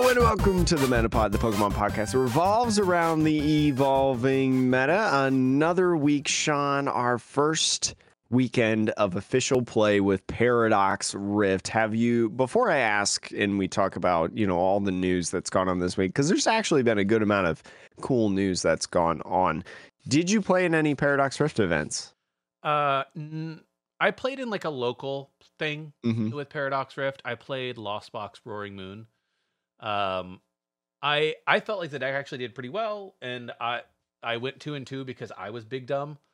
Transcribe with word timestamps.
Hello 0.00 0.10
and 0.10 0.20
welcome 0.20 0.64
to 0.64 0.76
the 0.76 0.86
Metapod, 0.86 1.32
the 1.32 1.38
Pokemon 1.38 1.72
podcast. 1.72 2.14
It 2.14 2.18
revolves 2.18 2.78
around 2.78 3.24
the 3.24 3.66
evolving 3.66 4.70
meta. 4.70 5.10
Another 5.24 5.96
week, 5.96 6.28
Sean, 6.28 6.86
our 6.86 7.18
first 7.18 7.96
weekend 8.30 8.90
of 8.90 9.16
official 9.16 9.62
play 9.62 10.00
with 10.00 10.24
Paradox 10.28 11.16
Rift. 11.16 11.66
Have 11.66 11.96
you, 11.96 12.30
before 12.30 12.70
I 12.70 12.78
ask 12.78 13.28
and 13.32 13.58
we 13.58 13.66
talk 13.66 13.96
about, 13.96 14.36
you 14.36 14.46
know, 14.46 14.56
all 14.56 14.78
the 14.78 14.92
news 14.92 15.30
that's 15.30 15.50
gone 15.50 15.68
on 15.68 15.80
this 15.80 15.96
week, 15.96 16.10
because 16.12 16.28
there's 16.28 16.46
actually 16.46 16.84
been 16.84 16.98
a 16.98 17.04
good 17.04 17.22
amount 17.24 17.48
of 17.48 17.60
cool 18.00 18.30
news 18.30 18.62
that's 18.62 18.86
gone 18.86 19.20
on. 19.22 19.64
Did 20.06 20.30
you 20.30 20.40
play 20.40 20.64
in 20.64 20.76
any 20.76 20.94
Paradox 20.94 21.40
Rift 21.40 21.58
events? 21.58 22.14
Uh, 22.62 23.02
n- 23.16 23.62
I 23.98 24.12
played 24.12 24.38
in 24.38 24.48
like 24.48 24.64
a 24.64 24.70
local 24.70 25.32
thing 25.58 25.92
Mhm. 26.06 26.32
with 26.32 26.50
Paradox 26.50 26.96
Rift. 26.96 27.20
I 27.24 27.34
played 27.34 27.78
Lost 27.78 28.12
Box 28.12 28.40
Roaring 28.44 28.76
Moon. 28.76 29.08
Um, 29.80 30.40
I 31.02 31.36
I 31.46 31.60
felt 31.60 31.80
like 31.80 31.90
the 31.90 31.98
deck 31.98 32.14
actually 32.14 32.38
did 32.38 32.54
pretty 32.54 32.70
well, 32.70 33.16
and 33.22 33.52
I 33.60 33.82
I 34.22 34.38
went 34.38 34.60
two 34.60 34.74
and 34.74 34.86
two 34.86 35.04
because 35.04 35.32
I 35.36 35.50
was 35.50 35.64
big 35.64 35.86
dumb. 35.86 36.18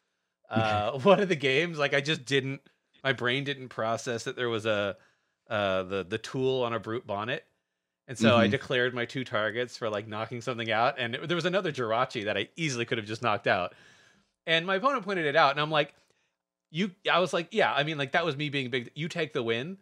Uh, 0.51 0.98
one 1.01 1.20
of 1.20 1.29
the 1.29 1.37
games, 1.37 1.79
like 1.79 1.95
I 1.95 2.01
just 2.03 2.25
didn't, 2.27 2.62
my 3.05 3.12
brain 3.15 3.45
didn't 3.45 3.70
process 3.70 4.25
that 4.25 4.37
there 4.37 4.51
was 4.51 4.67
a 4.67 4.97
uh 5.51 5.84
the 5.84 6.05
the 6.05 6.19
tool 6.19 6.62
on 6.65 6.73
a 6.75 6.80
brute 6.80 7.07
bonnet. 7.07 7.47
And 8.09 8.19
so 8.19 8.37
I 8.37 8.47
Mhm. 8.47 8.48
declared 8.48 8.95
my 8.95 9.07
two 9.07 9.25
targets 9.25 9.79
for 9.79 9.91
like 9.91 10.09
knocking 10.09 10.41
something 10.42 10.70
out, 10.70 10.98
and 10.98 11.15
it- 11.17 11.29
there 11.29 11.37
was 11.37 11.47
another 11.47 11.73
Jirachi 11.73 12.25
that 12.27 12.37
I 12.39 12.48
easily 12.56 12.84
could 12.87 12.98
have 12.98 13.06
just 13.06 13.23
knocked 13.23 13.47
out. 13.48 13.75
And 14.47 14.67
my 14.67 14.77
opponent 14.77 15.05
pointed 15.05 15.27
it 15.27 15.36
out, 15.36 15.53
and 15.53 15.61
I'm 15.61 15.70
like, 15.70 15.95
"You," 16.70 16.95
I 17.11 17.19
was 17.20 17.33
like, 17.33 17.48
"Yeah, 17.53 17.73
I 17.73 17.84
mean, 17.84 17.98
like 17.98 18.12
that 18.12 18.25
was 18.25 18.36
me 18.36 18.48
being 18.51 18.70
big. 18.70 18.91
You 18.95 19.08
take 19.08 19.33
the 19.33 19.42
win. 19.42 19.79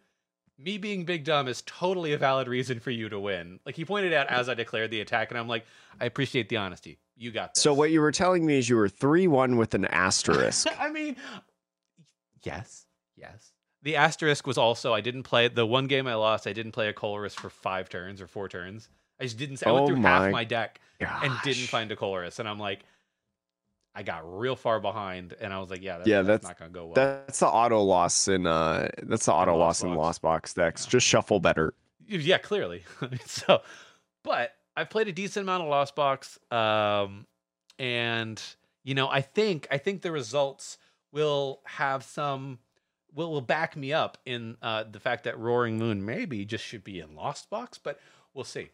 Me 0.63 0.77
being 0.77 1.03
big 1.03 1.23
dumb 1.23 1.47
is 1.47 1.61
totally 1.65 2.13
a 2.13 2.17
valid 2.17 2.47
reason 2.47 2.79
for 2.79 2.91
you 2.91 3.09
to 3.09 3.19
win." 3.19 3.59
Like 3.65 3.75
he 3.75 3.85
pointed 3.85 4.13
out 4.13 4.27
as 4.27 4.49
I 4.49 4.53
declared 4.53 4.91
the 4.91 5.01
attack, 5.01 5.31
and 5.31 5.37
I'm 5.37 5.47
like, 5.47 5.65
"I 5.99 6.05
appreciate 6.05 6.49
the 6.49 6.57
honesty. 6.57 6.99
You 7.15 7.31
got 7.31 7.53
this." 7.53 7.63
So, 7.63 7.73
what 7.73 7.91
you 7.91 8.01
were 8.01 8.11
telling 8.11 8.45
me 8.45 8.57
is 8.57 8.69
you 8.69 8.75
were 8.75 8.89
3 8.89 9.27
1 9.27 9.57
with 9.57 9.73
an 9.73 9.85
asterisk. 9.85 10.67
I 10.79 10.89
mean, 10.89 11.15
yes, 12.43 12.85
yes. 13.15 13.51
The 13.81 13.97
asterisk 13.97 14.47
was 14.47 14.57
also 14.57 14.93
I 14.93 15.01
didn't 15.01 15.23
play 15.23 15.49
the 15.49 15.65
one 15.65 15.87
game 15.87 16.07
I 16.07 16.15
lost. 16.15 16.47
I 16.47 16.53
didn't 16.53 16.71
play 16.71 16.87
a 16.87 16.93
Colress 16.93 17.33
for 17.33 17.49
five 17.49 17.89
turns 17.89 18.21
or 18.21 18.27
four 18.27 18.47
turns. 18.47 18.87
I 19.19 19.23
just 19.23 19.37
didn't. 19.37 19.65
I 19.65 19.71
went 19.71 19.83
Oh 19.83 19.87
through 19.87 19.97
my 19.97 20.09
half 20.09 20.31
my 20.31 20.43
deck 20.45 20.79
and 20.99 21.33
didn't 21.43 21.67
find 21.67 21.91
a 21.91 21.95
Colress, 21.95 22.39
and 22.39 22.47
I'm 22.47 22.59
like, 22.59 22.79
I 23.95 24.01
got 24.03 24.21
real 24.39 24.55
far 24.55 24.79
behind, 24.79 25.35
and 25.39 25.53
I 25.53 25.59
was 25.59 25.69
like, 25.69 25.83
yeah, 25.83 25.97
that's, 25.97 26.09
Yeah, 26.09 26.21
that's, 26.23 26.43
that's- 26.43 26.49
not 26.49 26.57
gonna 26.59 26.71
go 26.71 26.85
well. 26.85 26.93
That's 26.95 27.39
the 27.39 27.47
auto 27.47 27.81
loss 27.81 28.27
in 28.27 28.47
uh 28.47 28.89
that's 29.03 29.25
the 29.27 29.33
auto 29.33 29.55
Lost 29.55 29.83
loss 29.83 29.91
in 29.91 29.95
lost 29.95 30.21
box 30.21 30.53
decks. 30.53 30.85
Yeah. 30.85 30.91
Just 30.91 31.05
shuffle 31.07 31.39
better. 31.39 31.73
yeah, 32.07 32.37
clearly. 32.39 32.83
so, 33.25 33.61
but 34.23 34.55
I've 34.75 34.89
played 34.89 35.07
a 35.07 35.11
decent 35.11 35.43
amount 35.43 35.63
of 35.63 35.69
Lost 35.69 35.95
Box, 35.95 36.39
um, 36.51 37.27
and 37.77 38.41
you 38.83 38.95
know, 38.95 39.07
I 39.07 39.21
think 39.21 39.67
I 39.69 39.77
think 39.77 40.01
the 40.01 40.11
results 40.11 40.77
will 41.11 41.61
have 41.65 42.03
some 42.03 42.59
will 43.13 43.31
will 43.31 43.41
back 43.41 43.75
me 43.77 43.93
up 43.93 44.17
in 44.25 44.57
uh, 44.61 44.85
the 44.91 44.99
fact 44.99 45.25
that 45.25 45.37
Roaring 45.37 45.77
Moon 45.77 46.03
maybe 46.03 46.45
just 46.45 46.63
should 46.65 46.83
be 46.83 46.99
in 46.99 47.15
Lost 47.15 47.49
Box, 47.51 47.77
but 47.77 47.99
we'll 48.33 48.43
see. 48.43 48.69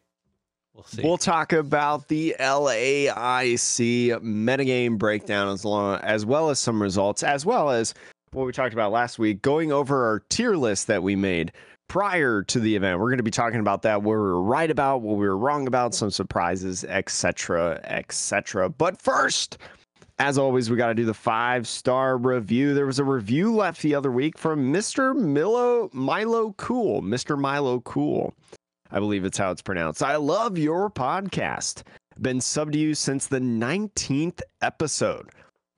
We'll 0.73 0.83
see. 0.85 1.01
We'll 1.03 1.17
talk 1.17 1.51
about 1.51 2.07
the 2.07 2.35
LAIC 2.39 4.21
metagame 4.21 4.97
breakdown 4.97 5.49
as 5.49 5.65
long 5.65 5.99
as 6.01 6.25
well 6.25 6.49
as 6.49 6.59
some 6.59 6.81
results, 6.81 7.21
as 7.23 7.45
well 7.45 7.69
as 7.69 7.93
what 8.31 8.45
we 8.45 8.51
talked 8.51 8.73
about 8.73 8.91
last 8.91 9.19
week, 9.19 9.41
going 9.41 9.71
over 9.71 10.05
our 10.05 10.23
tier 10.29 10.55
list 10.55 10.87
that 10.87 11.03
we 11.03 11.15
made 11.15 11.51
prior 11.89 12.43
to 12.43 12.59
the 12.59 12.75
event. 12.75 12.99
We're 12.99 13.09
going 13.09 13.17
to 13.17 13.23
be 13.23 13.31
talking 13.31 13.59
about 13.59 13.81
that, 13.81 14.03
what 14.03 14.13
we 14.13 14.17
were 14.17 14.41
right 14.41 14.71
about, 14.71 15.01
what 15.01 15.17
we 15.17 15.27
were 15.27 15.37
wrong 15.37 15.67
about, 15.67 15.93
some 15.93 16.11
surprises, 16.11 16.85
etc., 16.85 17.81
etc. 17.83 18.69
But 18.69 19.01
first, 19.01 19.57
as 20.19 20.37
always, 20.37 20.69
we 20.69 20.77
got 20.77 20.87
to 20.87 20.93
do 20.93 21.05
the 21.05 21.13
five 21.13 21.67
star 21.67 22.17
review. 22.17 22.73
There 22.73 22.85
was 22.85 22.99
a 22.99 23.03
review 23.03 23.53
left 23.53 23.81
the 23.81 23.95
other 23.95 24.11
week 24.11 24.37
from 24.37 24.71
Mr. 24.71 25.15
Milo 25.15 25.89
Milo 25.91 26.53
Cool. 26.57 27.01
Mr. 27.01 27.37
Milo 27.37 27.81
Cool. 27.81 28.33
I 28.91 28.99
believe 28.99 29.25
it's 29.25 29.37
how 29.37 29.51
it's 29.51 29.61
pronounced. 29.61 30.01
I 30.01 30.15
love 30.15 30.57
your 30.57 30.89
podcast. 30.89 31.83
Been 32.19 32.41
sub 32.41 32.71
to 32.71 32.77
you 32.79 32.93
since 32.95 33.27
the 33.27 33.39
19th 33.39 34.41
episode. 34.61 35.29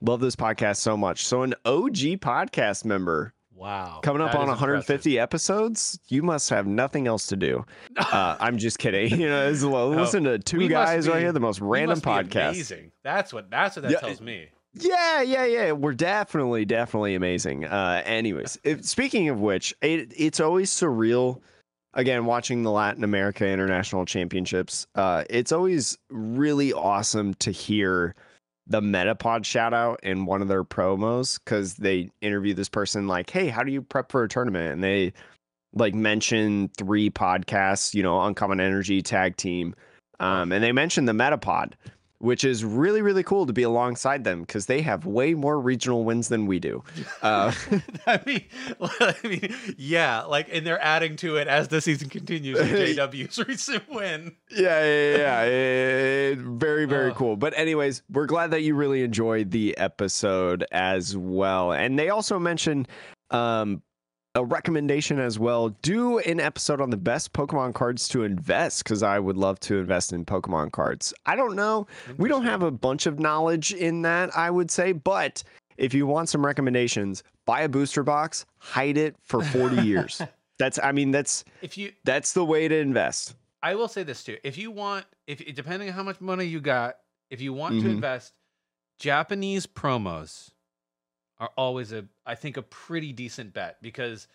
Love 0.01 0.19
this 0.21 0.35
podcast 0.35 0.77
so 0.77 0.97
much. 0.97 1.25
So, 1.25 1.43
an 1.43 1.53
OG 1.65 2.19
podcast 2.19 2.85
member 2.85 3.33
wow, 3.53 3.99
coming 4.01 4.21
up 4.21 4.33
on 4.33 4.43
is 4.43 4.49
150 4.49 5.19
episodes. 5.19 5.99
You 6.07 6.23
must 6.23 6.49
have 6.49 6.65
nothing 6.65 7.07
else 7.07 7.27
to 7.27 7.35
do. 7.35 7.65
Uh, 7.97 8.35
I'm 8.39 8.57
just 8.57 8.79
kidding. 8.79 9.11
You 9.19 9.29
know, 9.29 9.51
No, 9.51 9.89
listen 9.89 10.23
to 10.23 10.39
two 10.39 10.67
guys 10.67 11.07
right 11.07 11.19
here, 11.19 11.31
the 11.31 11.39
most 11.39 11.61
random 11.61 12.01
podcast. 12.01 12.49
Amazing. 12.51 12.91
That's 13.03 13.31
what. 13.31 13.51
That's 13.51 13.75
what 13.75 13.83
that 13.83 13.91
Yeah, 13.91 13.99
tells 13.99 14.21
me. 14.21 14.47
Yeah, 14.73 15.21
yeah, 15.21 15.45
yeah. 15.45 15.71
We're 15.73 15.93
definitely, 15.93 16.65
definitely 16.65 17.15
amazing. 17.15 17.65
Uh, 17.65 18.01
anyways, 18.05 18.57
if, 18.63 18.85
speaking 18.85 19.29
of 19.29 19.39
which, 19.39 19.75
it, 19.81 20.13
it's 20.15 20.39
always 20.39 20.71
surreal. 20.71 21.41
Again, 21.93 22.25
watching 22.25 22.63
the 22.63 22.71
Latin 22.71 23.03
America 23.03 23.45
International 23.47 24.05
Championships, 24.05 24.87
uh, 24.95 25.25
it's 25.29 25.51
always 25.51 25.97
really 26.09 26.71
awesome 26.71 27.33
to 27.35 27.51
hear 27.51 28.15
the 28.67 28.79
Metapod 28.79 29.43
shout 29.43 29.73
out 29.73 29.99
in 30.01 30.25
one 30.25 30.41
of 30.41 30.47
their 30.47 30.63
promos 30.63 31.37
because 31.43 31.75
they 31.75 32.09
interview 32.21 32.53
this 32.53 32.69
person 32.69 33.07
like, 33.07 33.29
"Hey, 33.29 33.49
how 33.49 33.63
do 33.63 33.71
you 33.71 33.81
prep 33.81 34.11
for 34.11 34.23
a 34.23 34.29
tournament?" 34.29 34.71
And 34.71 34.83
they 34.83 35.11
like 35.73 35.93
mention 35.93 36.69
three 36.77 37.09
podcasts, 37.09 37.93
you 37.93 38.03
know, 38.03 38.21
Uncommon 38.21 38.61
Energy 38.61 39.01
Tag 39.01 39.35
Team, 39.35 39.75
um, 40.21 40.51
and 40.51 40.63
they 40.63 40.71
mention 40.71 41.05
the 41.05 41.13
Metapod 41.13 41.73
which 42.21 42.43
is 42.43 42.63
really 42.63 43.01
really 43.01 43.23
cool 43.23 43.45
to 43.45 43.53
be 43.53 43.63
alongside 43.63 44.23
them 44.23 44.41
because 44.41 44.67
they 44.67 44.81
have 44.81 45.05
way 45.05 45.33
more 45.33 45.59
regional 45.59 46.03
wins 46.03 46.29
than 46.29 46.45
we 46.45 46.59
do. 46.59 46.83
Uh, 47.21 47.51
I 48.07 48.19
mean, 48.25 48.43
I 48.81 49.15
mean, 49.23 49.55
yeah, 49.77 50.23
like, 50.23 50.47
and 50.51 50.65
they're 50.65 50.81
adding 50.81 51.15
to 51.17 51.35
it 51.35 51.47
as 51.47 51.67
the 51.67 51.79
season 51.79 52.09
continues. 52.09 52.57
with 52.57 52.69
JW's 52.97 53.37
recent 53.47 53.87
win. 53.89 54.35
yeah, 54.49 54.83
yeah, 54.83 55.17
yeah, 55.17 55.45
yeah. 55.45 56.35
very 56.37 56.85
very 56.85 57.11
Ugh. 57.11 57.15
cool. 57.15 57.35
But 57.37 57.55
anyways, 57.57 58.01
we're 58.09 58.25
glad 58.25 58.51
that 58.51 58.61
you 58.61 58.73
really 58.75 59.03
enjoyed 59.03 59.51
the 59.51 59.77
episode 59.77 60.65
as 60.71 61.15
well. 61.15 61.73
And 61.73 61.99
they 61.99 62.09
also 62.09 62.39
mentioned 62.39 62.87
um, 63.29 63.83
a 64.35 64.45
recommendation 64.45 65.19
as 65.19 65.37
well. 65.37 65.69
Do 65.81 66.19
an 66.19 66.39
episode 66.39 66.79
on 66.79 66.89
the 66.89 66.97
best 66.97 67.33
Pokemon 67.33 67.73
cards 67.73 68.07
to 68.09 68.23
invest 68.23 68.83
because 68.83 69.03
I 69.03 69.19
would 69.19 69.35
love 69.37 69.59
to 69.61 69.77
invest 69.79 70.13
in 70.13 70.25
Pokemon 70.25 70.71
cards. 70.71 71.13
I 71.25 71.35
don't 71.35 71.55
know. 71.55 71.87
We 72.17 72.29
don't 72.29 72.45
have 72.45 72.63
a 72.63 72.71
bunch 72.71 73.05
of 73.05 73.19
knowledge 73.19 73.73
in 73.73 74.03
that, 74.03 74.35
I 74.35 74.49
would 74.49 74.71
say, 74.71 74.93
but 74.93 75.43
if 75.77 75.93
you 75.93 76.07
want 76.07 76.29
some 76.29 76.45
recommendations, 76.45 77.23
buy 77.45 77.61
a 77.61 77.69
booster 77.69 78.03
box, 78.03 78.45
hide 78.59 78.97
it 78.97 79.15
for 79.23 79.41
40 79.43 79.75
years. 79.85 80.21
That's 80.57 80.79
I 80.81 80.91
mean 80.91 81.11
that's 81.11 81.43
If 81.61 81.77
you, 81.77 81.91
that's 82.05 82.33
the 82.33 82.45
way 82.45 82.67
to 82.67 82.75
invest. 82.77 83.35
I 83.63 83.75
will 83.75 83.87
say 83.87 84.03
this 84.03 84.23
too. 84.23 84.37
If 84.43 84.57
you 84.57 84.71
want, 84.71 85.05
if 85.27 85.39
depending 85.55 85.89
on 85.89 85.93
how 85.95 86.03
much 86.03 86.21
money 86.21 86.45
you 86.45 86.61
got, 86.61 86.97
if 87.29 87.41
you 87.41 87.51
want 87.53 87.79
to 87.81 87.87
Mhm. 87.87 87.91
invest, 87.95 88.33
Japanese 88.99 89.65
promos 89.67 90.50
are 91.41 91.51
always 91.57 91.91
a, 91.91 92.05
I 92.25 92.35
think, 92.35 92.55
a 92.55 92.61
pretty 92.61 93.11
decent 93.11 93.53
bet 93.53 93.81
because 93.81 94.27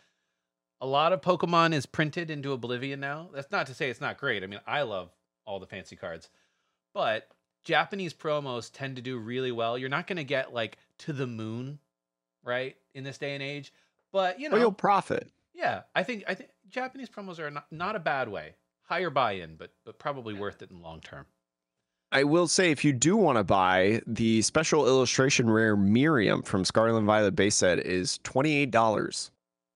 a 0.80 0.86
lot 0.86 1.12
of 1.12 1.22
Pokemon 1.22 1.72
is 1.72 1.86
printed 1.86 2.30
into 2.30 2.52
oblivion 2.52 2.98
now. 3.00 3.30
That's 3.32 3.50
not 3.52 3.68
to 3.68 3.74
say 3.74 3.88
it's 3.88 4.00
not 4.00 4.18
great. 4.18 4.42
I 4.42 4.46
mean, 4.48 4.60
I 4.66 4.82
love 4.82 5.10
all 5.46 5.60
the 5.60 5.66
fancy 5.66 5.94
cards, 5.94 6.28
but 6.92 7.28
Japanese 7.62 8.12
promos 8.12 8.70
tend 8.72 8.96
to 8.96 9.02
do 9.02 9.16
really 9.18 9.52
well. 9.52 9.78
You're 9.78 9.88
not 9.88 10.08
going 10.08 10.16
to 10.16 10.24
get 10.24 10.52
like 10.52 10.78
to 10.98 11.12
the 11.12 11.28
moon, 11.28 11.78
right, 12.44 12.76
in 12.94 13.04
this 13.04 13.18
day 13.18 13.34
and 13.34 13.42
age. 13.42 13.72
But 14.12 14.40
you 14.40 14.48
know, 14.48 14.56
you'll 14.56 14.72
profit. 14.72 15.30
yeah, 15.54 15.82
I 15.94 16.02
think 16.02 16.24
I 16.26 16.34
think 16.34 16.50
Japanese 16.68 17.08
promos 17.08 17.38
are 17.38 17.50
not, 17.50 17.66
not 17.70 17.96
a 17.96 18.00
bad 18.00 18.28
way. 18.28 18.54
Higher 18.82 19.10
buy-in, 19.10 19.54
but 19.56 19.70
but 19.84 19.98
probably 19.98 20.34
worth 20.34 20.60
it 20.60 20.70
in 20.70 20.82
long 20.82 21.00
term. 21.00 21.26
I 22.12 22.24
will 22.24 22.46
say 22.46 22.70
if 22.70 22.84
you 22.84 22.92
do 22.92 23.16
want 23.16 23.38
to 23.38 23.44
buy 23.44 24.00
the 24.06 24.42
special 24.42 24.86
illustration 24.86 25.50
rare 25.50 25.76
Miriam 25.76 26.42
from 26.42 26.64
Scarlet 26.64 26.98
and 26.98 27.06
Violet 27.06 27.34
base 27.34 27.56
set 27.56 27.80
is 27.80 28.20
$28 28.24 29.30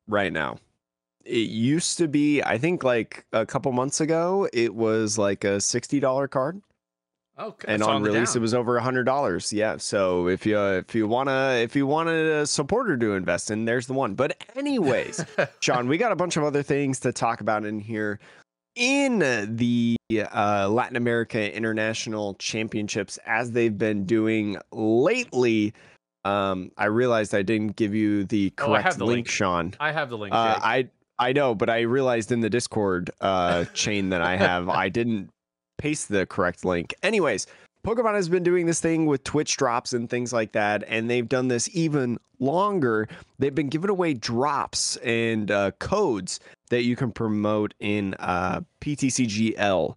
right 0.07 0.33
now. 0.33 0.59
It 1.25 1.51
used 1.51 1.99
to 1.99 2.09
be, 2.09 2.43
I 2.43 2.59
think 2.59 2.83
like 2.83 3.27
a 3.33 3.45
couple 3.45 3.73
months 3.73 4.01
ago, 4.01 4.49
it 4.53 4.75
was 4.75 5.19
like 5.19 5.45
a 5.45 5.59
$60 5.59 6.31
card. 6.31 6.63
Okay, 7.39 7.73
and 7.73 7.83
on 7.83 8.03
release 8.03 8.37
it 8.37 8.41
was 8.41 8.53
over 8.53 8.77
a 8.77 8.83
hundred 8.83 9.05
dollars. 9.05 9.51
Yeah. 9.51 9.79
So 9.79 10.29
if 10.29 10.45
you 10.45 10.59
if 10.59 10.95
you 10.95 11.09
wanna 11.09 11.53
if 11.63 11.75
you 11.75 11.87
wanted 11.87 12.27
a 12.27 12.47
supporter 12.47 12.99
to 12.99 13.15
invest 13.15 13.51
in, 13.51 13.65
there's 13.65 13.87
the 13.87 13.95
one. 13.95 14.13
But 14.15 14.37
anyways, 14.57 15.25
Sean, 15.61 15.89
we 15.89 15.97
got 15.97 16.13
a 16.13 16.17
bunch 16.17 16.37
of 16.37 16.45
other 16.45 16.63
things 16.63 17.01
to 17.01 17.13
talk 17.13 17.41
about 17.41 17.65
in 17.65 17.81
here. 17.81 18.21
In 18.77 19.19
the 19.57 19.97
uh, 20.33 20.69
Latin 20.71 20.97
America 20.97 21.55
International 21.55 22.35
Championships, 22.35 23.19
as 23.27 23.53
they've 23.53 23.77
been 23.77 24.05
doing 24.05 24.57
lately, 24.73 25.75
um, 26.25 26.71
I 26.77 26.87
realized 26.87 27.35
I 27.35 27.43
didn't 27.43 27.77
give 27.77 27.95
you 27.95 28.25
the 28.25 28.53
Oh, 28.59 28.65
correct 28.67 28.85
have 28.85 28.99
the 28.99 29.05
link, 29.07 29.17
link. 29.17 29.29
Sean. 29.29 29.75
I 29.81 29.93
have 29.93 30.11
the 30.11 30.19
link. 30.19 30.35
Uh, 30.35 30.59
I 30.63 30.89
I 31.19 31.33
know, 31.33 31.55
but 31.55 31.69
I 31.69 31.81
realized 31.81 32.33
in 32.33 32.41
the 32.41 32.51
Discord 32.51 33.11
uh, 33.21 33.67
chain 33.75 34.09
that 34.11 34.23
I 34.23 34.37
have, 34.37 34.69
I 34.71 34.89
didn't 34.89 35.31
paste 35.79 36.09
the 36.09 36.27
correct 36.27 36.65
link. 36.65 36.95
Anyways, 37.03 37.47
Pokemon 37.83 38.15
has 38.15 38.29
been 38.29 38.43
doing 38.43 38.67
this 38.67 38.81
thing 38.81 39.07
with 39.07 39.25
Twitch 39.25 39.57
drops 39.57 39.93
and 39.93 40.09
things 40.09 40.33
like 40.33 40.53
that, 40.53 40.85
and 40.87 41.09
they've 41.09 41.29
done 41.29 41.49
this 41.49 41.69
even 41.73 42.19
longer. 42.39 43.09
They've 43.39 43.55
been 43.55 43.71
giving 43.71 43.91
away 43.91 44.15
drops 44.15 44.97
and 44.99 45.51
uh, 45.51 45.71
codes 45.73 46.41
that 46.69 46.83
you 46.83 46.95
can 46.95 47.11
promote 47.11 47.73
in 47.81 48.15
uh, 48.19 48.61
PTCGL 48.83 49.97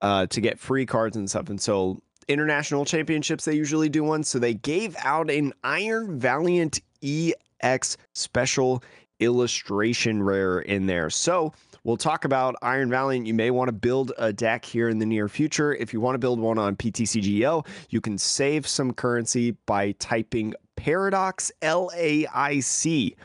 uh, 0.00 0.26
to 0.26 0.40
get 0.40 0.60
free 0.60 0.86
cards 0.86 1.16
and 1.16 1.28
stuff. 1.28 1.48
And 1.48 1.60
so, 1.60 2.00
international 2.28 2.84
championships, 2.84 3.44
they 3.44 3.54
usually 3.54 3.88
do 3.88 4.04
one. 4.04 4.22
So, 4.22 4.38
they 4.38 4.54
gave 4.54 4.94
out 5.02 5.28
an 5.28 5.52
Iron 5.64 6.18
Valiant 6.18 6.80
EX 7.02 7.96
special 8.14 8.82
illustration 9.18 10.22
rare 10.22 10.60
in 10.60 10.86
there. 10.86 11.10
So, 11.10 11.52
We'll 11.84 11.98
talk 11.98 12.24
about 12.24 12.56
Iron 12.62 12.88
Valiant. 12.88 13.26
You 13.26 13.34
may 13.34 13.50
want 13.50 13.68
to 13.68 13.72
build 13.72 14.12
a 14.16 14.32
deck 14.32 14.64
here 14.64 14.88
in 14.88 14.98
the 14.98 15.04
near 15.04 15.28
future. 15.28 15.74
If 15.74 15.92
you 15.92 16.00
want 16.00 16.14
to 16.14 16.18
build 16.18 16.40
one 16.40 16.56
on 16.56 16.76
PTCGO, 16.76 17.66
you 17.90 18.00
can 18.00 18.16
save 18.16 18.66
some 18.66 18.94
currency 18.94 19.50
by 19.66 19.92
typing 19.98 20.54
Paradox 20.76 21.52
LAIC 21.60 23.16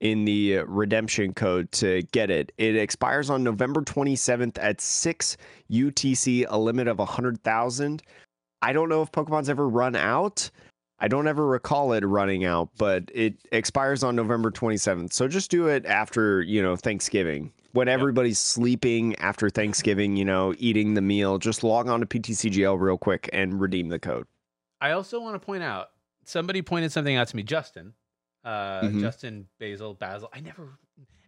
in 0.00 0.24
the 0.26 0.58
redemption 0.66 1.32
code 1.32 1.72
to 1.72 2.02
get 2.12 2.30
it. 2.30 2.52
It 2.58 2.76
expires 2.76 3.30
on 3.30 3.42
November 3.42 3.80
27th 3.80 4.58
at 4.60 4.82
6 4.82 5.36
UTC, 5.70 6.44
a 6.46 6.58
limit 6.58 6.88
of 6.88 6.98
100,000. 6.98 8.02
I 8.60 8.72
don't 8.74 8.90
know 8.90 9.00
if 9.00 9.12
Pokemon's 9.12 9.48
ever 9.48 9.66
run 9.66 9.96
out. 9.96 10.50
I 10.98 11.08
don't 11.08 11.26
ever 11.26 11.46
recall 11.46 11.94
it 11.94 12.04
running 12.04 12.44
out, 12.44 12.68
but 12.76 13.10
it 13.14 13.34
expires 13.50 14.04
on 14.04 14.14
November 14.14 14.50
27th. 14.50 15.14
So 15.14 15.26
just 15.26 15.50
do 15.50 15.68
it 15.68 15.86
after, 15.86 16.42
you 16.42 16.62
know, 16.62 16.76
Thanksgiving. 16.76 17.50
When 17.74 17.88
everybody's 17.88 18.38
sleeping 18.38 19.16
after 19.16 19.50
Thanksgiving, 19.50 20.16
you 20.16 20.24
know, 20.24 20.54
eating 20.58 20.94
the 20.94 21.02
meal, 21.02 21.38
just 21.38 21.62
log 21.64 21.88
on 21.88 21.98
to 22.00 22.06
PTCGL 22.06 22.78
real 22.80 22.96
quick 22.96 23.28
and 23.32 23.60
redeem 23.60 23.88
the 23.88 23.98
code. 23.98 24.26
I 24.80 24.92
also 24.92 25.20
want 25.20 25.34
to 25.40 25.44
point 25.44 25.62
out 25.64 25.88
somebody 26.24 26.62
pointed 26.62 26.92
something 26.92 27.16
out 27.16 27.26
to 27.28 27.36
me, 27.36 27.42
Justin. 27.42 27.94
Uh, 28.44 28.82
Mhm. 28.82 29.00
Justin 29.00 29.48
Basil 29.58 29.92
Basil. 29.94 30.28
I 30.32 30.38
never. 30.40 30.78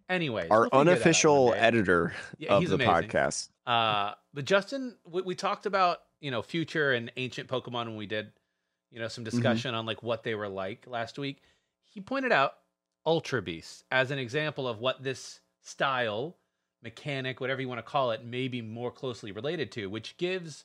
Anyway, 0.09 0.47
Our 0.49 0.69
unofficial 0.73 1.53
editor 1.57 2.15
Yeah, 2.39 2.55
of 2.55 2.61
he's 2.61 2.69
the 2.71 2.77
amazing. 2.77 3.11
podcast. 3.11 3.49
Uh, 3.67 4.15
but 4.33 4.45
Justin, 4.45 4.97
we, 5.05 5.23
we 5.23 5.35
talked 5.35 5.67
about 5.67 5.99
you 6.21 6.31
know 6.31 6.43
future 6.43 6.93
and 6.93 7.11
ancient 7.17 7.49
Pokemon 7.49 7.87
when 7.87 7.97
we 7.97 8.07
did 8.07 8.31
you 8.93 9.01
know 9.01 9.09
some 9.09 9.25
Mm-hmm. 9.25 9.37
discussion 9.37 9.75
on 9.75 9.85
like 9.85 10.03
what 10.03 10.23
they 10.23 10.37
were 10.37 10.49
like 10.49 10.87
last 10.87 11.19
week. 11.19 11.43
He 11.85 12.01
pointed 12.01 12.31
out 12.31 12.53
Ultra 13.05 13.43
Beast 13.43 13.83
as 13.91 14.13
an 14.13 14.19
example 14.21 14.69
of 14.69 14.79
what 14.79 15.03
this 15.03 15.41
style, 15.67 16.37
mechanic, 16.83 17.41
whatever 17.41 17.61
you 17.61 17.69
want 17.69 17.79
to 17.79 17.83
call 17.91 18.13
it, 18.13 18.25
may 18.25 18.49
be 18.49 18.63
more 18.63 18.91
closely 18.91 19.33
related 19.33 19.73
to, 19.73 19.87
which 19.89 20.17
gives 20.17 20.65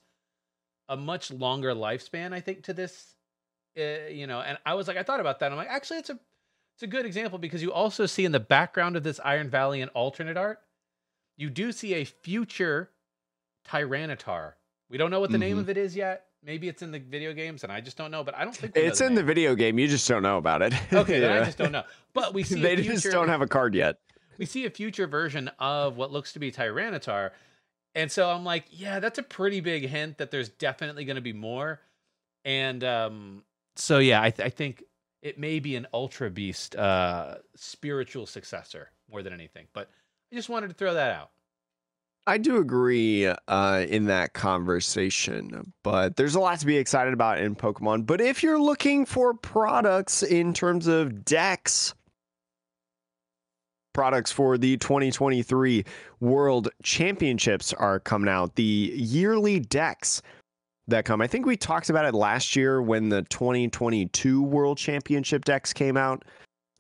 a 0.88 0.96
much 0.96 1.32
longer 1.32 1.74
lifespan, 1.74 2.34
I 2.34 2.40
think, 2.40 2.64
to 2.64 2.74
this. 2.74 3.16
Uh, 3.78 4.10
you 4.10 4.28
know, 4.28 4.42
and 4.42 4.58
I 4.66 4.74
was 4.76 4.88
like, 4.88 4.98
I 4.98 5.04
thought 5.04 5.20
about 5.22 5.40
that. 5.40 5.52
I'm 5.52 5.58
like, 5.58 5.70
actually, 5.70 6.00
it's 6.00 6.10
a 6.10 6.20
it's 6.76 6.84
a 6.84 6.88
good 6.88 7.06
example 7.06 7.38
because 7.40 7.62
you 7.62 7.72
also 7.72 8.06
see 8.06 8.26
in 8.26 8.32
the 8.32 8.40
background 8.40 8.96
of 8.96 9.04
this 9.04 9.20
Iron 9.24 9.50
Valiant 9.50 9.90
and 9.90 9.96
alternate 9.96 10.38
art, 10.38 10.60
you 11.38 11.50
do 11.50 11.72
see 11.72 11.94
a 11.96 12.06
future 12.06 12.90
Tyranitar. 13.68 14.54
We 14.90 14.98
don't 14.98 15.12
know 15.12 15.20
what 15.20 15.32
the 15.32 15.38
name 15.38 15.58
Mhm. 15.58 15.62
of 15.62 15.70
it 15.70 15.78
is 15.78 15.96
yet. 15.96 16.28
Maybe 16.44 16.68
it's 16.68 16.82
in 16.82 16.92
the 16.92 17.00
video 17.00 17.34
games, 17.34 17.64
and 17.64 17.72
I 17.72 17.82
just 17.82 17.98
don't 17.98 18.10
know. 18.12 18.24
But 18.24 18.36
I 18.36 18.44
don't 18.44 18.56
think 18.56 18.76
It's 18.76 19.00
in 19.00 19.14
the 19.14 19.24
video 19.24 19.54
game. 19.56 19.78
You 19.80 19.88
just 19.88 20.08
don't 20.08 20.24
know 20.24 20.38
about 20.38 20.62
it. 20.64 20.74
Okay, 20.92 21.20
then 21.20 21.32
I 21.32 21.46
just 21.46 21.58
don't 21.58 21.72
know. 21.72 21.84
But 22.14 22.34
we 22.34 22.44
see 22.44 22.60
they 22.62 22.74
a 22.74 22.78
future, 22.78 22.94
just 22.94 23.12
don't 23.12 23.30
have 23.30 23.42
a 23.42 23.48
card 23.48 23.76
yet. 23.76 23.98
We 24.38 24.46
see 24.46 24.66
a 24.66 24.70
future 24.70 25.08
version 25.08 25.50
of 25.60 25.98
what 25.98 26.12
looks 26.12 26.34
to 26.34 26.40
be 26.40 26.52
Tyranitar. 26.52 27.32
And 27.94 28.12
so 28.12 28.30
I'm 28.30 28.46
like, 28.46 28.66
yeah, 28.70 29.00
that's 29.00 29.20
a 29.20 29.24
pretty 29.24 29.60
big 29.60 29.88
hint 29.88 30.18
that 30.18 30.32
there's 30.32 30.50
definitely 30.50 31.06
going 31.06 31.16
to 31.16 31.22
be 31.22 31.34
more. 31.34 31.82
And 32.46 32.84
um, 32.84 33.44
so, 33.76 34.00
yeah, 34.00 34.22
I, 34.22 34.30
th- 34.30 34.46
I 34.46 34.50
think 34.50 34.84
it 35.22 35.38
may 35.38 35.60
be 35.60 35.76
an 35.76 35.88
Ultra 35.94 36.30
Beast 36.30 36.76
uh, 36.76 37.36
spiritual 37.56 38.26
successor 38.26 38.90
more 39.12 39.22
than 39.22 39.34
anything. 39.34 39.68
But 39.74 39.90
I 40.32 40.36
just 40.36 40.50
wanted 40.50 40.70
to 40.70 40.74
throw 40.74 40.94
that 40.94 41.12
out. 41.12 41.32
I 42.28 42.38
do 42.38 42.58
agree 42.58 43.26
uh, 43.26 43.86
in 43.90 44.06
that 44.06 44.34
conversation, 44.34 45.74
but 45.84 46.18
there's 46.18 46.36
a 46.36 46.40
lot 46.40 46.60
to 46.60 46.68
be 46.68 46.78
excited 46.78 47.14
about 47.14 47.40
in 47.40 47.56
Pokemon. 47.56 48.06
But 48.06 48.22
if 48.22 48.44
you're 48.44 48.62
looking 48.62 49.06
for 49.06 49.34
products 49.34 50.22
in 50.22 50.54
terms 50.54 50.86
of 50.86 51.26
decks, 51.26 51.96
products 53.94 54.32
for 54.32 54.58
the 54.58 54.78
2023 54.78 55.86
World 56.20 56.70
Championships 56.84 57.74
are 57.74 58.00
coming 58.00 58.30
out. 58.30 58.56
The 58.56 58.64
yearly 58.96 59.60
decks 59.60 60.22
that 60.88 61.06
come. 61.06 61.22
I 61.22 61.28
think 61.28 61.46
we 61.46 61.58
talked 61.58 61.90
about 61.90 62.06
it 62.06 62.14
last 62.14 62.56
year 62.56 62.82
when 62.82 63.10
the 63.10 63.24
2022 63.24 64.42
World 64.44 64.78
Championship 64.78 65.46
decks 65.46 65.74
came 65.74 65.98
out. 65.98 66.24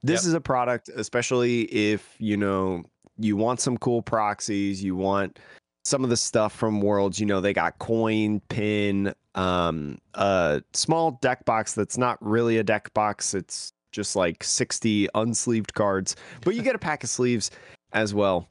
This 0.04 0.24
Yep. 0.24 0.28
is 0.30 0.34
a 0.34 0.42
product, 0.42 0.90
especially 0.90 1.62
if 1.63 2.16
you 2.19 2.38
know 2.38 2.84
you 3.18 3.38
want 3.38 3.60
some 3.60 3.78
cool 3.78 4.02
proxies, 4.02 4.84
you 4.84 4.96
want 4.96 5.40
some 5.86 6.04
of 6.04 6.10
the 6.10 6.18
stuff 6.18 6.54
from 6.54 6.81
Worlds. 6.81 7.19
You 7.19 7.25
know, 7.25 7.42
they 7.42 7.54
got 7.54 7.78
coin, 7.80 8.40
pin, 8.50 9.14
um, 9.36 9.98
a 10.16 10.62
small 10.74 11.12
deck 11.22 11.46
box 11.46 11.74
that's 11.74 11.98
not 11.98 12.18
really 12.22 12.57
a 12.57 12.64
deck 12.64 12.94
box. 12.94 13.34
It's 13.34 13.74
just 13.92 14.16
like 14.16 14.44
60 14.44 15.08
unsleeved 15.16 15.74
cards, 15.74 16.16
but 16.44 16.56
you 16.56 16.62
get 16.62 16.76
a 16.76 16.80
pack 16.90 17.04
of 17.04 17.10
sleeves 17.10 17.52
as 17.94 18.14
well. 18.14 18.50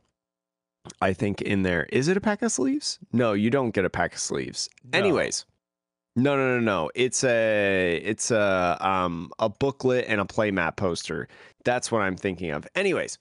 I 1.01 1.13
think 1.13 1.43
in 1.43 1.63
there. 1.63 1.87
Is 1.93 2.09
it 2.09 2.17
a 2.17 2.21
pack 2.21 2.43
of 2.43 2.53
sleeves? 2.53 2.99
No, 3.13 3.33
you 3.35 3.51
don't 3.51 3.73
get 3.73 3.85
a 3.85 3.91
pack 3.91 4.15
of 4.15 4.21
sleeves. 4.21 4.69
No. 4.93 4.99
Anyways. 4.99 5.45
No, 6.17 6.37
no, 6.37 6.59
no, 6.59 6.61
no. 6.61 6.91
It's 6.95 7.23
a 7.23 8.01
it's 8.03 8.31
a 8.31 8.77
um 8.81 9.31
a 9.39 9.49
booklet 9.49 10.07
and 10.09 10.21
a 10.21 10.25
playmat 10.25 10.77
poster. 10.77 11.29
That's 11.65 11.93
what 11.93 12.03
I'm 12.03 12.17
thinking 12.17 12.51
of. 12.51 12.67
Anyways, 12.75 13.19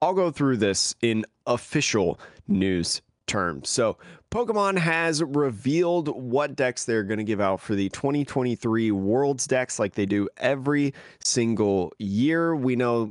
I'll 0.00 0.14
go 0.14 0.30
through 0.30 0.58
this 0.58 0.94
in 1.02 1.24
official 1.46 2.20
news 2.46 3.02
terms. 3.32 3.68
So, 3.70 3.96
Pokemon 4.30 4.78
has 4.78 5.22
revealed 5.22 6.08
what 6.08 6.54
decks 6.56 6.84
they're 6.84 7.02
going 7.02 7.18
to 7.18 7.24
give 7.24 7.40
out 7.40 7.60
for 7.60 7.74
the 7.74 7.88
2023 7.90 8.90
Worlds 8.90 9.46
decks 9.46 9.78
like 9.78 9.94
they 9.94 10.06
do 10.06 10.28
every 10.38 10.94
single 11.22 11.92
year. 11.98 12.54
We 12.54 12.76
know 12.76 13.10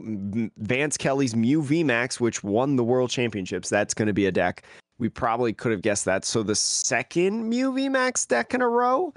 Vance 0.58 0.98
Kelly's 0.98 1.36
Mew 1.36 1.62
VMAX, 1.62 2.20
which 2.20 2.44
won 2.44 2.76
the 2.76 2.84
World 2.84 3.10
Championships, 3.10 3.70
that's 3.70 3.94
going 3.94 4.08
to 4.08 4.14
be 4.14 4.28
a 4.28 4.32
deck. 4.32 4.64
We 5.00 5.10
probably 5.10 5.54
could 5.54 5.72
have 5.72 5.82
guessed 5.82 6.06
that. 6.06 6.24
So, 6.24 6.44
the 6.44 6.56
second 6.56 7.50
Mew 7.50 7.72
VMAX 7.72 8.28
deck 8.28 8.54
in 8.54 8.62
a 8.62 8.70
row? 8.70 9.14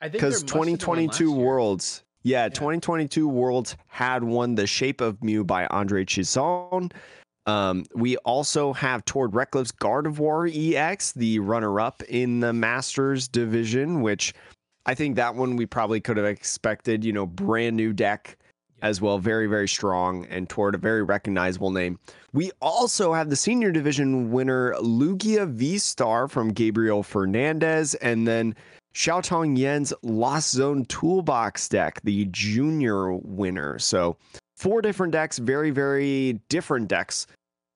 I 0.00 0.04
think 0.04 0.12
because 0.14 0.42
must 0.42 0.54
have 0.54 0.62
been 0.62 0.72
one 0.72 0.78
2022. 0.78 1.32
Worlds, 1.32 2.04
yeah, 2.22 2.48
2022 2.48 3.28
Worlds 3.28 3.76
had 3.88 4.24
won 4.24 4.54
the 4.54 4.66
Shape 4.66 5.00
of 5.00 5.22
Mew 5.22 5.44
by 5.44 5.66
Andre 5.66 6.04
Chizon. 6.04 6.92
Um, 7.46 7.84
we 7.94 8.16
also 8.18 8.72
have 8.72 9.04
Tord 9.04 9.34
Reklev's 9.34 9.72
Gardevoir 9.72 10.50
EX, 10.50 11.12
the 11.12 11.38
runner-up 11.40 12.02
in 12.04 12.40
the 12.40 12.52
Masters 12.52 13.28
division, 13.28 14.00
which 14.00 14.34
I 14.86 14.94
think 14.94 15.16
that 15.16 15.34
one 15.34 15.56
we 15.56 15.66
probably 15.66 16.00
could 16.00 16.16
have 16.16 16.26
expected. 16.26 17.04
You 17.04 17.12
know, 17.12 17.26
brand 17.26 17.76
new 17.76 17.92
deck 17.92 18.38
as 18.82 19.00
well, 19.00 19.18
very 19.18 19.46
very 19.46 19.68
strong, 19.68 20.26
and 20.26 20.48
Tord 20.48 20.74
a 20.74 20.78
very 20.78 21.02
recognizable 21.02 21.70
name. 21.70 21.98
We 22.32 22.50
also 22.60 23.12
have 23.12 23.30
the 23.30 23.36
senior 23.36 23.72
division 23.72 24.30
winner 24.30 24.74
Lugia 24.80 25.48
V 25.48 25.78
Star 25.78 26.28
from 26.28 26.52
Gabriel 26.52 27.02
Fernandez, 27.02 27.94
and 27.96 28.26
then 28.26 28.54
Xiaotong 28.94 29.58
Yen's 29.58 29.92
Lost 30.02 30.52
Zone 30.52 30.84
Toolbox 30.86 31.68
deck, 31.68 32.00
the 32.04 32.26
junior 32.26 33.12
winner. 33.12 33.78
So, 33.78 34.16
four 34.64 34.80
different 34.80 35.12
decks, 35.12 35.36
very, 35.36 35.70
very 35.70 36.40
different 36.48 36.88
decks, 36.88 37.26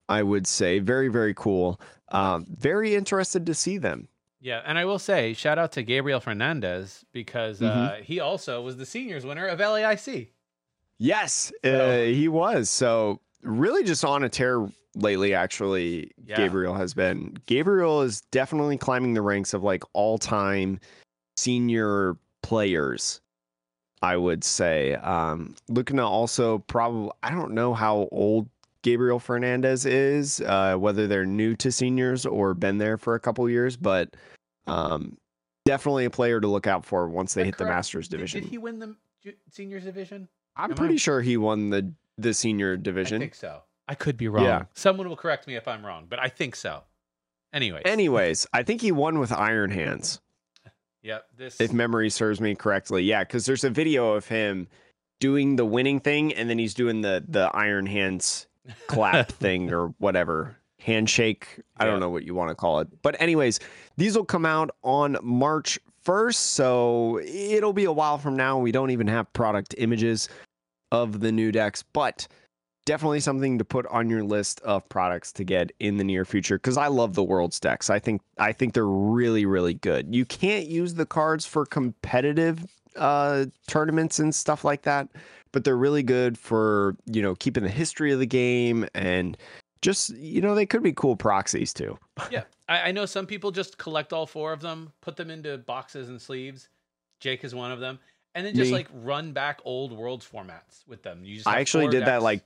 I 0.09 0.23
would 0.23 0.47
say. 0.47 0.79
Very, 0.79 1.09
very 1.09 1.35
cool. 1.35 1.79
Um, 2.11 2.47
very 2.49 2.95
interested 2.95 3.45
to 3.45 3.55
see 3.55 3.77
them. 3.77 4.09
Yeah, 4.41 4.63
and 4.65 4.79
I 4.79 4.87
will 4.87 4.99
say, 4.99 5.35
shout 5.35 5.59
out 5.59 5.73
to 5.73 5.83
Gabriel 5.83 6.19
Fernandez 6.19 7.05
because 7.13 7.61
uh, 7.61 7.99
he 8.03 8.21
also 8.21 8.63
was 8.63 8.79
the 8.79 8.87
seniors 8.87 9.27
winner 9.27 9.47
of 9.47 9.59
LAIC. 9.59 10.29
Yes, 10.99 11.53
uh, 11.63 11.99
he 11.99 12.27
was. 12.27 12.71
So, 12.71 13.21
really 13.43 13.85
just 13.85 14.05
on 14.05 14.25
a 14.25 14.29
tear 14.29 14.67
lately, 14.95 15.35
actually, 15.35 16.13
Yeah. 16.25 16.37
Gabriel 16.37 16.75
has 16.75 16.95
been. 16.95 17.37
Gabriel 17.45 18.01
is 18.01 18.23
definitely 18.33 18.79
climbing 18.79 19.13
the 19.13 19.23
ranks 19.23 19.53
of 19.53 19.63
like 19.63 19.83
all 19.93 20.17
time 20.17 20.81
senior 21.37 22.17
players. 22.43 23.21
I 24.03 24.17
would 24.17 24.45
say. 24.45 24.95
Um, 24.95 25.55
looking 25.69 25.97
to 25.97 26.05
also 26.05 26.59
probably, 26.59 27.11
I 27.23 27.31
don't 27.31 27.53
know 27.53 27.75
how 27.75 28.09
old 28.13 28.49
Gabriel 28.83 29.19
Fernandez 29.19 29.87
is, 29.87 30.41
uh, 30.41 30.77
whether 30.77 31.07
they're 31.07 31.27
new 31.27 31.57
to 31.57 31.73
seniors 31.73 32.25
or 32.25 32.55
been 32.55 32.79
there 32.79 32.97
for 32.97 33.15
a 33.15 33.21
couple 33.21 33.49
years, 33.51 33.77
but 33.77 34.15
um, 34.67 35.19
definitely 35.65 36.05
a 36.05 36.11
player 36.11 36.41
to 36.41 36.47
look 36.47 36.67
out 36.67 36.85
for 36.85 37.09
once 37.09 37.35
they 37.35 37.43
Is 37.43 37.47
that 37.47 37.59
hit 37.59 37.59
the? 37.59 37.65
Masters 37.67 38.09
division. 38.09 38.43
Did, 38.43 38.51
he 38.51 38.59
win 38.59 38.79
the 38.79 38.95
seniors 39.51 39.85
division? 39.85 40.29
I'm 40.57 40.67
am 40.71 40.73
I- 40.73 40.75
pretty 40.77 40.97
sure 40.97 41.21
he 41.21 41.37
won 41.37 41.71
the 41.71 41.93
the 42.21 42.35
senior 42.35 42.77
division. 42.77 43.17
I 43.17 43.27
think 43.27 43.35
so. 43.37 43.63
I 43.87 43.95
could 43.95 44.17
be 44.17 44.27
wrong. 44.29 44.45
Yeah. 44.45 44.65
Someone 44.75 45.09
will 45.09 45.17
correct 45.17 45.47
me 45.47 45.55
if 45.55 45.69
I'm 45.69 45.87
wrong, 45.87 46.07
but 46.09 46.19
I 46.19 46.29
think 46.29 46.57
so. 46.57 46.83
Anyways. 47.53 47.83
Anyways, 47.85 48.47
I 48.53 48.63
think 48.65 48.81
he 48.83 48.93
won 48.93 49.19
with 49.21 49.33
Iron 49.33 49.71
Hands, 49.71 50.21
Yep. 51.03 51.27
This 51.37 51.61
if 51.61 51.73
memory 51.73 52.11
serves 52.11 52.41
me 52.41 52.55
correctly. 52.55 53.03
Yeah, 53.05 53.23
because 53.25 53.47
there's 53.47 53.65
a 53.65 53.71
video 53.71 54.13
of 54.13 54.27
him 54.27 54.69
doing 55.21 55.57
the 55.57 55.65
winning 55.65 56.01
thing, 56.01 56.33
and 56.35 56.49
then 56.51 56.59
he's 56.59 56.75
doing 56.75 57.01
the 57.03 57.25
the 57.29 57.51
Iron 57.55 57.87
Hands 57.87 58.47
clap 58.87 59.31
thing 59.33 59.73
or 59.73 59.89
whatever 59.99 60.57
handshake. 60.81 61.61
I 61.77 61.85
Yeah. 61.85 61.93
don't 61.93 62.01
know 62.01 62.11
what 62.11 62.25
you 62.25 62.35
want 62.35 62.51
to 62.51 62.55
call 62.55 62.81
it. 62.81 62.89
But 63.03 63.21
anyways, 63.21 63.61
these 63.97 64.17
will 64.17 64.25
come 64.25 64.47
out 64.47 64.71
on 64.83 65.17
March 65.23 65.79
1st, 66.05 66.35
so 66.35 67.19
it'll 67.21 67.73
be 67.73 67.85
a 67.85 67.93
while 67.93 68.19
from 68.19 68.37
now. 68.37 68.59
We 68.59 68.73
don't 68.73 68.91
even 68.91 69.07
have 69.09 69.33
product 69.33 69.75
images 69.79 70.29
of 70.93 71.21
the 71.21 71.31
new 71.33 71.53
decks, 71.53 71.83
but 71.93 72.27
definitely 72.89 73.21
something 73.21 73.59
to 73.59 73.65
put 73.67 73.87
on 73.89 74.09
your 74.09 74.25
list 74.25 74.63
of 74.63 74.89
products 74.89 75.31
to 75.31 75.45
get 75.45 75.71
in 75.79 75.99
the 75.99 76.05
near 76.05 76.25
future 76.25 76.59
cuz 76.59 76.79
I 76.79 76.87
love 76.87 77.15
the 77.15 77.23
world's 77.23 77.61
decks. 77.61 77.91
I 77.91 77.99
think 77.99 78.23
I 78.39 78.51
think 78.51 78.73
they're 78.73 78.87
really 78.87 79.45
really 79.45 79.75
good. 79.75 80.15
You 80.15 80.25
can't 80.25 80.67
use 80.67 80.95
the 80.95 81.05
cards 81.05 81.45
for 81.45 81.67
competitive 81.67 82.65
uh 82.97 83.45
tournaments 83.67 84.19
and 84.19 84.35
stuff 84.35 84.65
like 84.65 84.83
that, 84.83 85.07
but 85.53 85.65
they're 85.65 85.77
really 85.77 86.03
good 86.03 86.39
for, 86.39 86.97
you 87.05 87.21
know, 87.21 87.35
keeping 87.35 87.63
the 87.63 87.69
history 87.69 88.11
of 88.11 88.21
the 88.21 88.27
game 88.27 88.87
and 88.95 89.37
just, 89.83 90.09
you 90.17 90.41
know, 90.41 90.55
they 90.55 90.65
could 90.65 90.83
be 90.83 90.95
cool 90.95 91.15
proxies 91.15 91.75
too. 91.75 91.99
yeah. 92.31 92.45
I, 92.71 92.89
I 92.89 92.93
know 92.93 93.05
some 93.05 93.27
people 93.27 93.51
just 93.51 93.77
collect 93.77 94.15
all 94.15 94.27
four 94.27 94.51
of 94.55 94.63
them, 94.63 94.95
put 95.03 95.15
them 95.15 95.31
into 95.31 95.59
boxes 95.59 96.09
and 96.09 96.19
sleeves. 96.19 96.71
Jake 97.21 97.45
is 97.45 97.55
one 97.55 97.71
of 97.71 97.81
them. 97.81 97.99
And 98.35 98.47
then 98.47 98.55
just 98.55 98.71
Me. 98.71 98.79
like 98.79 98.89
run 98.95 99.33
back 99.33 99.61
old 99.67 99.93
worlds 99.93 100.27
formats 100.27 100.87
with 100.87 101.03
them. 101.03 101.23
You 101.23 101.37
just 101.37 101.49
I 101.49 101.61
actually 101.61 101.89
did 101.89 102.07
that 102.07 102.23
like 102.23 102.45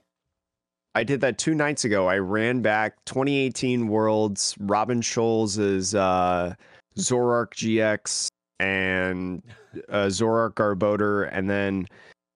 I 0.95 1.03
did 1.03 1.21
that 1.21 1.37
two 1.37 1.55
nights 1.55 1.85
ago. 1.85 2.07
I 2.07 2.17
ran 2.17 2.61
back 2.61 3.03
2018 3.05 3.87
Worlds, 3.87 4.55
Robin 4.59 5.01
Schulz' 5.01 5.57
uh, 5.95 6.53
Zoroark 6.97 7.53
GX 7.53 8.27
and 8.59 9.41
uh, 9.89 10.05
Zoroark 10.05 10.53
Garbodor, 10.53 11.29
and 11.31 11.49
then 11.49 11.87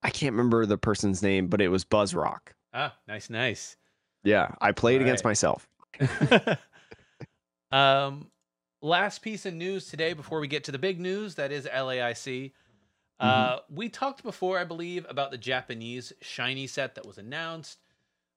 I 0.01 0.09
can't 0.09 0.33
remember 0.33 0.65
the 0.65 0.77
person's 0.77 1.21
name, 1.21 1.47
but 1.47 1.61
it 1.61 1.67
was 1.67 1.85
Buzzrock. 1.85 2.39
Ah, 2.73 2.95
nice, 3.07 3.29
nice. 3.29 3.77
Yeah, 4.23 4.51
I 4.59 4.71
played 4.71 5.01
against 5.01 5.23
myself. 5.23 5.67
um, 7.71 8.29
last 8.81 9.21
piece 9.21 9.45
of 9.45 9.53
news 9.53 9.87
today 9.87 10.13
before 10.13 10.39
we 10.39 10.47
get 10.47 10.63
to 10.65 10.71
the 10.71 10.79
big 10.79 10.99
news 10.99 11.35
that 11.35 11.51
is 11.51 11.65
LAIC. 11.65 12.51
Uh, 13.19 13.57
we 13.69 13.89
talked 13.89 14.23
before, 14.23 14.59
I 14.59 14.63
believe, 14.63 15.05
about 15.09 15.31
the 15.31 15.37
Japanese 15.37 16.13
shiny 16.21 16.67
set 16.67 16.95
that 16.95 17.05
was 17.05 17.17
announced. 17.17 17.79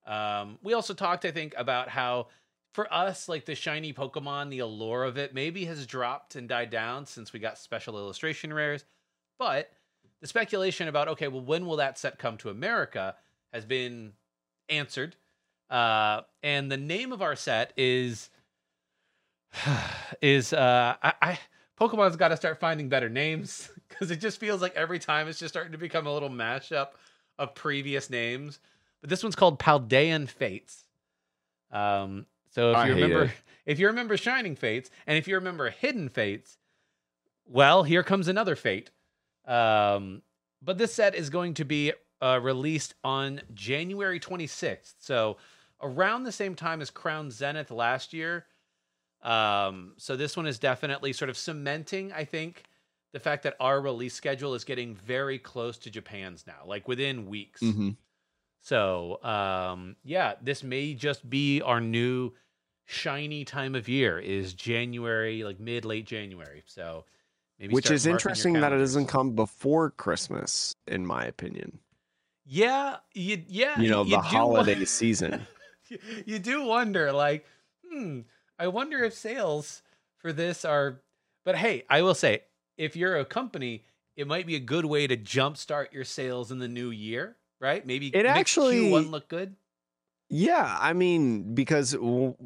Um, 0.06 0.58
we 0.62 0.74
also 0.74 0.94
talked, 0.94 1.24
I 1.24 1.30
think, 1.30 1.54
about 1.56 1.88
how 1.88 2.28
for 2.72 2.92
us, 2.92 3.28
like 3.28 3.44
the 3.44 3.54
shiny 3.54 3.92
Pokemon, 3.92 4.50
the 4.50 4.60
allure 4.60 5.04
of 5.04 5.18
it 5.18 5.34
maybe 5.34 5.64
has 5.64 5.86
dropped 5.86 6.36
and 6.36 6.48
died 6.48 6.70
down 6.70 7.06
since 7.06 7.32
we 7.32 7.40
got 7.40 7.58
special 7.58 7.96
illustration 7.98 8.52
rares. 8.52 8.84
But 9.38 9.72
the 10.20 10.26
speculation 10.26 10.88
about, 10.88 11.08
okay, 11.08 11.28
well, 11.28 11.40
when 11.40 11.66
will 11.66 11.76
that 11.76 11.98
set 11.98 12.18
come 12.18 12.36
to 12.38 12.50
America 12.50 13.16
has 13.52 13.64
been 13.64 14.12
answered. 14.68 15.16
Uh, 15.68 16.22
and 16.42 16.70
the 16.70 16.76
name 16.76 17.12
of 17.12 17.22
our 17.22 17.36
set 17.36 17.72
is 17.76 18.30
is 20.22 20.52
uh 20.52 20.94
I, 21.02 21.12
I 21.22 21.38
Pokemon's 21.80 22.16
got 22.16 22.28
to 22.28 22.36
start 22.36 22.60
finding 22.60 22.88
better 22.88 23.08
names 23.08 23.70
because 23.88 24.10
it 24.10 24.20
just 24.20 24.38
feels 24.38 24.60
like 24.60 24.74
every 24.76 24.98
time 24.98 25.28
it's 25.28 25.38
just 25.38 25.54
starting 25.54 25.72
to 25.72 25.78
become 25.78 26.06
a 26.06 26.12
little 26.12 26.28
mashup 26.30 26.88
of 27.38 27.54
previous 27.54 28.10
names. 28.10 28.58
But 29.00 29.10
this 29.10 29.22
one's 29.22 29.36
called 29.36 29.58
Paldean 29.58 30.28
Fates. 30.28 30.84
Um, 31.70 32.26
so 32.50 32.70
if 32.72 32.76
I 32.76 32.88
you 32.88 32.94
remember, 32.94 33.22
it. 33.24 33.30
if 33.66 33.78
you 33.78 33.86
remember 33.86 34.16
Shining 34.16 34.56
Fates, 34.56 34.90
and 35.06 35.16
if 35.16 35.28
you 35.28 35.36
remember 35.36 35.70
Hidden 35.70 36.08
Fates, 36.10 36.58
well, 37.46 37.82
here 37.82 38.02
comes 38.02 38.28
another 38.28 38.56
fate. 38.56 38.90
Um, 39.46 40.22
but 40.62 40.78
this 40.78 40.92
set 40.92 41.14
is 41.14 41.30
going 41.30 41.54
to 41.54 41.64
be 41.64 41.92
uh, 42.20 42.38
released 42.42 42.94
on 43.02 43.40
January 43.54 44.20
26th. 44.20 44.94
So 44.98 45.38
around 45.82 46.24
the 46.24 46.32
same 46.32 46.54
time 46.54 46.80
as 46.82 46.90
Crown 46.90 47.30
Zenith 47.30 47.70
last 47.70 48.12
year. 48.12 48.46
Um, 49.22 49.94
so 49.96 50.16
this 50.16 50.36
one 50.36 50.46
is 50.46 50.58
definitely 50.58 51.12
sort 51.12 51.28
of 51.30 51.36
cementing, 51.36 52.12
I 52.12 52.24
think, 52.24 52.64
the 53.12 53.20
fact 53.20 53.42
that 53.42 53.56
our 53.60 53.80
release 53.80 54.14
schedule 54.14 54.54
is 54.54 54.64
getting 54.64 54.94
very 54.94 55.38
close 55.38 55.78
to 55.78 55.90
Japan's 55.90 56.46
now, 56.46 56.62
like 56.66 56.86
within 56.88 57.26
weeks. 57.26 57.60
Mhm. 57.60 57.96
So, 58.60 59.22
um, 59.24 59.96
yeah, 60.04 60.34
this 60.42 60.62
may 60.62 60.94
just 60.94 61.28
be 61.28 61.60
our 61.62 61.80
new 61.80 62.32
shiny 62.84 63.44
time 63.44 63.74
of 63.74 63.88
year 63.88 64.18
is 64.18 64.52
January, 64.52 65.44
like 65.44 65.58
mid 65.60 65.84
late 65.84 66.06
January. 66.06 66.62
So, 66.66 67.04
maybe 67.58 67.72
Which 67.74 67.90
is 67.90 68.06
interesting 68.06 68.54
that 68.54 68.72
it 68.72 68.78
doesn't 68.78 69.06
come 69.06 69.34
before 69.34 69.90
Christmas, 69.90 70.74
in 70.86 71.06
my 71.06 71.24
opinion. 71.24 71.78
Yeah, 72.44 72.96
you, 73.14 73.42
yeah, 73.48 73.80
You 73.80 73.88
know, 73.90 74.04
you 74.04 74.10
the 74.10 74.16
do 74.22 74.22
holiday 74.36 74.74
won- 74.76 74.86
season. 74.86 75.46
you- 75.88 75.98
you 76.26 76.38
do 76.38 76.64
wonder, 76.64 77.12
like, 77.12 77.46
hmm, 77.88 78.20
I 78.58 78.68
wonder 78.68 79.02
if 79.04 79.14
sales 79.14 79.82
for 80.18 80.32
this 80.32 80.64
are. 80.64 81.02
But 81.44 81.56
hey, 81.56 81.84
I 81.88 82.02
will 82.02 82.14
say, 82.14 82.42
if 82.76 82.94
you're 82.96 83.16
a 83.16 83.24
company, 83.24 83.84
it 84.16 84.26
might 84.26 84.46
be 84.46 84.54
a 84.56 84.60
good 84.60 84.84
way 84.84 85.06
to 85.06 85.16
jumpstart 85.16 85.92
your 85.92 86.04
sales 86.04 86.52
in 86.52 86.58
the 86.58 86.68
new 86.68 86.90
year, 86.90 87.36
right? 87.60 87.84
Maybe 87.86 88.08
It 88.08 88.26
actually- 88.26 88.90
Q1 88.90 89.10
look 89.10 89.28
good. 89.28 89.54
Yeah, 90.32 90.76
I 90.80 90.92
mean, 90.92 91.54
because 91.54 91.96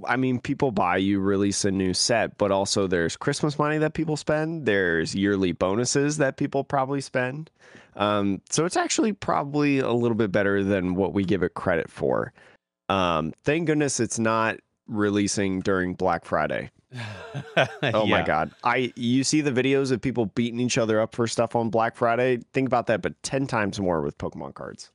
I 0.08 0.16
mean, 0.16 0.40
people 0.40 0.70
buy 0.70 0.96
you 0.96 1.20
release 1.20 1.66
a 1.66 1.70
new 1.70 1.92
set, 1.92 2.38
but 2.38 2.50
also 2.50 2.86
there's 2.86 3.14
Christmas 3.14 3.58
money 3.58 3.76
that 3.76 3.92
people 3.92 4.16
spend. 4.16 4.64
There's 4.64 5.14
yearly 5.14 5.52
bonuses 5.52 6.16
that 6.16 6.38
people 6.38 6.64
probably 6.64 7.02
spend. 7.02 7.50
Um, 7.94 8.40
so 8.48 8.64
it's 8.64 8.78
actually 8.78 9.12
probably 9.12 9.80
a 9.80 9.92
little 9.92 10.16
bit 10.16 10.32
better 10.32 10.64
than 10.64 10.94
what 10.94 11.12
we 11.12 11.24
give 11.24 11.42
it 11.42 11.52
credit 11.52 11.90
for. 11.90 12.32
Um, 12.88 13.34
thank 13.44 13.66
goodness 13.66 14.00
it's 14.00 14.18
not 14.18 14.56
releasing 14.86 15.60
during 15.60 15.92
Black 15.92 16.24
Friday. 16.24 16.70
Oh 17.82 18.06
my 18.06 18.22
god, 18.22 18.52
I 18.62 18.92
you 18.96 19.24
see 19.24 19.40
the 19.42 19.50
videos 19.52 19.92
of 19.92 20.00
people 20.00 20.26
beating 20.26 20.60
each 20.60 20.78
other 20.78 21.00
up 21.00 21.14
for 21.14 21.26
stuff 21.26 21.54
on 21.54 21.68
Black 21.68 21.96
Friday. 21.96 22.38
Think 22.54 22.66
about 22.66 22.86
that, 22.86 23.02
but 23.02 23.20
ten 23.22 23.46
times 23.46 23.78
more 23.78 24.00
with 24.00 24.16
Pokemon 24.16 24.54
cards. 24.54 24.90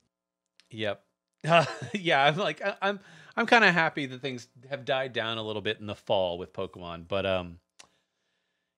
Yep. 0.71 1.03
yeah, 1.93 2.23
I'm 2.25 2.35
like 2.37 2.61
I- 2.63 2.75
I'm 2.81 2.99
I'm 3.37 3.45
kind 3.45 3.63
of 3.63 3.73
happy 3.73 4.05
that 4.07 4.21
things 4.21 4.47
have 4.69 4.83
died 4.85 5.13
down 5.13 5.37
a 5.37 5.43
little 5.43 5.61
bit 5.61 5.79
in 5.79 5.85
the 5.85 5.95
fall 5.95 6.37
with 6.37 6.51
Pokemon, 6.53 7.07
but 7.07 7.25
um 7.25 7.59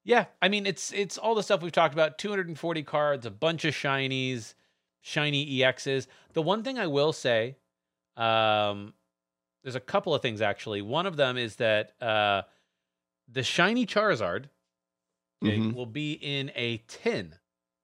yeah, 0.04 0.26
I 0.42 0.50
mean 0.50 0.66
it's 0.66 0.92
it's 0.94 1.18
all 1.18 1.36
the 1.36 1.44
stuff 1.44 1.62
we've 1.62 1.72
talked 1.72 1.94
about, 1.94 2.18
240 2.18 2.84
cards, 2.84 3.26
a 3.26 3.32
bunch 3.32 3.66
of 3.66 3.74
shinies, 3.74 4.54
shiny 5.02 5.60
EXs. 5.62 6.08
The 6.34 6.42
one 6.42 6.64
thing 6.64 6.78
I 6.80 6.88
will 6.88 7.14
say 7.14 7.58
um 8.18 8.94
there's 9.64 9.76
a 9.76 9.80
couple 9.80 10.14
of 10.14 10.22
things 10.22 10.42
actually. 10.42 10.82
One 10.82 11.06
of 11.06 11.18
them 11.18 11.38
is 11.38 11.56
that 11.58 11.94
uh 12.02 12.44
the 13.28 13.44
shiny 13.44 13.86
Charizard 13.86 14.46
okay, 15.44 15.58
Mhm. 15.58 15.74
will 15.74 15.86
be 15.88 16.14
in 16.14 16.52
a 16.56 16.78
tin 16.88 17.36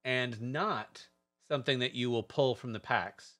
and 0.04 0.40
not 0.42 1.08
something 1.48 1.80
that 1.80 1.94
you 1.96 2.10
will 2.12 2.24
pull 2.24 2.54
from 2.56 2.74
the 2.74 2.80
packs 2.80 3.37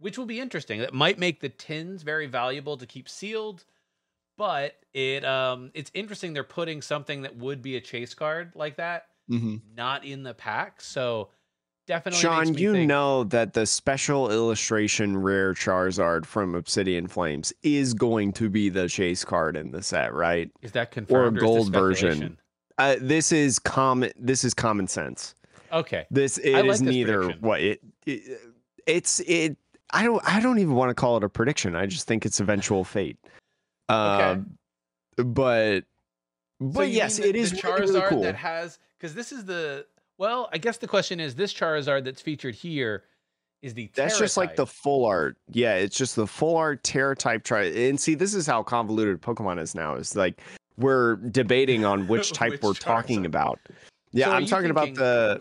which 0.00 0.16
will 0.18 0.26
be 0.26 0.40
interesting. 0.40 0.80
That 0.80 0.94
might 0.94 1.18
make 1.18 1.40
the 1.40 1.48
tins 1.48 2.02
very 2.02 2.26
valuable 2.26 2.76
to 2.76 2.86
keep 2.86 3.08
sealed, 3.08 3.64
but 4.36 4.74
it 4.94 5.24
um 5.24 5.70
it's 5.74 5.90
interesting 5.94 6.32
they're 6.32 6.44
putting 6.44 6.80
something 6.82 7.22
that 7.22 7.36
would 7.36 7.62
be 7.62 7.76
a 7.76 7.80
chase 7.80 8.14
card 8.14 8.52
like 8.54 8.76
that 8.76 9.06
Mm-hmm. 9.30 9.56
not 9.76 10.04
in 10.06 10.22
the 10.22 10.32
pack. 10.32 10.80
So 10.80 11.28
definitely 11.86 12.20
Sean, 12.20 12.54
you 12.54 12.72
think- 12.72 12.88
know 12.88 13.24
that 13.24 13.52
the 13.52 13.66
special 13.66 14.30
illustration 14.30 15.18
rare 15.18 15.52
Charizard 15.52 16.24
from 16.24 16.54
Obsidian 16.54 17.08
Flames 17.08 17.52
is 17.62 17.92
going 17.92 18.32
to 18.34 18.48
be 18.48 18.70
the 18.70 18.88
chase 18.88 19.24
card 19.26 19.54
in 19.54 19.70
the 19.70 19.82
set, 19.82 20.14
right? 20.14 20.50
is 20.62 20.72
that 20.72 20.90
confirmed 20.92 21.36
or 21.36 21.40
this 21.40 21.42
gold 21.42 21.72
version. 21.72 22.38
Uh, 22.78 22.96
this 23.00 23.32
is 23.32 23.58
common. 23.58 24.12
This 24.16 24.44
is 24.44 24.54
common 24.54 24.86
sense. 24.86 25.34
Okay. 25.72 26.06
This 26.10 26.38
it 26.38 26.54
I 26.54 26.60
is 26.60 26.78
this 26.78 26.80
neither 26.80 27.18
prediction. 27.18 27.42
what 27.42 27.60
it, 27.60 27.80
it. 28.06 28.40
It's 28.86 29.20
it. 29.26 29.58
I 29.92 30.04
don't. 30.04 30.22
I 30.26 30.40
don't 30.40 30.58
even 30.58 30.74
want 30.74 30.90
to 30.90 30.94
call 30.94 31.16
it 31.16 31.24
a 31.24 31.28
prediction. 31.28 31.74
I 31.74 31.86
just 31.86 32.06
think 32.06 32.26
it's 32.26 32.40
eventual 32.40 32.84
fate. 32.84 33.16
Okay. 33.90 34.22
Um, 34.24 34.58
but 35.16 35.80
but 36.60 36.74
So 36.80 36.82
yes, 36.82 37.18
mean 37.18 37.28
it 37.30 37.32
the- 37.32 37.38
is 37.38 37.50
the 37.52 37.56
really, 37.64 37.80
Charizard 37.80 37.88
really 37.94 38.08
cool. 38.08 38.22
that 38.22 38.34
has 38.36 38.78
because 38.98 39.14
this 39.14 39.32
is 39.32 39.44
the 39.44 39.86
well, 40.18 40.48
I 40.52 40.58
guess 40.58 40.76
the 40.78 40.88
question 40.88 41.20
is 41.20 41.34
this 41.34 41.54
Charizard 41.54 42.04
that's 42.04 42.20
featured 42.20 42.54
here 42.54 43.04
is 43.62 43.74
the 43.74 43.90
That's 43.94 44.18
just 44.18 44.36
like 44.36 44.56
the 44.56 44.66
full 44.66 45.04
art. 45.04 45.36
Yeah, 45.50 45.74
it's 45.74 45.96
just 45.96 46.16
the 46.16 46.26
full 46.26 46.56
art 46.56 46.82
Tera 46.84 47.16
type 47.16 47.42
try. 47.44 47.64
And 47.64 47.98
see, 47.98 48.14
this 48.14 48.34
is 48.34 48.46
how 48.46 48.62
convoluted 48.62 49.20
Pokemon 49.22 49.60
is 49.60 49.74
now. 49.74 49.94
Is 49.94 50.14
like 50.14 50.40
we're 50.76 51.16
debating 51.16 51.84
on 51.84 52.06
which 52.08 52.32
type 52.34 52.52
Which 52.52 52.62
we're 52.62 52.74
talking 52.74 53.26
about. 53.26 53.58
Yeah, 54.12 54.26
So 54.26 54.32
I'm 54.32 54.46
talking 54.46 54.70
about 54.70 54.94
the 54.94 55.40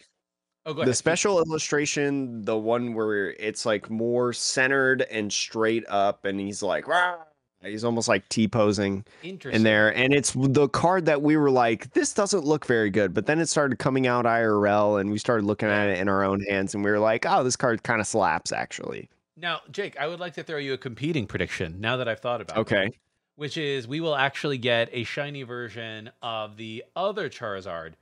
Oh, 0.68 0.74
the 0.74 0.94
special 0.94 1.40
illustration, 1.40 2.42
the 2.42 2.58
one 2.58 2.94
where 2.94 3.32
it's 3.32 3.66
like 3.66 3.90
more 3.90 4.34
centered 4.34 5.04
and 5.04 5.32
straight 5.32 5.86
up, 5.88 6.26
and 6.26 6.42
he's 6.42 6.62
like, 6.62 6.90
"Rah!" 6.90 7.20
he's 7.62 7.86
almost 7.86 8.10
like 8.10 8.28
T 8.28 8.50
posing 8.50 9.06
in 9.24 9.64
there, 9.64 9.96
and 9.96 10.14
it's 10.14 10.34
the 10.34 10.68
card 10.68 11.06
that 11.06 11.22
we 11.22 11.38
were 11.38 11.50
like, 11.50 11.94
this 11.94 12.14
doesn't 12.14 12.44
look 12.44 12.66
very 12.66 12.90
good, 12.90 13.14
but 13.14 13.26
then 13.26 13.40
it 13.40 13.48
started 13.48 13.80
coming 13.80 14.08
out 14.08 14.26
IRL, 14.26 15.00
and 15.00 15.10
we 15.10 15.18
started 15.18 15.46
looking 15.46 15.70
at 15.70 15.88
it 15.88 16.00
in 16.00 16.10
our 16.10 16.24
own 16.26 16.42
hands, 16.42 16.76
and 16.76 16.84
we 16.84 16.92
were 16.92 17.00
like, 17.00 17.26
oh, 17.26 17.46
this 17.46 17.56
card 17.56 17.84
kind 17.84 18.02
of 18.02 18.08
slaps 18.08 18.52
actually. 18.52 19.10
Now, 19.38 19.62
Jake, 19.72 19.98
I 19.98 20.08
would 20.08 20.20
like 20.20 20.34
to 20.34 20.44
throw 20.44 20.58
you 20.58 20.74
a 20.74 20.78
competing 20.78 21.28
prediction 21.28 21.80
now 21.80 21.96
that 21.98 22.10
I've 22.10 22.20
thought 22.20 22.42
about 22.42 22.58
it. 22.58 22.60
Okay, 22.62 22.90
Which 23.36 23.58
is 23.58 23.88
we 23.88 24.02
will 24.02 24.16
actually 24.16 24.58
get 24.58 24.90
a 24.92 25.06
shiny 25.06 25.44
version 25.44 26.10
of 26.22 26.58
the 26.58 26.84
other 26.96 27.30
Charizard 27.30 27.94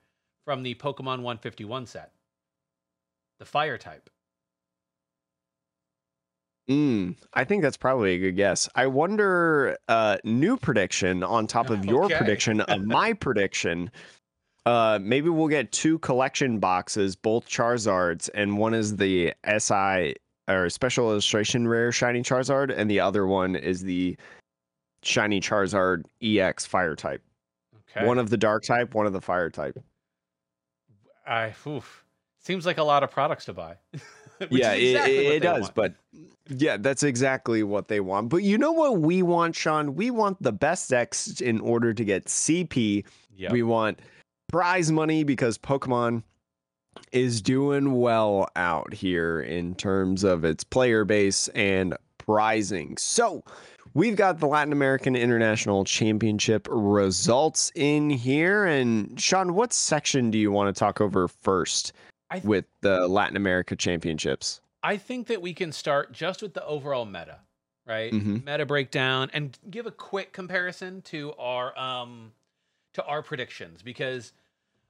from 0.45 0.63
the 0.63 0.74
Pokemon 0.75 1.22
151 1.22 1.86
set. 1.86 2.12
The 3.39 3.45
fire 3.45 3.77
type. 3.77 4.09
Mm, 6.69 7.15
I 7.33 7.43
think 7.43 7.61
that's 7.61 7.77
probably 7.77 8.15
a 8.15 8.17
good 8.17 8.35
guess. 8.35 8.67
I 8.75 8.87
wonder, 8.87 9.77
uh, 9.87 10.17
new 10.23 10.57
prediction 10.57 11.21
on 11.23 11.45
top 11.45 11.69
of 11.69 11.85
your 11.85 12.05
Okay. 12.05 12.15
prediction 12.17 12.61
of 12.61 12.81
my 12.85 13.13
prediction. 13.13 13.91
Uh, 14.65 14.97
maybe 14.99 15.29
we'll 15.29 15.47
get 15.47 15.71
two 15.71 15.99
collection 15.99 16.57
boxes, 16.59 17.15
both 17.15 17.47
Charizards, 17.47 18.31
and 18.33 18.57
one 18.57 18.73
is 18.73 18.95
the 18.95 19.31
SI 19.45 20.15
or 20.47 20.69
Special 20.71 21.11
Illustration 21.11 21.67
Rare 21.67 21.91
Shiny 21.91 22.21
Charizard, 22.23 22.73
and 22.75 22.89
the 22.89 22.99
other 22.99 23.27
one 23.27 23.55
is 23.55 23.81
the 23.81 24.17
Shiny 25.03 25.39
Charizard 25.39 26.05
EX 26.23 26.65
Fire 26.65 26.95
type. 26.95 27.21
Okay. 27.91 28.07
One 28.07 28.17
of 28.17 28.31
the 28.31 28.37
Dark 28.37 28.63
type, 28.63 28.95
one 28.95 29.05
of 29.05 29.13
the 29.13 29.21
Fire 29.21 29.51
type. 29.51 29.77
I 31.27 31.53
oof. 31.67 32.04
Seems 32.45 32.65
like 32.65 32.77
a 32.77 32.83
lot 32.83 33.03
of 33.03 33.11
products 33.11 33.45
to 33.45 33.53
buy. 33.53 33.75
Which 34.49 34.61
yeah, 34.61 34.73
is 34.73 34.83
it- 34.83 34.95
exactly 34.95 35.17
it, 35.17 35.23
what 35.25 35.35
it 35.35 35.39
they 35.39 35.39
does. 35.39 35.61
want. 35.61 35.75
But 35.75 35.93
yeah, 36.49 36.77
that's 36.77 37.03
exactly 37.03 37.63
what 37.63 37.87
they 37.87 37.99
want. 37.99 38.29
But 38.29 38.43
you 38.43 38.57
know 38.57 38.71
what 38.71 38.99
we 38.99 39.23
want, 39.23 39.55
Sean? 39.55 39.95
We 39.95 40.11
want 40.11 40.41
the 40.41 40.51
best 40.51 40.89
decks 40.89 41.41
in 41.41 41.59
order 41.61 41.93
to 41.93 42.03
get 42.03 42.25
CP. 42.25 43.05
Yep. 43.37 43.51
We 43.51 43.63
want 43.63 43.99
prize 44.49 44.91
money 44.91 45.23
because 45.23 45.57
Pokemon 45.57 46.23
is 47.11 47.41
doing 47.41 47.99
well 47.99 48.47
out 48.55 48.93
here 48.93 49.41
in 49.41 49.75
terms 49.75 50.23
of 50.23 50.45
its 50.45 50.63
player 50.63 51.03
base 51.03 51.47
and 51.49 51.95
prizing. 52.17 52.97
So 52.97 53.43
we've 53.93 54.15
got 54.15 54.39
the 54.39 54.47
Latin 54.47 54.71
American 54.71 55.15
International 55.15 55.83
Championship 55.83 56.67
results 56.69 57.71
in 57.75 58.09
here. 58.09 58.65
And 58.65 59.19
Sean, 59.19 59.55
what 59.55 59.73
section 59.73 60.29
do 60.29 60.37
you 60.37 60.51
want 60.51 60.73
to 60.73 60.77
talk 60.77 61.01
over 61.01 61.27
first 61.27 61.93
I 61.93 62.14
th- 62.39 62.43
with 62.43 62.65
the 62.81 63.07
Latin 63.07 63.37
America 63.37 63.75
Championships? 63.75 64.61
I 64.83 64.97
think 64.97 65.27
that 65.27 65.41
we 65.41 65.53
can 65.53 65.71
start 65.71 66.11
just 66.11 66.41
with 66.41 66.53
the 66.53 66.63
overall 66.65 67.05
meta, 67.05 67.39
right? 67.85 68.11
Mhm. 68.13 68.43
Meta 68.45 68.65
breakdown 68.65 69.29
and 69.33 69.57
give 69.69 69.85
a 69.85 69.91
quick 69.91 70.31
comparison 70.33 71.01
to 71.03 71.33
our 71.35 71.77
um 71.77 72.33
to 72.93 73.03
our 73.05 73.21
predictions 73.23 73.81
because 73.81 74.33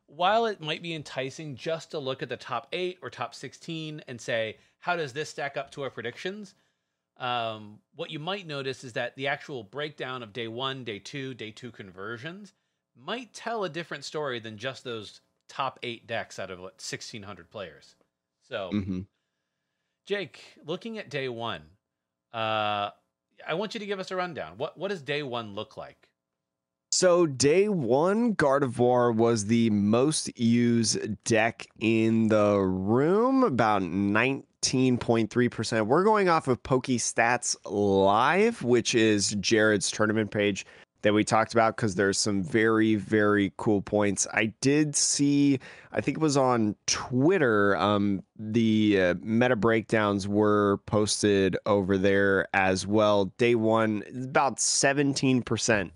while 0.07 0.45
it 0.45 0.61
might 0.61 0.83
be 0.83 0.93
enticing 0.93 1.55
just 1.55 1.91
to 1.91 1.99
look 1.99 2.21
at 2.21 2.29
the 2.29 2.37
top 2.37 2.67
8 2.73 2.99
or 3.01 3.09
top 3.09 3.33
16 3.35 4.01
and 4.07 4.21
say 4.21 4.57
how 4.79 4.95
does 4.95 5.13
this 5.13 5.29
stack 5.31 5.57
up 5.57 5.71
to 5.71 5.81
our 5.83 5.89
predictions? 5.89 6.55
Um, 7.17 7.81
what 7.95 8.11
you 8.11 8.19
might 8.19 8.45
notice 8.45 8.83
is 8.83 8.93
that 8.93 9.15
the 9.15 9.27
actual 9.27 9.63
breakdown 9.63 10.21
of 10.21 10.33
day 10.33 10.47
1, 10.49 10.83
day 10.83 10.99
2, 10.99 11.33
day 11.33 11.51
2 11.51 11.71
conversions 11.71 12.53
might 12.95 13.33
tell 13.33 13.63
a 13.63 13.69
different 13.69 14.03
story 14.03 14.39
than 14.39 14.57
just 14.57 14.83
those 14.83 15.21
top 15.47 15.79
8 15.83 16.07
decks 16.07 16.39
out 16.39 16.51
of 16.51 16.59
what 16.59 16.73
1600 16.73 17.49
players. 17.49 17.95
So, 18.41 18.69
hmm 18.71 19.01
Jake, 20.05 20.43
looking 20.63 20.99
at 20.99 21.09
day 21.09 21.29
one, 21.29 21.63
uh, 22.31 22.91
I 23.47 23.55
want 23.55 23.73
you 23.73 23.79
to 23.79 23.87
give 23.87 23.99
us 23.99 24.11
a 24.11 24.15
rundown. 24.15 24.53
What 24.57 24.77
what 24.77 24.89
does 24.89 25.01
day 25.01 25.23
one 25.23 25.55
look 25.55 25.77
like? 25.77 26.09
So 26.91 27.25
day 27.25 27.67
one, 27.67 28.35
Gardevoir 28.35 29.11
was 29.13 29.47
the 29.47 29.69
most 29.71 30.39
used 30.39 31.23
deck 31.25 31.67
in 31.79 32.29
the 32.29 32.59
room, 32.59 33.43
about 33.43 33.81
19.3%. 33.81 35.87
We're 35.87 36.05
going 36.05 36.29
off 36.29 36.47
of 36.47 36.63
PokeStats 36.63 37.57
Live, 37.65 38.63
which 38.63 38.95
is 38.95 39.35
Jared's 39.41 39.91
tournament 39.91 40.31
page 40.31 40.65
that 41.05 41.13
we 41.13 41.23
talked 41.23 41.53
about 41.53 41.75
because 41.75 41.93
there's 41.93 42.17
some 42.17 42.41
very, 42.41 42.95
very 42.95 43.53
cool 43.57 43.79
points. 43.79 44.25
I 44.33 44.45
did 44.59 44.95
see, 44.95 45.59
I 45.91 46.01
think 46.01 46.17
it 46.17 46.21
was 46.21 46.35
on 46.35 46.75
Twitter, 46.87 47.77
um, 47.77 48.23
the 48.39 48.99
uh, 48.99 49.13
meta 49.21 49.55
breakdowns 49.55 50.27
were 50.27 50.79
posted 50.87 51.57
over 51.67 51.99
there 51.99 52.47
as 52.55 52.87
well. 52.87 53.25
Day 53.37 53.53
one, 53.53 54.01
about 54.15 54.57
17% 54.57 55.91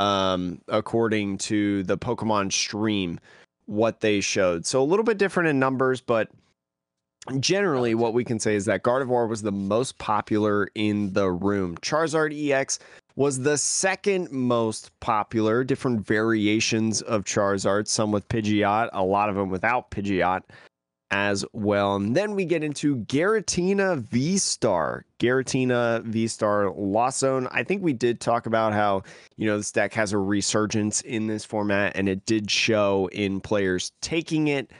um, 0.00 0.60
according 0.66 1.38
to 1.38 1.84
the 1.84 1.96
Pokemon 1.96 2.52
stream, 2.52 3.20
what 3.66 4.00
they 4.00 4.20
showed. 4.20 4.66
So 4.66 4.82
a 4.82 4.84
little 4.84 5.04
bit 5.04 5.16
different 5.16 5.48
in 5.48 5.60
numbers, 5.60 6.00
but 6.00 6.28
generally 7.38 7.94
what 7.94 8.14
we 8.14 8.24
can 8.24 8.40
say 8.40 8.56
is 8.56 8.64
that 8.64 8.82
Gardevoir 8.82 9.28
was 9.28 9.42
the 9.42 9.52
most 9.52 9.98
popular 9.98 10.68
in 10.74 11.12
the 11.12 11.30
room. 11.30 11.76
Charizard 11.76 12.34
EX 12.34 12.80
was 13.20 13.38
the 13.40 13.58
second 13.58 14.32
most 14.32 14.98
popular, 15.00 15.62
different 15.62 16.00
variations 16.06 17.02
of 17.02 17.22
Charizard, 17.24 17.86
some 17.86 18.10
with 18.12 18.26
Pidgeot, 18.28 18.88
a 18.94 19.04
lot 19.04 19.28
of 19.28 19.34
them 19.34 19.50
without 19.50 19.90
Pidgeot 19.90 20.40
as 21.10 21.44
well. 21.52 21.96
And 21.96 22.16
then 22.16 22.34
we 22.34 22.46
get 22.46 22.64
into 22.64 22.96
Giratina 23.04 23.98
V 23.98 24.38
Star. 24.38 25.04
Giratina 25.18 26.02
V 26.04 26.28
Star 26.28 26.70
Lost. 26.70 27.22
I 27.22 27.62
think 27.62 27.82
we 27.82 27.92
did 27.92 28.20
talk 28.20 28.46
about 28.46 28.72
how, 28.72 29.02
you 29.36 29.46
know, 29.46 29.58
this 29.58 29.70
deck 29.70 29.92
has 29.92 30.14
a 30.14 30.18
resurgence 30.18 31.02
in 31.02 31.26
this 31.26 31.44
format, 31.44 31.92
and 31.96 32.08
it 32.08 32.24
did 32.24 32.50
show 32.50 33.10
in 33.12 33.42
players 33.42 33.92
taking 34.00 34.48
it. 34.48 34.70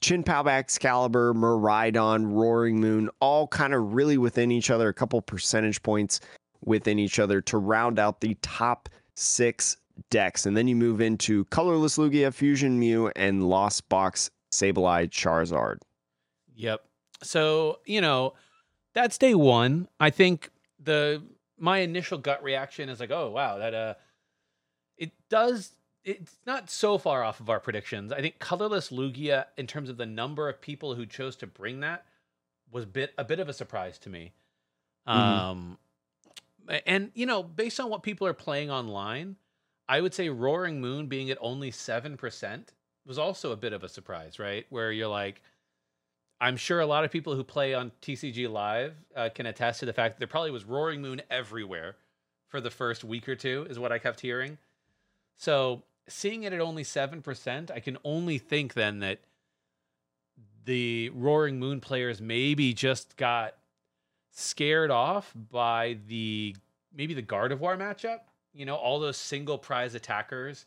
Chien-Pao 0.00 0.44
Baxcalibur, 0.44 1.34
Miraidon, 1.34 2.32
Roaring 2.32 2.80
Moon, 2.80 3.10
all 3.20 3.48
kind 3.48 3.74
of 3.74 3.94
really 3.94 4.16
within 4.16 4.52
each 4.52 4.70
other, 4.70 4.88
a 4.88 4.94
couple 4.94 5.20
percentage 5.20 5.82
points 5.82 6.20
within 6.64 6.98
each 6.98 7.18
other 7.18 7.40
to 7.42 7.58
round 7.58 7.98
out 7.98 8.20
the 8.20 8.36
top 8.42 8.88
six 9.14 9.76
decks. 10.10 10.46
And 10.46 10.56
then 10.56 10.68
you 10.68 10.76
move 10.76 11.00
into 11.00 11.44
Colorless 11.46 11.98
Lugia, 11.98 12.32
Fusion 12.32 12.78
Mew, 12.78 13.10
and 13.16 13.48
Lost 13.48 13.88
Box 13.88 14.30
Sableye 14.52 15.10
Charizard. 15.10 15.78
Yep. 16.54 16.82
So 17.22 17.78
you 17.84 18.00
know, 18.00 18.34
that's 18.94 19.18
day 19.18 19.34
one. 19.34 19.88
I 19.98 20.10
think 20.10 20.50
the 20.82 21.22
my 21.58 21.78
initial 21.78 22.18
gut 22.18 22.42
reaction 22.42 22.88
is 22.88 23.00
like, 23.00 23.10
oh 23.10 23.30
wow, 23.30 23.58
that 23.58 23.74
uh, 23.74 23.94
it 24.96 25.12
does. 25.28 25.72
It's 26.02 26.38
not 26.46 26.70
so 26.70 26.96
far 26.96 27.22
off 27.22 27.40
of 27.40 27.50
our 27.50 27.60
predictions. 27.60 28.10
I 28.10 28.22
think 28.22 28.38
colorless 28.38 28.88
Lugia, 28.90 29.46
in 29.58 29.66
terms 29.66 29.90
of 29.90 29.98
the 29.98 30.06
number 30.06 30.48
of 30.48 30.58
people 30.60 30.94
who 30.94 31.04
chose 31.04 31.36
to 31.36 31.46
bring 31.46 31.80
that, 31.80 32.06
was 32.70 32.86
bit 32.86 33.12
a 33.18 33.24
bit 33.24 33.38
of 33.38 33.48
a 33.48 33.52
surprise 33.52 33.98
to 34.00 34.08
me. 34.08 34.32
Mhm. 35.06 35.12
Um, 35.12 35.78
and 36.86 37.10
you 37.14 37.26
know, 37.26 37.42
based 37.42 37.80
on 37.80 37.90
what 37.90 38.02
people 38.02 38.26
are 38.26 38.34
playing 38.34 38.70
online, 38.70 39.36
I 39.88 40.00
would 40.00 40.14
say 40.14 40.28
Roaring 40.28 40.80
Moon 40.80 41.06
being 41.06 41.30
at 41.30 41.38
only 41.40 41.70
seven 41.70 42.16
percent 42.16 42.72
was 43.06 43.18
also 43.18 43.52
a 43.52 43.56
bit 43.56 43.72
of 43.72 43.82
a 43.82 43.88
surprise, 43.88 44.38
right? 44.38 44.66
Where 44.70 44.92
you're 44.92 45.08
like, 45.08 45.42
I'm 46.40 46.56
sure 46.56 46.80
a 46.80 46.86
lot 46.86 47.04
of 47.04 47.10
people 47.10 47.34
who 47.34 47.44
play 47.44 47.74
on 47.74 47.92
TCG 48.02 48.50
Live 48.50 48.94
uh, 49.16 49.28
can 49.34 49.46
attest 49.46 49.80
to 49.80 49.86
the 49.86 49.92
fact 49.92 50.14
that 50.14 50.18
there 50.20 50.28
probably 50.28 50.50
was 50.50 50.64
Roaring 50.64 51.02
Moon 51.02 51.20
everywhere 51.30 51.96
for 52.48 52.60
the 52.60 52.70
first 52.70 53.04
week 53.04 53.28
or 53.28 53.36
two, 53.36 53.66
is 53.68 53.78
what 53.78 53.92
I 53.92 53.98
kept 53.98 54.20
hearing. 54.20 54.58
So 55.36 55.82
seeing 56.08 56.42
it 56.42 56.52
at 56.52 56.60
only 56.60 56.82
7%, 56.82 57.70
I 57.70 57.80
can 57.80 57.96
only 58.04 58.38
think 58.38 58.74
then 58.74 59.00
that 59.00 59.20
the 60.64 61.10
Roaring 61.10 61.58
Moon 61.58 61.80
players 61.80 62.20
maybe 62.20 62.74
just 62.74 63.16
got 63.16 63.54
scared 64.40 64.90
off 64.90 65.32
by 65.34 65.98
the 66.06 66.56
maybe 66.94 67.14
the 67.14 67.22
Gardevoir 67.22 67.76
matchup. 67.78 68.20
You 68.52 68.66
know, 68.66 68.76
all 68.76 68.98
those 68.98 69.16
single 69.16 69.58
prize 69.58 69.94
attackers 69.94 70.66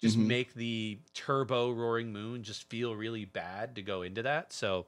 just 0.00 0.18
Mhm. 0.18 0.26
make 0.26 0.54
the 0.54 0.98
turbo 1.12 1.70
Roaring 1.70 2.12
Moon 2.12 2.42
just 2.42 2.64
feel 2.70 2.96
really 2.96 3.26
bad 3.26 3.74
to 3.76 3.82
go 3.82 4.02
into 4.02 4.22
that. 4.22 4.52
So, 4.52 4.86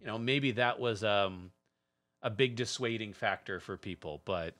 you 0.00 0.06
know, 0.06 0.18
maybe 0.18 0.50
that 0.52 0.78
was 0.78 1.02
um 1.04 1.52
a 2.22 2.30
big 2.30 2.54
dissuading 2.56 3.12
factor 3.14 3.58
for 3.60 3.76
people, 3.76 4.22
but 4.24 4.54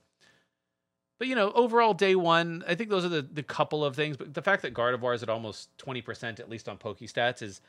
but 1.19 1.29
you 1.29 1.35
know, 1.37 1.53
overall 1.53 1.95
day 1.95 2.17
one, 2.17 2.65
I 2.67 2.75
think 2.75 2.91
those 2.91 3.05
are 3.05 3.09
the 3.09 3.23
the 3.23 3.43
couple 3.43 3.85
of 3.85 3.95
things. 3.95 4.17
But 4.17 4.35
the 4.35 4.43
fact 4.43 4.63
that 4.63 4.75
Gardevoir 4.75 5.15
is 5.15 5.23
at 5.23 5.29
almost 5.29 5.77
twenty 5.79 6.03
percent, 6.03 6.41
at 6.41 6.49
least 6.49 6.69
on 6.69 6.79
PokeStats, 6.79 7.43
is 7.43 7.61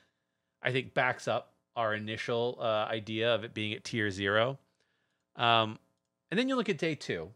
I 0.61 0.71
think 0.71 0.93
backs 0.93 1.27
up 1.27 1.53
our 1.75 1.93
initial 1.93 2.57
uh, 2.61 2.85
idea 2.89 3.33
of 3.35 3.43
it 3.43 3.53
being 3.53 3.73
at 3.73 3.83
tier 3.83 4.09
zero. 4.09 4.57
Um, 5.35 5.79
and 6.31 6.39
then 6.39 6.47
you 6.49 6.55
look 6.55 6.69
at 6.69 6.77
day 6.77 6.95
two, 6.95 7.31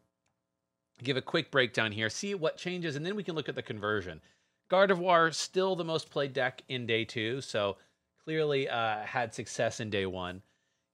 give 1.04 1.18
a 1.18 1.22
quick 1.22 1.52
breakdown 1.52 1.92
here, 1.92 2.10
see 2.10 2.34
what 2.36 2.58
changes, 2.58 2.96
and 2.96 3.06
then 3.06 3.16
we 3.16 3.24
can 3.24 3.36
look 3.36 3.50
at 3.50 3.56
the 3.56 3.62
conversion. 3.62 4.22
Gardevoir 4.70 5.34
still 5.34 5.76
the 5.76 5.84
most 5.86 6.10
played 6.10 6.34
deck 6.34 6.62
in 6.68 6.86
day 6.86 7.06
two, 7.06 7.42
so 7.42 7.78
clearly 8.24 8.68
uh, 8.70 9.00
had 9.00 9.34
success 9.34 9.80
in 9.80 9.90
day 9.90 10.06
one. 10.06 10.42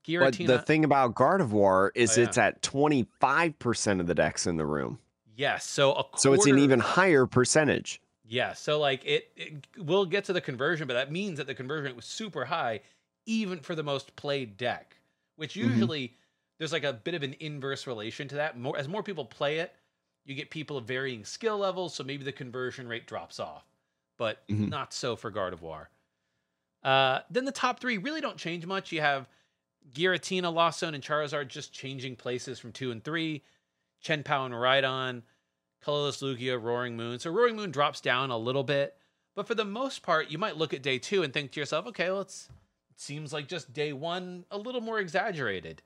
But 0.06 0.34
the 0.38 0.60
thing 0.60 0.84
about 0.84 1.16
Gardevoir 1.16 1.92
is 1.96 2.18
Oh, 2.18 2.22
yeah. 2.22 2.28
it's 2.28 2.38
at 2.38 2.62
25% 2.62 4.00
of 4.02 4.08
the 4.08 4.14
decks 4.14 4.46
in 4.46 4.58
the 4.58 4.66
room. 4.66 5.00
yes. 5.36 5.66
So 5.66 5.94
a 5.94 6.18
So 6.18 6.34
it's 6.34 6.46
an 6.46 6.60
even 6.60 6.80
higher 6.82 7.26
percentage. 7.26 8.02
Yeah, 8.26 8.54
so 8.54 8.80
like 8.80 9.06
it, 9.06 9.32
it 9.36 9.68
we'll 9.78 10.06
get 10.06 10.26
to 10.26 10.34
the 10.34 10.42
conversion, 10.42 10.88
but 10.88 10.94
that 10.94 11.12
means 11.12 11.38
that 11.38 11.48
the 11.48 11.56
conversion 11.56 11.96
was 11.96 12.06
super 12.06 12.46
high, 12.46 12.82
even 13.26 13.60
for 13.60 13.76
the 13.76 13.84
most 13.84 14.16
played 14.16 14.58
deck. 14.58 14.98
Which 15.36 15.54
Mhm. 15.54 15.68
usually 15.68 16.14
there's 16.64 16.72
like 16.72 16.86
a 16.86 16.94
bit 16.94 17.14
of 17.14 17.24
an 17.24 17.36
inverse 17.42 17.86
relation 17.86 18.26
to 18.30 18.36
that. 18.36 18.58
More 18.58 18.78
as 18.78 18.88
more 18.88 19.04
people 19.04 19.26
play 19.26 19.60
it, 19.60 19.76
you 20.24 20.34
get 20.34 20.50
people 20.50 20.78
of 20.78 20.86
varying 20.86 21.26
skill 21.26 21.58
levels, 21.58 21.94
so 21.94 22.06
maybe 22.06 22.24
the 22.24 22.32
conversion 22.32 22.88
rate 22.88 23.06
drops 23.06 23.38
off. 23.38 23.66
But 24.18 24.48
Mhm. 24.48 24.70
not 24.70 24.94
so 24.94 25.18
for 25.18 25.30
Gardevoir. 25.30 25.88
Uh, 26.82 27.20
then 27.30 27.44
the 27.44 27.52
top 27.52 27.82
three 27.82 27.98
really 27.98 28.22
don't 28.22 28.38
change 28.38 28.66
much. 28.66 28.94
You 28.94 29.02
have 29.02 29.28
Giratina, 29.92 30.54
Lost 30.54 30.80
Zone, 30.80 30.94
and 30.94 31.04
Charizard 31.04 31.50
just 31.50 31.74
changing 31.74 32.16
places 32.16 32.60
from 32.60 32.72
two 32.72 32.92
and 32.92 33.04
three. 33.04 33.44
Chien-Pao 34.00 34.46
and 34.46 34.54
Rhydon, 34.54 35.24
Colorless 35.82 36.22
Lugia, 36.22 36.62
Roaring 36.62 36.96
Moon. 36.96 37.20
So 37.20 37.30
Roaring 37.30 37.58
Moon 37.58 37.72
drops 37.72 38.00
down 38.00 38.32
a 38.32 38.38
little 38.38 38.64
bit, 38.64 38.98
but 39.36 39.48
for 39.48 39.56
the 39.56 39.66
most 39.66 40.02
part, 40.02 40.30
you 40.30 40.38
might 40.38 40.56
look 40.56 40.74
at 40.74 40.82
day 40.82 40.98
two 40.98 41.24
and 41.24 41.34
think 41.34 41.52
to 41.52 41.60
yourself, 41.60 41.88
okay, 41.88 42.10
well, 42.10 42.22
it 42.22 42.48
seems 42.96 43.34
like 43.34 43.50
just 43.50 43.74
day 43.74 43.92
one 43.92 44.46
a 44.50 44.58
little 44.58 44.80
more 44.80 45.00
exaggerated. 45.00 45.82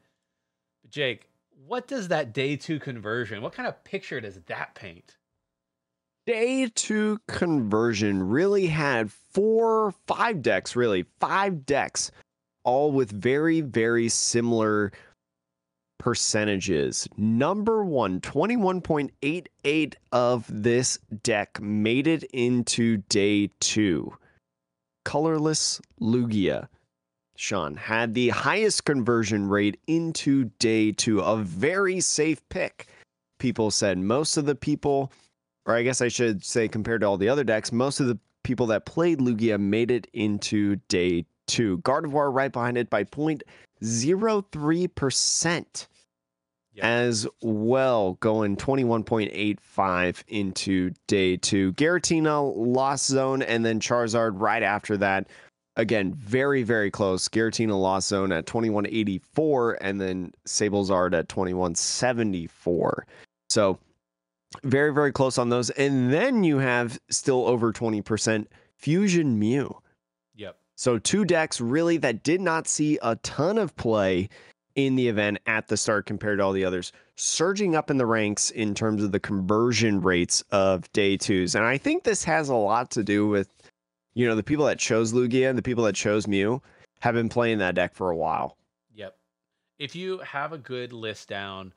Jake, 0.90 1.30
what 1.66 1.88
does 1.88 2.08
that 2.10 2.34
day 2.34 2.56
two 2.56 2.80
conversion? 2.80 3.42
What 3.42 3.54
kind 3.54 3.68
of 3.68 3.84
picture 3.84 4.22
does 4.22 4.40
that 4.48 4.76
paint? 4.76 5.18
Day 6.26 6.70
two 6.74 7.20
conversion 7.28 8.28
really 8.28 8.68
had 8.68 9.12
four, 9.12 9.94
five 10.08 10.42
decks, 10.42 10.76
really, 10.76 11.06
five 11.20 11.66
decks, 11.66 12.12
all 12.64 12.92
with 12.92 13.12
very, 13.12 13.62
very 13.62 14.10
similar 14.10 14.92
percentages. 16.00 17.08
Number 17.18 17.84
one, 17.84 18.20
21.88 18.22 19.94
of 20.12 20.46
this 20.50 21.00
deck 21.24 21.62
made 21.62 22.08
it 22.08 22.24
into 22.34 22.98
day 23.10 23.50
two. 23.60 24.14
Colorless 25.06 25.82
Lugia. 26.02 26.68
Sean 27.38 27.76
had 27.76 28.14
the 28.14 28.30
highest 28.30 28.86
conversion 28.86 29.48
rate 29.48 29.80
into 29.88 30.46
day 30.60 30.92
two, 30.92 31.22
a 31.22 31.38
very 31.38 32.02
safe 32.02 32.48
pick. 32.50 32.88
People 33.40 33.72
said 33.72 33.98
most 33.98 34.38
of 34.38 34.46
the 34.46 34.56
people 34.56 35.12
or 35.68 35.76
I 35.76 35.84
guess 35.84 36.02
I 36.02 36.08
should 36.08 36.44
say 36.44 36.68
compared 36.68 37.02
to 37.02 37.08
all 37.08 37.18
the 37.18 37.30
other 37.30 37.44
decks, 37.44 37.72
most 37.72 38.00
of 38.00 38.08
the 38.08 38.18
people 38.44 38.66
that 38.68 38.86
played 38.86 39.18
Lugia 39.20 39.60
made 39.60 39.92
it 39.92 40.08
into 40.14 40.78
day 40.88 41.26
two. 41.46 41.78
Gardevoir 41.80 42.34
right 42.34 42.52
behind 42.52 42.78
it 42.78 42.90
by 42.90 43.04
0.03% 43.04 45.88
Yeah. 46.72 46.88
as 46.88 47.28
well, 47.42 48.14
going 48.22 48.56
21.85 48.56 50.24
into 50.30 50.92
day 51.08 51.36
two. 51.36 51.74
Giratina, 51.74 52.54
Lost 52.56 53.08
Zone, 53.08 53.42
and 53.42 53.66
then 53.66 53.82
Charizard 53.82 54.40
right 54.40 54.64
after 54.64 54.96
that. 54.98 55.28
Again, 55.78 56.14
very, 56.14 56.64
very 56.64 56.92
close. 56.92 57.30
Giratina 57.30 57.80
Lost 57.80 58.10
Zone 58.10 58.32
at 58.32 58.48
2184, 58.48 59.78
and 59.80 60.02
then 60.02 60.34
Sablezard 60.46 61.14
at 61.14 61.30
2174. 61.30 63.06
So 63.50 63.78
very, 64.64 64.94
very 64.94 65.12
close 65.12 65.38
on 65.38 65.50
those. 65.50 65.70
And 65.72 66.12
then 66.12 66.44
you 66.44 66.58
have 66.58 67.00
still 67.10 67.46
over 67.46 67.72
20% 67.72 68.48
Fusion 68.76 69.38
Mew. 69.38 69.80
Yep. 70.36 70.58
So 70.76 70.98
two 70.98 71.26
decks 71.26 71.62
really 71.62 71.98
that 71.98 72.24
did 72.24 72.42
not 72.42 72.68
see 72.68 72.98
a 73.02 73.16
ton 73.18 73.58
of 73.58 73.76
play 73.76 74.30
in 74.76 74.96
the 74.96 75.08
event 75.08 75.40
at 75.48 75.68
the 75.68 75.76
start 75.76 76.06
compared 76.06 76.38
to 76.38 76.44
all 76.44 76.54
the 76.54 76.64
others, 76.64 76.92
surging 77.16 77.76
up 77.76 77.90
in 77.90 77.98
the 77.98 78.06
ranks 78.06 78.52
in 78.52 78.76
terms 78.76 79.04
of 79.04 79.12
the 79.12 79.20
conversion 79.20 80.00
rates 80.02 80.44
of 80.52 80.92
day 80.94 81.18
twos. 81.18 81.56
And 81.56 81.66
I 81.66 81.78
think 81.80 82.04
this 82.04 82.24
has 82.24 82.50
a 82.50 82.56
lot 82.56 82.92
to 82.92 83.04
do 83.04 83.28
with, 83.28 83.50
you 84.18 84.28
know, 84.28 84.36
the 84.36 84.42
people 84.44 84.66
that 84.66 84.80
chose 84.80 85.14
Lugia 85.14 85.48
and 85.48 85.58
the 85.58 85.62
people 85.62 85.84
that 85.84 85.94
chose 85.96 86.28
Mew 86.28 86.60
have 87.02 87.14
been 87.14 87.30
playing 87.30 87.60
that 87.60 87.76
deck 87.76 87.94
for 87.94 88.10
a 88.10 88.16
while. 88.16 88.58
Yep. 88.96 89.16
If 89.78 89.96
you 89.96 90.18
have 90.20 90.54
a 90.54 90.58
good 90.58 90.92
list 90.92 91.30
down, 91.30 91.72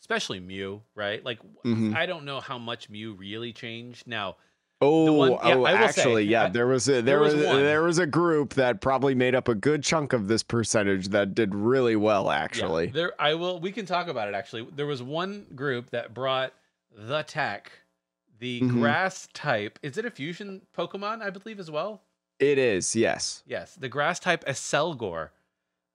especially 0.00 0.38
Mew, 0.38 0.82
right? 0.94 1.24
Like 1.24 1.38
Mhm. 1.64 1.96
I 1.96 2.04
don't 2.04 2.24
know 2.26 2.40
how 2.40 2.58
much 2.58 2.90
Mew 2.90 3.14
really 3.14 3.52
changed. 3.54 4.06
Now, 4.06 4.36
Oh, 4.82 5.10
one- 5.14 5.30
yeah, 5.32 5.54
oh, 5.54 5.58
will 5.60 5.66
say, 5.68 5.72
actually, 5.72 6.24
yeah, 6.24 6.44
I- 6.44 6.48
there 6.50 6.66
was 6.66 6.86
a 6.86 6.92
there, 6.92 7.02
there 7.02 7.20
was 7.20 7.34
was, 7.34 7.42
there 7.44 7.82
was 7.82 7.98
a 7.98 8.06
group 8.06 8.52
that 8.54 8.82
probably 8.82 9.14
made 9.14 9.34
up 9.34 9.48
a 9.48 9.54
good 9.54 9.82
chunk 9.82 10.12
of 10.12 10.28
this 10.28 10.42
percentage 10.42 11.08
that 11.08 11.34
did 11.34 11.54
really 11.54 11.96
well. 11.96 12.24
yeah, 12.26 12.34
Actually, 12.34 12.88
there 12.88 13.12
I 13.18 13.32
will 13.36 13.58
we 13.58 13.72
can 13.72 13.86
talk 13.86 14.08
about 14.08 14.28
it 14.28 14.34
actually. 14.34 14.68
There 14.76 14.84
was 14.86 15.02
one 15.02 15.46
group 15.54 15.88
that 15.92 16.12
brought 16.12 16.52
the 16.94 17.22
tech, 17.22 17.72
the 18.38 18.60
Mhm. 18.62 18.70
grass 18.70 19.28
type. 19.32 19.78
Is 19.82 19.96
it 19.98 20.04
a 20.04 20.10
fusion 20.10 20.62
Pokemon, 20.76 21.22
I 21.22 21.30
believe 21.30 21.58
as 21.58 21.70
well? 21.70 22.02
it 22.38 22.58
is. 22.58 22.94
Yes, 22.94 23.42
Yes, 23.46 23.74
the 23.76 23.88
grass 23.88 24.20
type 24.20 24.44
Accelgor, 24.44 25.30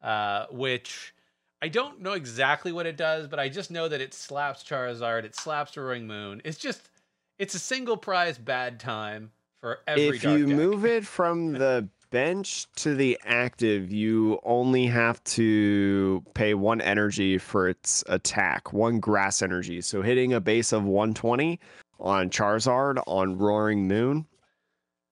uh, 0.02 0.48
which 0.50 1.14
I 1.62 1.68
don't 1.68 2.02
know 2.02 2.14
exactly 2.14 2.72
what 2.72 2.88
it 2.88 2.98
does, 2.98 3.28
but 3.28 3.40
I 3.40 3.48
just 3.48 3.70
know 3.70 3.88
that 3.88 4.02
it 4.02 4.14
slaps 4.16 4.64
Charizard, 4.64 5.24
it 5.24 5.36
slaps 5.36 5.78
Roaring 5.78 6.08
Moon. 6.08 6.42
It's 6.44 6.58
just, 6.58 6.90
it's 7.38 7.54
a 7.54 7.60
single 7.60 7.96
prize 7.98 8.40
bad 8.40 8.80
time 8.80 9.32
for 9.60 9.82
every 9.86 10.18
if 10.18 10.24
you 10.24 10.48
deck. 10.48 10.56
move 10.56 10.84
it 10.86 11.06
from 11.18 11.54
the 11.54 11.88
bench 12.10 12.66
to 12.78 12.96
the 12.96 13.20
active, 13.24 13.92
you 13.92 14.40
only 14.44 14.88
have 14.88 15.24
to 15.26 16.24
pay 16.34 16.56
one 16.56 16.82
energy 16.82 17.38
for 17.38 17.70
its 17.70 18.04
attack, 18.10 18.74
one 18.74 19.00
grass 19.00 19.44
energy. 19.44 19.80
So 19.82 20.02
hitting 20.02 20.34
a 20.34 20.42
base 20.42 20.72
of 20.74 20.84
120 20.84 21.60
on 22.02 22.30
Charizard, 22.30 23.02
on 23.08 23.38
Roaring 23.38 23.88
Moon, 23.88 24.26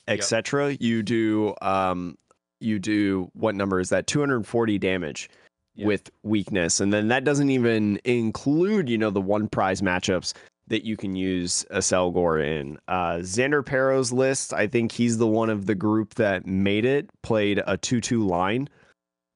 Yep. 0.08 0.18
etc. 0.20 0.76
You 0.80 1.04
do 1.04 1.54
um 1.62 2.18
you 2.60 2.80
do 2.80 3.30
what 3.34 3.56
number 3.56 3.80
is 3.80 3.90
that? 3.90 4.08
240 4.08 4.78
damage 4.80 5.30
Yep. 5.76 5.88
with 5.88 6.10
weakness. 6.24 6.80
And 6.82 6.92
then 6.92 7.08
that 7.10 7.24
doesn't 7.24 7.50
even 7.52 8.00
include, 8.04 8.90
you 8.90 8.98
know, 8.98 9.12
the 9.12 9.22
one 9.22 9.48
prize 9.48 9.82
matchups 9.82 10.34
that 10.68 10.84
you 10.84 10.98
can 10.98 11.16
use 11.16 11.66
Accelgor 11.72 12.44
in. 12.46 12.78
Uh, 12.88 13.18
Xander 13.22 13.66
Pero's 13.66 14.12
list, 14.12 14.54
I 14.54 14.68
think 14.68 14.92
he's 14.92 15.18
the 15.20 15.28
one 15.28 15.50
of 15.50 15.68
the 15.68 15.76
group 15.76 16.16
that 16.16 16.46
made 16.46 16.86
it, 16.86 17.10
played 17.24 17.62
a 17.66 17.78
2 17.78 18.02
2 18.02 18.26
line 18.28 18.68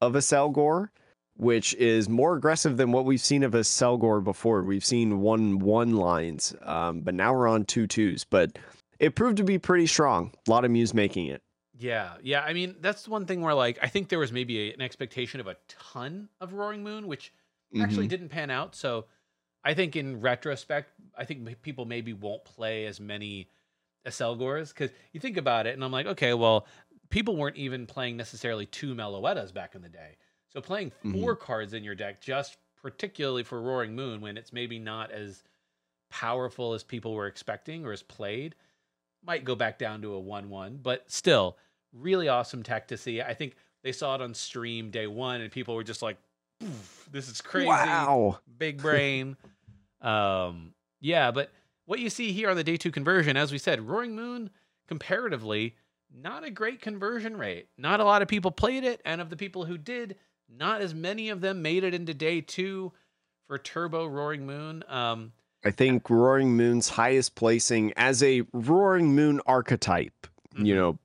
of 0.01 0.13
Accelgor, 0.13 0.89
which 1.35 1.73
is 1.75 2.07
more 2.09 2.35
aggressive 2.35 2.77
than 2.77 2.91
what 2.91 3.05
we've 3.05 3.21
seen 3.21 3.43
of 3.43 3.53
Accelgor 3.53 4.23
before. 4.23 4.61
We've 4.63 4.85
seen 4.85 5.19
1 5.19 5.59
1 5.59 5.95
lines, 5.95 6.55
um, 6.61 7.01
but 7.01 7.13
now 7.13 7.33
we're 7.33 7.47
on 7.47 7.65
two 7.65 7.87
twos. 7.87 8.23
But 8.23 8.57
it 8.99 9.15
proved 9.15 9.37
to 9.37 9.43
be 9.43 9.57
pretty 9.57 9.87
strong. 9.87 10.31
A 10.47 10.51
lot 10.51 10.63
of 10.65 10.71
Mews 10.71 10.93
making 10.93 11.27
it. 11.27 11.41
Yeah, 11.77 12.13
yeah. 12.21 12.41
I 12.41 12.53
mean, 12.53 12.75
that's 12.81 13.07
one 13.07 13.25
thing 13.25 13.41
where 13.41 13.55
like 13.55 13.79
I 13.81 13.87
think 13.87 14.09
there 14.09 14.19
was 14.19 14.31
maybe 14.31 14.69
a, 14.69 14.73
an 14.75 14.81
expectation 14.81 15.39
of 15.39 15.47
a 15.47 15.57
ton 15.67 16.29
of 16.39 16.53
Roaring 16.53 16.83
Moon, 16.83 17.07
which 17.07 17.33
actually 17.81 18.05
Mhm. 18.05 18.09
didn't 18.11 18.29
pan 18.29 18.51
out. 18.51 18.75
So 18.75 19.05
I 19.63 19.73
think 19.73 19.95
in 19.95 20.21
retrospect, 20.21 20.91
I 21.17 21.25
think 21.25 21.61
people 21.63 21.85
maybe 21.85 22.13
won't 22.13 22.45
play 22.45 22.85
as 22.85 22.99
many 22.99 23.49
Accelgors 24.05 24.69
because 24.69 24.91
you 25.13 25.19
think 25.19 25.37
about 25.37 25.65
it, 25.65 25.73
and 25.73 25.83
I'm 25.83 25.91
like, 25.91 26.05
okay, 26.05 26.33
well, 26.33 26.67
people 27.09 27.35
weren't 27.37 27.55
even 27.57 27.85
playing 27.87 28.17
necessarily 28.17 28.65
two 28.65 28.93
Meloettas 28.93 29.53
back 29.53 29.75
in 29.75 29.81
the 29.81 29.89
day. 29.89 30.17
So 30.53 30.61
playing 30.61 30.91
Mm-hmm. 31.03 31.19
4 31.19 31.35
cards 31.35 31.73
in 31.73 31.83
your 31.83 31.95
deck, 31.95 32.21
just 32.21 32.57
particularly 32.81 33.43
for 33.43 33.61
Roaring 33.61 33.95
Moon, 33.95 34.21
when 34.21 34.37
it's 34.37 34.53
maybe 34.53 34.79
not 34.79 35.11
as 35.11 35.43
powerful 36.09 36.73
as 36.73 36.83
people 36.83 37.13
were 37.13 37.27
expecting 37.27 37.85
or 37.85 37.91
as 37.91 38.03
played, 38.03 38.55
might 39.25 39.43
go 39.45 39.55
back 39.55 39.79
down 39.79 40.01
to 40.03 40.13
a 40.13 40.19
1 40.19 40.49
1. 40.49 40.79
But 40.83 41.09
still, 41.11 41.57
really 41.91 42.27
awesome 42.27 42.61
tech 42.63 42.87
to 42.89 42.97
see. 42.97 43.21
I 43.21 43.33
think 43.33 43.55
they 43.83 43.91
saw 43.91 44.15
it 44.15 44.21
on 44.21 44.33
stream 44.33 44.91
day 44.91 45.07
one, 45.07 45.41
and 45.41 45.51
people 45.51 45.75
were 45.75 45.83
just 45.83 46.01
like, 46.01 46.17
this 47.11 47.27
is 47.29 47.41
crazy 47.41 47.67
Wow. 47.67 48.39
big 48.57 48.81
brain. 48.81 49.35
um, 50.01 50.73
yeah, 51.01 51.31
but 51.31 51.51
what 51.85 51.99
you 51.99 52.09
see 52.09 52.31
here 52.31 52.49
on 52.49 52.55
the 52.55 52.63
day 52.63 52.77
two 52.77 52.91
conversion, 52.91 53.35
as 53.35 53.51
we 53.51 53.57
said, 53.57 53.81
Roaring 53.81 54.15
Moon, 54.15 54.49
comparatively, 54.87 55.75
not 56.15 56.43
a 56.45 56.49
great 56.51 56.81
conversion 56.81 57.35
rate. 57.37 57.67
Not 57.77 57.99
a 57.99 58.05
lot 58.05 58.21
of 58.21 58.27
people 58.27 58.51
played 58.51 58.83
it, 58.83 59.01
and 59.03 59.19
of 59.19 59.29
the 59.29 59.35
people 59.35 59.65
who 59.65 59.77
did, 59.77 60.15
not 60.57 60.81
as 60.81 60.93
many 60.93 61.29
of 61.29 61.41
them 61.41 61.61
made 61.61 61.83
it 61.83 61.93
into 61.93 62.13
day 62.13 62.41
two 62.41 62.91
for 63.47 63.57
Turbo 63.57 64.05
Roaring 64.05 64.45
Moon. 64.45 64.83
Um, 64.87 65.33
I 65.65 65.71
think 65.71 66.09
Roaring 66.09 66.55
Moon's 66.55 66.89
highest 66.89 67.35
placing 67.35 67.93
as 67.95 68.21
a 68.23 68.43
Roaring 68.53 69.15
Moon 69.15 69.41
archetype, 69.45 70.27
you 70.57 70.73
Mhm. 70.73 70.75
know, 70.77 70.99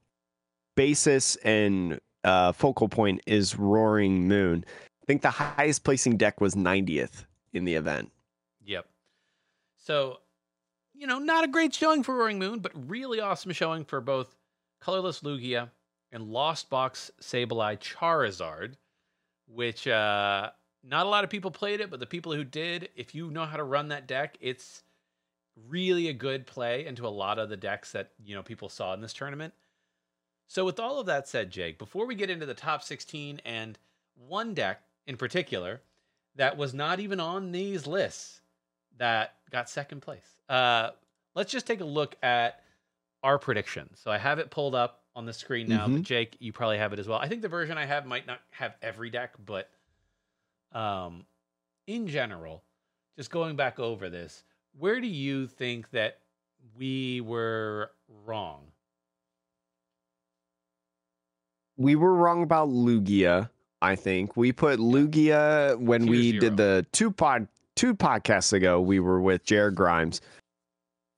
basis 0.76 1.36
and 1.36 2.00
uh, 2.24 2.52
focal 2.52 2.88
point 2.88 3.20
is 3.26 3.56
Roaring 3.56 4.26
Moon. 4.28 4.64
I 5.02 5.06
think 5.06 5.22
the 5.22 5.30
highest 5.30 5.84
placing 5.84 6.16
deck 6.16 6.40
was 6.40 6.54
90th 6.56 7.24
in 7.52 7.64
the 7.64 7.74
event. 7.76 8.10
Yep. 8.64 8.86
So, 9.76 10.20
you 10.94 11.06
know, 11.06 11.18
not 11.20 11.44
a 11.44 11.48
great 11.48 11.72
showing 11.74 12.02
for 12.02 12.16
Roaring 12.16 12.38
Moon, 12.38 12.58
but 12.58 12.72
really 12.88 13.20
awesome 13.20 13.52
showing 13.52 13.84
for 13.84 14.00
both 14.00 14.36
Colorless 14.80 15.20
Lugia 15.20 15.70
and 16.12 16.24
Lost 16.24 16.68
Box 16.68 17.10
Sableye 17.20 17.78
Charizard, 17.78 18.74
which 19.52 19.86
uh, 19.86 20.50
not 20.84 21.06
a 21.06 21.08
lot 21.08 21.24
of 21.24 21.30
people 21.30 21.50
played 21.50 21.80
it, 21.80 21.90
but 21.90 22.00
the 22.00 22.06
people 22.06 22.32
who 22.32 22.44
did, 22.44 22.90
if 22.96 23.14
you 23.14 23.30
know 23.30 23.44
how 23.44 23.56
to 23.56 23.64
run 23.64 23.88
that 23.88 24.06
deck, 24.06 24.36
it's 24.40 24.82
really 25.68 26.08
a 26.08 26.12
good 26.12 26.46
play 26.46 26.86
into 26.86 27.06
a 27.06 27.08
lot 27.08 27.38
of 27.38 27.48
the 27.48 27.56
decks 27.56 27.92
that 27.92 28.10
you 28.24 28.34
know 28.34 28.42
people 28.42 28.68
saw 28.68 28.94
in 28.94 29.00
this 29.00 29.12
tournament. 29.12 29.52
So 30.46 30.64
with 30.64 30.80
all 30.80 30.98
of 30.98 31.06
that 31.06 31.28
said, 31.28 31.50
Jake, 31.50 31.78
before 31.78 32.06
we 32.06 32.14
get 32.14 32.30
into 32.30 32.46
the 32.46 32.54
top 32.54 32.82
16 32.82 33.40
and 33.44 33.78
one 34.14 34.54
deck 34.54 34.80
in 35.06 35.16
particular 35.16 35.82
that 36.36 36.56
was 36.56 36.72
not 36.72 37.00
even 37.00 37.20
on 37.20 37.52
these 37.52 37.86
lists 37.86 38.40
that 38.96 39.34
got 39.50 39.68
second 39.68 40.00
place. 40.00 40.36
Uh, 40.48 40.90
let's 41.34 41.52
just 41.52 41.66
take 41.66 41.80
a 41.80 41.84
look 41.84 42.16
at 42.22 42.62
our 43.22 43.38
predictions. 43.38 44.00
So 44.02 44.10
I 44.10 44.18
have 44.18 44.38
it 44.38 44.50
pulled 44.50 44.74
up 44.74 44.97
on 45.18 45.26
the 45.26 45.32
screen 45.32 45.68
now. 45.68 45.88
Mhm. 45.88 45.94
But 45.94 46.02
Jake, 46.04 46.36
you 46.38 46.52
probably 46.52 46.78
have 46.78 46.92
it 46.92 47.00
as 47.00 47.08
well. 47.08 47.18
I 47.18 47.26
think 47.28 47.42
the 47.42 47.48
version 47.48 47.76
I 47.76 47.84
have 47.86 48.06
might 48.06 48.24
not 48.24 48.40
have 48.50 48.76
every 48.80 49.10
deck, 49.10 49.34
but 49.44 49.68
um, 50.70 51.26
in 51.88 52.06
general, 52.06 52.62
just 53.16 53.28
going 53.32 53.56
back 53.56 53.80
over 53.80 54.08
this, 54.08 54.44
where 54.78 55.00
do 55.00 55.08
you 55.08 55.48
think 55.48 55.90
that 55.90 56.20
we 56.78 57.20
were 57.20 57.90
wrong? 58.24 58.70
we 61.80 61.94
were 61.94 62.12
wrong 62.14 62.42
about 62.42 62.68
Lugia. 62.68 63.48
I 63.80 63.94
think 63.94 64.36
we 64.36 64.50
put 64.50 64.80
Lugia 64.80 65.78
when 65.78 66.02
Tier 66.02 66.10
we 66.10 66.30
zero. 66.32 66.40
did 66.40 66.56
the 66.56 66.84
two 66.90 67.12
pod 67.12 67.46
two 67.76 67.94
podcasts 67.94 68.52
ago. 68.52 68.80
We 68.80 68.98
were 68.98 69.20
with 69.20 69.44
Jared 69.44 69.76
Grimes. 69.76 70.20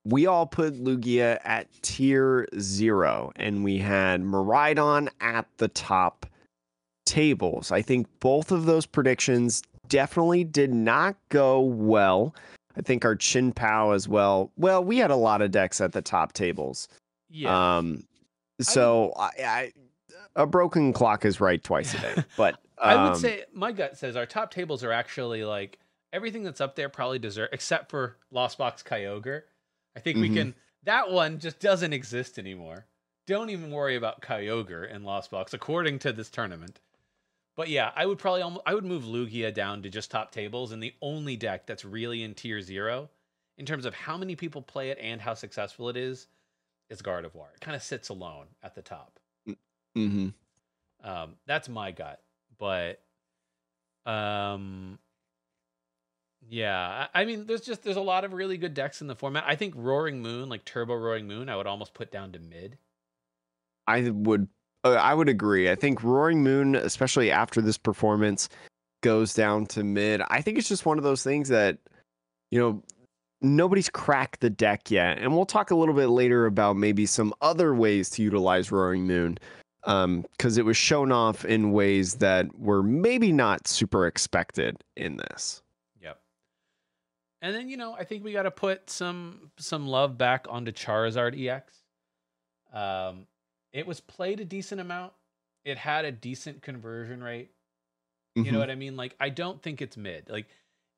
We 0.04 0.26
all 0.26 0.46
put 0.46 0.82
Lugia 0.82 1.38
at 1.44 1.68
tier 1.82 2.48
zero, 2.58 3.32
and 3.36 3.62
we 3.62 3.78
had 3.78 4.22
Miraidon 4.22 5.08
at 5.20 5.46
the 5.58 5.68
top 5.68 6.26
tables. 7.04 7.70
I 7.70 7.82
think 7.82 8.06
both 8.20 8.50
of 8.50 8.64
those 8.64 8.86
predictions 8.86 9.62
definitely 9.88 10.44
did 10.44 10.72
not 10.72 11.16
go 11.28 11.60
well. 11.60 12.34
I 12.76 12.82
think 12.82 13.04
our 13.04 13.16
Chien-Pao 13.16 13.90
as 13.90 14.08
well. 14.08 14.52
Well, 14.56 14.82
we 14.82 14.98
had 14.98 15.10
a 15.10 15.16
lot 15.16 15.42
of 15.42 15.50
decks 15.50 15.80
at 15.80 15.92
the 15.92 16.00
top 16.00 16.32
tables. 16.32 16.88
Yeah. 17.28 17.78
Um, 17.78 18.04
so 18.60 19.12
I, 19.18 19.30
I, 19.44 19.72
a 20.36 20.46
broken 20.46 20.92
clock 20.92 21.24
is 21.24 21.40
right 21.40 21.62
twice 21.62 21.94
a 21.94 22.00
day. 22.00 22.24
But 22.36 22.58
I 22.78 22.94
would 22.94 23.12
um, 23.12 23.18
say 23.18 23.44
my 23.52 23.72
gut 23.72 23.98
says 23.98 24.16
our 24.16 24.26
top 24.26 24.50
tables 24.50 24.82
are 24.84 24.92
actually 24.92 25.44
like 25.44 25.78
everything 26.12 26.42
that's 26.42 26.60
up 26.60 26.76
there 26.76 26.88
probably 26.88 27.18
deserve 27.18 27.50
except 27.52 27.90
for 27.90 28.16
Lost 28.30 28.56
Box 28.56 28.82
Kyogre. 28.82 29.42
I 30.00 30.02
think 30.02 30.16
we 30.18 30.30
Mhm. 30.30 30.34
can 30.34 30.54
that 30.84 31.10
one 31.10 31.38
just 31.38 31.60
doesn't 31.60 31.92
exist 31.92 32.38
anymore. 32.38 32.86
Don't 33.26 33.50
even 33.50 33.70
worry 33.70 33.96
about 33.96 34.22
Kyogre 34.22 34.90
and 34.90 35.04
Lost 35.04 35.30
Box 35.30 35.52
according 35.52 35.98
to 36.00 36.12
this 36.12 36.30
tournament. 36.30 36.80
But 37.54 37.68
yeah, 37.68 37.92
I 37.94 38.06
would 38.06 38.18
probably 38.18 38.40
almost, 38.40 38.62
I 38.64 38.72
would 38.74 38.86
move 38.86 39.04
Lugia 39.04 39.52
down 39.52 39.82
to 39.82 39.90
just 39.90 40.10
top 40.10 40.32
tables 40.32 40.72
and 40.72 40.82
the 40.82 40.94
only 41.02 41.36
deck 41.36 41.66
that's 41.66 41.84
really 41.84 42.22
in 42.22 42.34
tier 42.34 42.62
0 42.62 43.10
in 43.58 43.66
terms 43.66 43.84
of 43.84 43.92
how 43.94 44.16
many 44.16 44.36
people 44.36 44.62
play 44.62 44.88
it 44.88 44.96
and 44.98 45.20
how 45.20 45.34
successful 45.34 45.90
it 45.90 45.98
is 45.98 46.28
is 46.88 47.02
Gardevoir. 47.02 47.52
It 47.54 47.60
kind 47.60 47.76
of 47.76 47.82
sits 47.82 48.08
alone 48.08 48.46
at 48.62 48.74
the 48.74 48.82
top. 48.82 49.20
mhm. 49.94 50.32
Um, 51.02 51.38
that's 51.44 51.68
my 51.68 51.92
gut, 51.92 52.24
but 52.56 53.04
um, 54.06 54.98
yeah, 56.48 57.06
I, 57.14 57.24
mean, 57.24 57.46
there's 57.46 57.60
just 57.60 57.82
there's 57.82 57.96
a 57.96 58.00
lot 58.00 58.24
of 58.24 58.32
really 58.32 58.56
good 58.56 58.74
decks 58.74 59.00
in 59.00 59.06
the 59.06 59.14
format. 59.14 59.44
I 59.46 59.56
think 59.56 59.74
Roaring 59.76 60.20
Moon, 60.20 60.48
like 60.48 60.64
Turbo 60.64 60.94
Roaring 60.94 61.26
Moon, 61.26 61.48
I 61.48 61.56
would 61.56 61.66
almost 61.66 61.94
put 61.94 62.10
down 62.10 62.32
to 62.32 62.38
mid. 62.38 62.78
I 63.86 64.10
would, 64.10 64.48
uh, 64.84 64.94
I 64.94 65.14
would 65.14 65.28
agree. 65.28 65.70
I 65.70 65.74
think 65.74 66.02
Roaring 66.02 66.42
Moon, 66.42 66.74
especially 66.74 67.30
after 67.30 67.60
this 67.60 67.78
performance, 67.78 68.48
goes 69.02 69.34
down 69.34 69.66
to 69.66 69.84
mid. 69.84 70.22
I 70.28 70.40
think 70.40 70.58
it's 70.58 70.68
just 70.68 70.86
one 70.86 70.98
of 70.98 71.04
those 71.04 71.22
things 71.22 71.48
that, 71.50 71.78
you 72.50 72.58
know, 72.58 72.82
nobody's 73.42 73.88
cracked 73.88 74.40
the 74.40 74.50
deck 74.50 74.90
yet, 74.90 75.18
and 75.18 75.34
we'll 75.34 75.46
talk 75.46 75.70
a 75.70 75.76
little 75.76 75.94
bit 75.94 76.08
later 76.08 76.46
about 76.46 76.76
maybe 76.76 77.06
some 77.06 77.32
other 77.40 77.74
ways 77.74 78.10
to 78.10 78.22
utilize 78.22 78.72
Roaring 78.72 79.06
Moon. 79.06 79.38
Um, 79.84 80.26
because 80.32 80.58
it 80.58 80.66
was 80.66 80.76
shown 80.76 81.10
off 81.10 81.46
in 81.46 81.72
ways 81.72 82.16
that 82.16 82.58
were 82.58 82.82
maybe 82.82 83.32
not 83.32 83.66
super 83.66 84.06
expected 84.06 84.76
in 84.94 85.16
this. 85.16 85.62
And 87.42 87.54
then 87.54 87.68
you 87.68 87.76
know, 87.76 87.94
I 87.94 88.04
think 88.04 88.22
we 88.24 88.32
got 88.32 88.42
to 88.42 88.50
put 88.50 88.90
some 88.90 89.50
some 89.58 89.86
love 89.86 90.18
back 90.18 90.46
onto 90.48 90.72
Charizard 90.72 91.38
EX. 91.38 91.84
Um, 92.72 93.28
it 93.72 93.86
was 93.86 94.00
played 94.00 94.40
a 94.40 94.44
decent 94.44 94.80
amount. 94.80 95.14
It 95.64 95.78
had 95.78 96.04
a 96.04 96.12
decent 96.12 96.62
conversion 96.62 97.22
rate. 97.22 97.52
You 98.42 98.52
know 98.52 98.58
Mhm. 98.58 98.60
what 98.60 98.70
I 98.70 98.76
mean? 98.76 98.96
Like, 98.96 99.16
I 99.20 99.30
don't 99.30 99.62
think 99.62 99.82
it's 99.82 99.96
mid. 99.96 100.30
Like, 100.30 100.48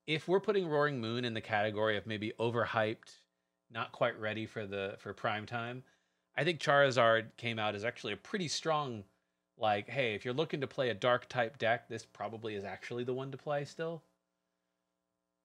if 0.07 0.29
we're 0.29 0.41
putting 0.41 0.69
Roaring 0.69 1.01
Moon 1.01 1.25
in 1.25 1.35
the 1.35 1.41
category 1.41 1.97
of 1.97 2.07
maybe 2.07 2.33
overhyped, 2.41 3.23
not 3.71 3.93
quite 3.93 4.19
ready 4.21 4.47
for 4.47 4.67
the 4.67 4.97
for 5.01 5.15
prime 5.15 5.47
time, 5.47 5.85
I 6.37 6.45
think 6.45 6.61
Charizard 6.61 7.37
came 7.37 7.59
out 7.59 7.75
as 7.75 7.85
actually 7.85 8.13
a 8.15 8.17
pretty 8.19 8.49
strong. 8.49 9.05
Like, 9.59 9.89
hey, 9.89 10.15
if 10.15 10.25
you're 10.25 10.35
looking 10.35 10.61
to 10.63 10.67
play 10.69 10.91
a 10.91 10.95
dark 10.95 11.29
type 11.29 11.59
deck, 11.59 11.89
this 11.89 12.07
probably 12.07 12.55
is 12.57 12.65
actually 12.65 13.05
the 13.05 13.15
one 13.15 13.31
to 13.33 13.39
play 13.39 13.65
still. 13.65 14.05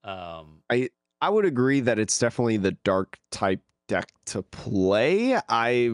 Um, 0.04 0.62
I 0.70 0.90
I 1.22 1.30
would 1.30 1.46
agree 1.46 1.80
that 1.82 2.00
it's 2.00 2.18
definitely 2.18 2.58
the 2.58 2.72
dark 2.72 3.18
type 3.32 3.62
deck 3.88 4.10
to 4.26 4.42
play. 4.44 5.40
I 5.50 5.92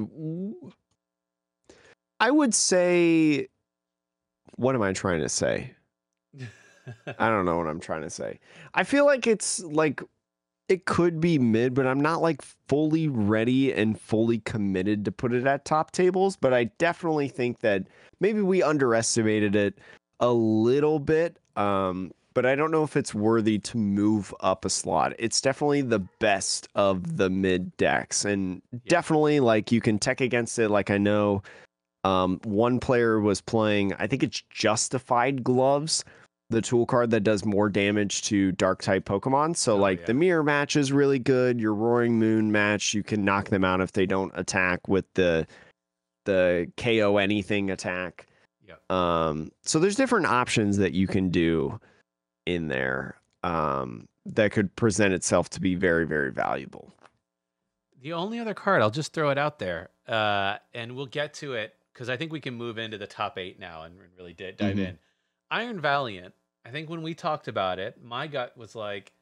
I 2.19 2.31
would 2.31 2.53
say 2.53 3.47
what 4.55 4.75
am 4.75 4.81
I 4.81 4.93
trying 4.93 5.21
to 5.21 5.29
say? 5.29 5.73
I 7.17 7.29
don't 7.29 7.45
know 7.45 7.57
what 7.57 7.67
I'm 7.67 7.79
trying 7.79 8.01
to 8.01 8.09
say. 8.09 8.39
I 8.73 8.83
feel 8.83 9.05
like 9.05 9.25
it's 9.25 9.61
like 9.61 10.01
it 10.69 10.85
could 10.85 11.19
be 11.19 11.37
mid, 11.37 11.73
but 11.73 11.85
I'm 11.85 11.99
not 11.99 12.21
like 12.21 12.41
fully 12.41 13.07
ready 13.07 13.73
and 13.73 13.99
fully 13.99 14.39
committed 14.39 15.05
to 15.05 15.11
put 15.11 15.33
it 15.33 15.45
at 15.45 15.65
top 15.65 15.91
tables, 15.91 16.35
but 16.35 16.53
I 16.53 16.65
definitely 16.77 17.27
think 17.29 17.59
that 17.59 17.83
maybe 18.19 18.41
we 18.41 18.63
underestimated 18.63 19.55
it 19.55 19.79
a 20.19 20.31
little 20.31 20.99
bit. 20.99 21.37
Um 21.55 22.11
but 22.33 22.45
I 22.45 22.55
don't 22.55 22.71
know 22.71 22.83
if 22.83 22.95
it's 22.97 23.13
worthy 23.13 23.59
to 23.59 23.77
move 23.77 24.33
up 24.39 24.65
a 24.65 24.69
slot. 24.69 25.13
It's 25.19 25.41
definitely 25.41 25.81
the 25.81 25.99
best 26.19 26.67
of 26.75 27.17
the 27.17 27.29
mid 27.29 27.75
decks, 27.77 28.25
and 28.25 28.61
definitely 28.87 29.39
like 29.39 29.71
you 29.71 29.81
can 29.81 29.99
tech 29.99 30.21
against 30.21 30.57
it. 30.59 30.69
Like 30.69 30.89
I 30.89 30.97
know, 30.97 31.43
um, 32.03 32.39
one 32.43 32.79
player 32.79 33.19
was 33.19 33.41
playing. 33.41 33.93
I 33.99 34.07
think 34.07 34.23
it's 34.23 34.41
Justified 34.49 35.43
Gloves, 35.43 36.03
the 36.49 36.61
tool 36.61 36.85
card 36.85 37.11
that 37.11 37.21
does 37.21 37.45
more 37.45 37.69
damage 37.69 38.21
to 38.23 38.51
Dark 38.53 38.81
type 38.81 39.05
Pokemon. 39.05 39.55
So 39.55 39.73
Oh, 39.73 39.77
like 39.77 40.01
yeah. 40.01 40.05
the 40.07 40.13
Mirror 40.13 40.43
match 40.43 40.75
is 40.75 40.91
really 40.91 41.19
good. 41.19 41.59
Your 41.59 41.73
Roaring 41.73 42.19
Moon 42.19 42.51
match, 42.51 42.93
you 42.93 43.03
can 43.03 43.23
knock 43.23 43.49
them 43.49 43.63
out 43.63 43.81
if 43.81 43.91
they 43.93 44.05
don't 44.05 44.31
attack 44.35 44.87
with 44.87 45.05
the 45.13 45.47
the 46.25 46.71
KO 46.77 47.17
anything 47.17 47.69
attack. 47.69 48.27
Yep. 48.67 48.91
Um, 48.91 49.51
so 49.63 49.77
there's 49.79 49.95
different 49.95 50.25
options 50.25 50.77
that 50.77 50.93
you 50.93 51.05
can 51.07 51.29
do 51.29 51.79
in 52.45 52.67
there 52.67 53.15
um, 53.43 54.07
that 54.25 54.51
could 54.51 54.75
present 54.75 55.13
itself 55.13 55.49
to 55.51 55.61
be 55.61 55.75
very, 55.75 56.05
very 56.05 56.31
valuable. 56.31 56.93
The 58.01 58.13
only 58.13 58.39
other 58.39 58.53
card, 58.53 58.81
I'll 58.81 58.89
just 58.91 59.13
throw 59.13 59.29
it 59.29 59.37
out 59.37 59.59
there, 59.59 59.89
uh, 60.07 60.57
and 60.73 60.95
we'll 60.95 61.05
get 61.05 61.33
to 61.35 61.53
it 61.53 61.75
because 61.93 62.09
I 62.09 62.17
think 62.17 62.31
we 62.31 62.41
can 62.41 62.53
move 62.55 62.77
into 62.77 62.97
the 62.97 63.07
top 63.07 63.37
eight 63.37 63.59
now 63.59 63.83
and 63.83 63.95
really 64.17 64.33
di- 64.33 64.51
dive 64.51 64.75
Mhm. 64.75 64.87
in. 64.89 64.99
Iron 65.51 65.79
Valiant. 65.79 66.33
I 66.65 66.71
think 66.71 66.89
when 66.89 67.01
we 67.01 67.13
talked 67.13 67.47
about 67.47 67.79
it, 67.79 68.01
my 68.03 68.27
gut 68.27 68.57
was 68.57 68.75
like 68.75 69.13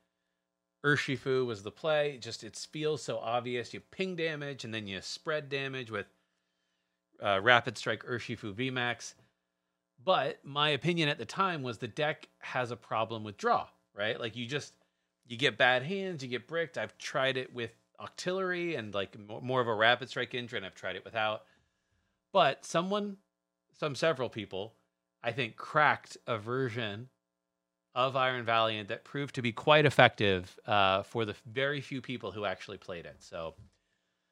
Urshifu 0.86 1.45
was 1.45 1.63
the 1.63 1.71
play. 1.71 2.17
Just 2.17 2.43
it 2.43 2.55
feels 2.71 3.03
so 3.03 3.19
obvious. 3.19 3.73
You 3.73 3.81
ping 3.81 4.15
damage 4.15 4.63
and 4.63 4.73
then 4.73 4.88
you 4.88 5.01
spread 5.01 5.49
damage 5.49 5.91
with 5.91 6.07
uh, 7.21 7.39
Rapid 7.41 7.77
Strike 7.77 8.03
Urshifu 8.03 8.53
VMAX. 8.53 9.13
But 10.03 10.39
my 10.43 10.69
opinion 10.69 11.09
at 11.09 11.17
the 11.17 11.25
time 11.25 11.63
was 11.63 11.77
the 11.77 11.87
deck 11.87 12.27
has 12.39 12.71
a 12.71 12.75
problem 12.75 13.23
with 13.23 13.37
draw, 13.37 13.67
right? 13.95 14.19
Like 14.19 14.35
you 14.35 14.45
just 14.45 14.73
you 15.27 15.37
get 15.37 15.57
bad 15.57 15.83
hands, 15.83 16.23
you 16.23 16.29
get 16.29 16.47
bricked. 16.47 16.77
I've 16.77 16.97
tried 16.97 17.37
it 17.37 17.53
with 17.53 17.71
Octillery 17.99 18.77
and 18.77 18.93
like 18.93 19.15
more 19.41 19.61
of 19.61 19.67
a 19.67 19.73
Rapid 19.73 20.09
Strike 20.09 20.33
injury, 20.33 20.57
and 20.57 20.65
I've 20.65 20.75
tried 20.75 20.95
it 20.95 21.05
without. 21.05 21.43
But 22.33 22.65
someone, 22.65 23.17
some 23.77 23.95
several 23.95 24.29
people, 24.29 24.73
I 25.23 25.31
think 25.31 25.55
cracked 25.55 26.17
a 26.25 26.37
version 26.37 27.09
of 27.93 28.15
Iron 28.15 28.45
Valiant 28.45 28.87
that 28.89 29.03
proved 29.03 29.35
to 29.35 29.41
be 29.41 29.51
quite 29.51 29.85
effective 29.85 30.57
uh, 30.65 31.03
for 31.03 31.25
the 31.25 31.35
very 31.45 31.81
few 31.81 32.01
people 32.01 32.31
who 32.31 32.45
actually 32.45 32.77
played 32.77 33.05
it. 33.05 33.17
So, 33.19 33.55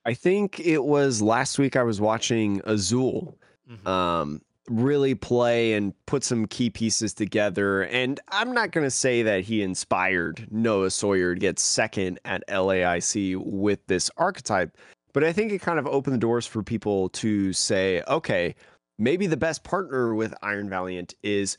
I 0.06 0.14
think 0.14 0.60
it 0.62 0.84
was 0.84 1.22
last 1.22 1.60
week 1.60 1.76
I 1.76 1.84
was 1.84 2.00
watching 2.00 2.62
Azul 2.64 3.38
mhm. 3.70 3.86
um, 3.86 4.42
really 4.70 5.16
play 5.16 5.74
and 5.74 5.94
put 6.06 6.24
some 6.24 6.46
key 6.46 6.70
pieces 6.70 7.14
together. 7.14 7.84
And 7.84 8.20
I'm 8.30 8.54
not 8.54 8.72
going 8.72 8.86
to 8.86 8.92
say 8.92 9.24
that 9.24 9.42
he 9.42 9.62
inspired 9.62 10.48
Noah 10.52 10.92
Sawyer 10.92 11.34
to 11.34 11.40
get 11.40 11.60
second 11.60 12.20
at 12.26 12.48
LAIC 12.48 13.38
with 13.38 13.86
this 13.88 14.10
archetype, 14.18 14.78
but 15.14 15.24
I 15.24 15.34
think 15.34 15.52
it 15.52 15.62
kind 15.62 15.80
of 15.80 15.88
opened 15.88 16.14
the 16.14 16.20
doors 16.20 16.46
for 16.46 16.64
people 16.64 17.10
to 17.10 17.52
say, 17.52 18.04
okay, 18.08 18.56
maybe 18.98 19.28
the 19.28 19.38
best 19.38 19.64
partner 19.64 20.14
with 20.14 20.34
Iron 20.42 20.70
Valiant 20.70 21.16
is 21.24 21.58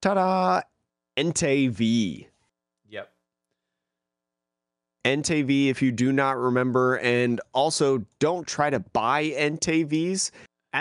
ta-da 0.00 0.62
Entei 1.16 1.70
V. 1.70 2.26
Yep. 2.88 3.12
Entei 5.04 5.44
V, 5.44 5.68
if 5.68 5.82
you 5.82 5.92
do 5.92 6.12
not 6.12 6.36
remember, 6.36 6.98
and 6.98 7.40
also 7.52 8.04
don't 8.18 8.46
try 8.46 8.70
to 8.70 8.80
buy 8.80 9.30
Entei 9.30 9.86
Vs 9.86 10.32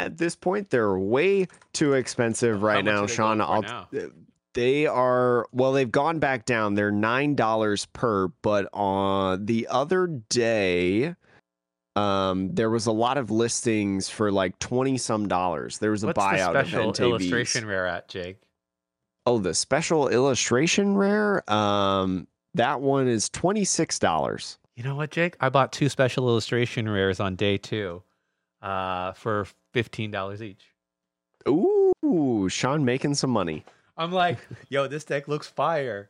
at 0.04 0.18
this 0.18 0.36
point. 0.36 0.70
They're 0.70 0.98
way 0.98 1.48
too 1.74 1.94
expensive 1.94 2.62
right 2.62 2.84
now, 2.84 3.06
Sean. 3.08 3.42
I'll, 3.42 3.62
now? 3.62 3.88
they 4.54 4.86
are 4.88 5.48
well, 5.52 5.72
they've 5.72 5.92
gone 5.92 6.20
back 6.20 6.46
down. 6.46 6.76
They're 6.76 6.92
nine 6.92 7.36
dollars 7.36 7.86
per, 7.88 8.30
but 8.42 8.68
on 8.74 9.46
the 9.46 9.68
other 9.70 10.08
day, 10.30 11.16
um, 11.96 12.54
there 12.54 12.70
was 12.70 12.88
a 12.88 12.92
lot 12.92 13.18
of 13.18 13.32
listings 13.32 14.10
for 14.10 14.32
like 14.32 14.58
twenty 14.60 14.98
some 14.98 15.28
dollars. 15.28 15.78
There 15.78 15.92
was 15.92 16.04
a 16.04 16.08
What's 16.08 16.18
the 16.18 16.24
buyout 16.24 16.52
special 16.52 16.90
of 16.90 17.00
illustration 17.00 17.66
rare 17.66 17.86
at, 17.86 18.08
Jake? 18.08 18.38
Oh, 19.26 19.40
the 19.40 19.54
special 19.54 20.08
illustration 20.08 20.96
rare. 20.96 21.50
Um, 21.52 22.28
that 22.54 22.82
one 22.82 23.08
is 23.08 23.30
twenty 23.30 23.66
six 23.66 24.00
dollars. 24.00 24.58
You 24.76 24.84
know 24.84 24.96
what, 24.96 25.12
Jake? 25.12 25.38
I 25.40 25.48
bought 25.50 25.72
two 25.72 25.88
special 25.88 26.28
illustration 26.28 26.90
rares 26.90 27.22
on 27.22 27.36
day 27.36 27.58
two 27.58 28.04
uh, 28.66 29.14
for 29.14 29.48
$15 29.76 30.42
each. 30.42 30.66
Ooh, 31.48 32.50
Sean 32.50 32.84
making 32.84 33.14
some 33.14 33.30
money. 33.30 33.64
I'm 33.96 34.12
like, 34.12 34.40
yo, 34.70 34.88
this 34.88 35.06
deck 35.06 35.28
looks 35.28 35.48
fire. 35.48 36.10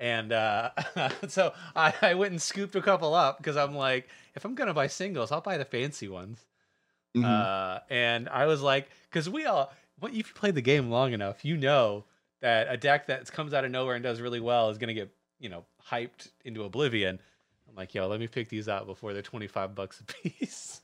And 0.00 0.32
uh, 0.32 0.70
so 1.28 1.52
I, 1.76 1.92
I 2.00 2.14
went 2.14 2.30
and 2.32 2.40
scooped 2.40 2.74
a 2.76 2.80
couple 2.80 3.14
up 3.14 3.38
because 3.38 3.56
I'm 3.56 3.74
like, 3.74 4.08
if 4.34 4.44
I'm 4.44 4.54
going 4.54 4.68
to 4.68 4.74
buy 4.74 4.86
singles, 4.86 5.30
I'll 5.32 5.40
buy 5.40 5.58
the 5.58 5.64
fancy 5.64 6.08
ones. 6.08 6.44
Mhm. 7.16 7.24
Uh, 7.24 7.80
and 7.90 8.28
I 8.28 8.46
was 8.46 8.62
like, 8.62 8.88
because 9.10 9.28
we 9.28 9.44
all, 9.44 9.72
well, 10.00 10.10
if 10.10 10.16
you 10.16 10.34
play 10.34 10.50
the 10.50 10.62
game 10.62 10.90
long 10.90 11.12
enough, 11.12 11.44
you 11.44 11.56
know 11.56 12.04
that 12.40 12.68
a 12.70 12.76
deck 12.76 13.06
that 13.08 13.30
comes 13.30 13.52
out 13.52 13.64
of 13.64 13.70
nowhere 13.70 13.94
and 13.94 14.02
does 14.02 14.20
really 14.20 14.40
well 14.40 14.70
is 14.70 14.78
going 14.78 14.88
to 14.88 14.94
get, 14.94 15.10
you 15.38 15.48
know, 15.48 15.64
hyped 15.90 16.30
into 16.44 16.64
oblivion. 16.64 17.20
I'm 17.68 17.76
like, 17.76 17.94
yo, 17.94 18.08
let 18.08 18.18
me 18.18 18.28
pick 18.28 18.48
these 18.48 18.68
out 18.68 18.86
before 18.86 19.12
they're 19.12 19.22
25 19.22 19.74
bucks 19.74 20.00
a 20.00 20.04
piece. 20.28 20.80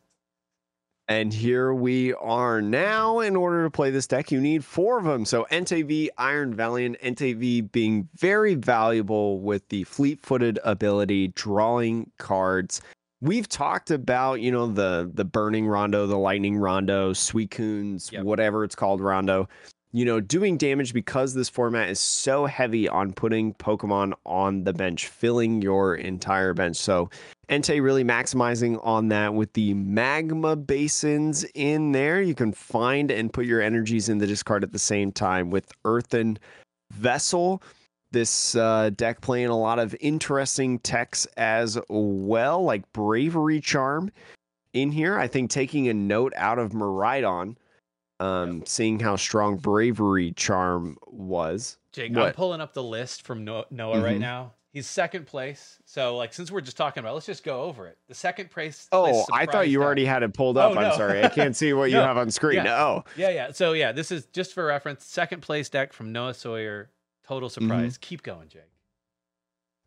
And 1.08 1.32
here 1.32 1.72
we 1.72 2.12
are 2.14 2.60
now. 2.60 3.20
In 3.20 3.34
order 3.34 3.64
to 3.64 3.70
play 3.70 3.90
this 3.90 4.06
deck, 4.06 4.30
you 4.30 4.40
need 4.42 4.62
four 4.62 4.98
of 4.98 5.04
them. 5.04 5.24
So 5.24 5.46
Entei 5.50 5.82
V, 5.86 6.10
Iron 6.18 6.52
Valiant, 6.54 7.00
Entei 7.00 7.34
V 7.34 7.62
being 7.62 8.08
very 8.14 8.54
valuable 8.54 9.40
with 9.40 9.66
the 9.70 9.84
fleet 9.84 10.20
footed 10.20 10.58
ability, 10.64 11.28
drawing 11.28 12.10
cards. 12.18 12.82
We've 13.22 13.48
talked 13.48 13.90
about, 13.90 14.42
you 14.42 14.52
know, 14.52 14.66
the 14.66 15.10
the 15.12 15.24
burning 15.24 15.66
rondo, 15.66 16.06
the 16.06 16.18
lightning 16.18 16.58
rondo, 16.58 17.14
Suicune's, 17.14 18.12
Yep. 18.12 18.24
whatever 18.24 18.62
it's 18.62 18.74
called, 18.74 19.00
rondo. 19.00 19.48
You 19.92 20.04
know, 20.04 20.20
doing 20.20 20.58
damage 20.58 20.92
because 20.92 21.32
this 21.32 21.48
format 21.48 21.88
is 21.88 21.98
so 21.98 22.44
heavy 22.44 22.88
on 22.88 23.12
putting 23.12 23.54
Pokemon 23.54 24.12
on 24.26 24.64
the 24.64 24.74
bench, 24.74 25.08
filling 25.08 25.62
your 25.62 25.94
entire 25.94 26.52
bench. 26.52 26.76
So 26.76 27.08
Entei 27.48 27.82
really 27.82 28.04
maximizing 28.04 28.78
on 28.84 29.08
that 29.08 29.32
with 29.32 29.50
the 29.54 29.72
magma 29.72 30.54
basins 30.56 31.44
in 31.54 31.92
there. 31.92 32.20
You 32.20 32.34
can 32.34 32.52
find 32.52 33.10
and 33.10 33.32
put 33.32 33.46
your 33.46 33.62
energies 33.62 34.10
in 34.10 34.18
the 34.18 34.26
discard 34.26 34.62
at 34.62 34.72
the 34.72 34.78
same 34.78 35.10
time 35.10 35.50
with 35.50 35.72
Earthen 35.86 36.38
Vessel. 36.92 37.62
This 38.10 38.54
uh, 38.54 38.90
deck 38.94 39.22
playing 39.22 39.48
a 39.48 39.58
lot 39.58 39.78
of 39.78 39.96
interesting 40.00 40.78
techs 40.80 41.26
as 41.38 41.78
well, 41.88 42.62
like 42.62 42.90
Bravery 42.92 43.60
Charm 43.60 44.10
in 44.74 44.92
here. 44.92 45.18
I 45.18 45.26
think 45.26 45.50
taking 45.50 45.88
a 45.88 45.94
note 45.94 46.34
out 46.36 46.58
of 46.58 46.72
Miraidon, 46.72 47.56
um, 48.20 48.64
seeing 48.66 48.98
how 49.00 49.16
strong 49.16 49.56
Bravery 49.56 50.32
Charm 50.32 50.96
was. 51.06 51.76
Jake, 51.92 52.16
I'm 52.16 52.32
pulling 52.32 52.60
up 52.60 52.74
the 52.74 52.82
list 52.82 53.22
from 53.22 53.44
No- 53.44 53.64
Noah 53.70 54.00
right 54.02 54.16
Mhm. 54.16 54.20
now. 54.20 54.52
He's 54.70 54.86
second 54.86 55.26
place. 55.26 55.78
So, 55.86 56.16
like, 56.16 56.32
since 56.34 56.50
we're 56.50 56.60
just 56.60 56.76
talking 56.76 57.00
about, 57.00 57.12
it, 57.12 57.14
let's 57.14 57.26
just 57.26 57.42
go 57.42 57.62
over 57.62 57.86
it. 57.86 57.96
The 58.06 58.14
second 58.14 58.50
place. 58.50 58.86
Oh, 58.92 59.24
I 59.32 59.46
thought 59.46 59.68
you 59.70 59.82
already 59.82 60.04
had 60.04 60.22
it 60.22 60.34
pulled 60.34 60.58
Oh, 60.58 60.72
up. 60.72 60.76
I'm 60.76 60.94
sorry. 60.96 61.24
I 61.24 61.28
can't 61.30 61.56
see 61.56 61.72
what 61.72 61.90
you 61.90 61.96
have 61.96 62.18
on 62.18 62.30
screen. 62.30 62.56
Yeah. 62.64 62.84
Oh. 62.84 63.04
Yeah, 63.16 63.30
yeah. 63.30 63.50
So, 63.52 63.72
yeah, 63.72 63.92
this 63.92 64.12
is 64.12 64.26
just 64.26 64.52
for 64.52 64.64
reference. 64.66 65.04
Second 65.04 65.40
place 65.40 65.68
deck 65.70 65.92
from 65.92 66.12
Noah 66.12 66.34
Sawyer. 66.34 66.90
Total 67.26 67.48
Mm-hmm. 67.48 67.62
surprise. 67.64 67.98
Keep 67.98 68.22
going, 68.22 68.48
Jake. 68.48 68.62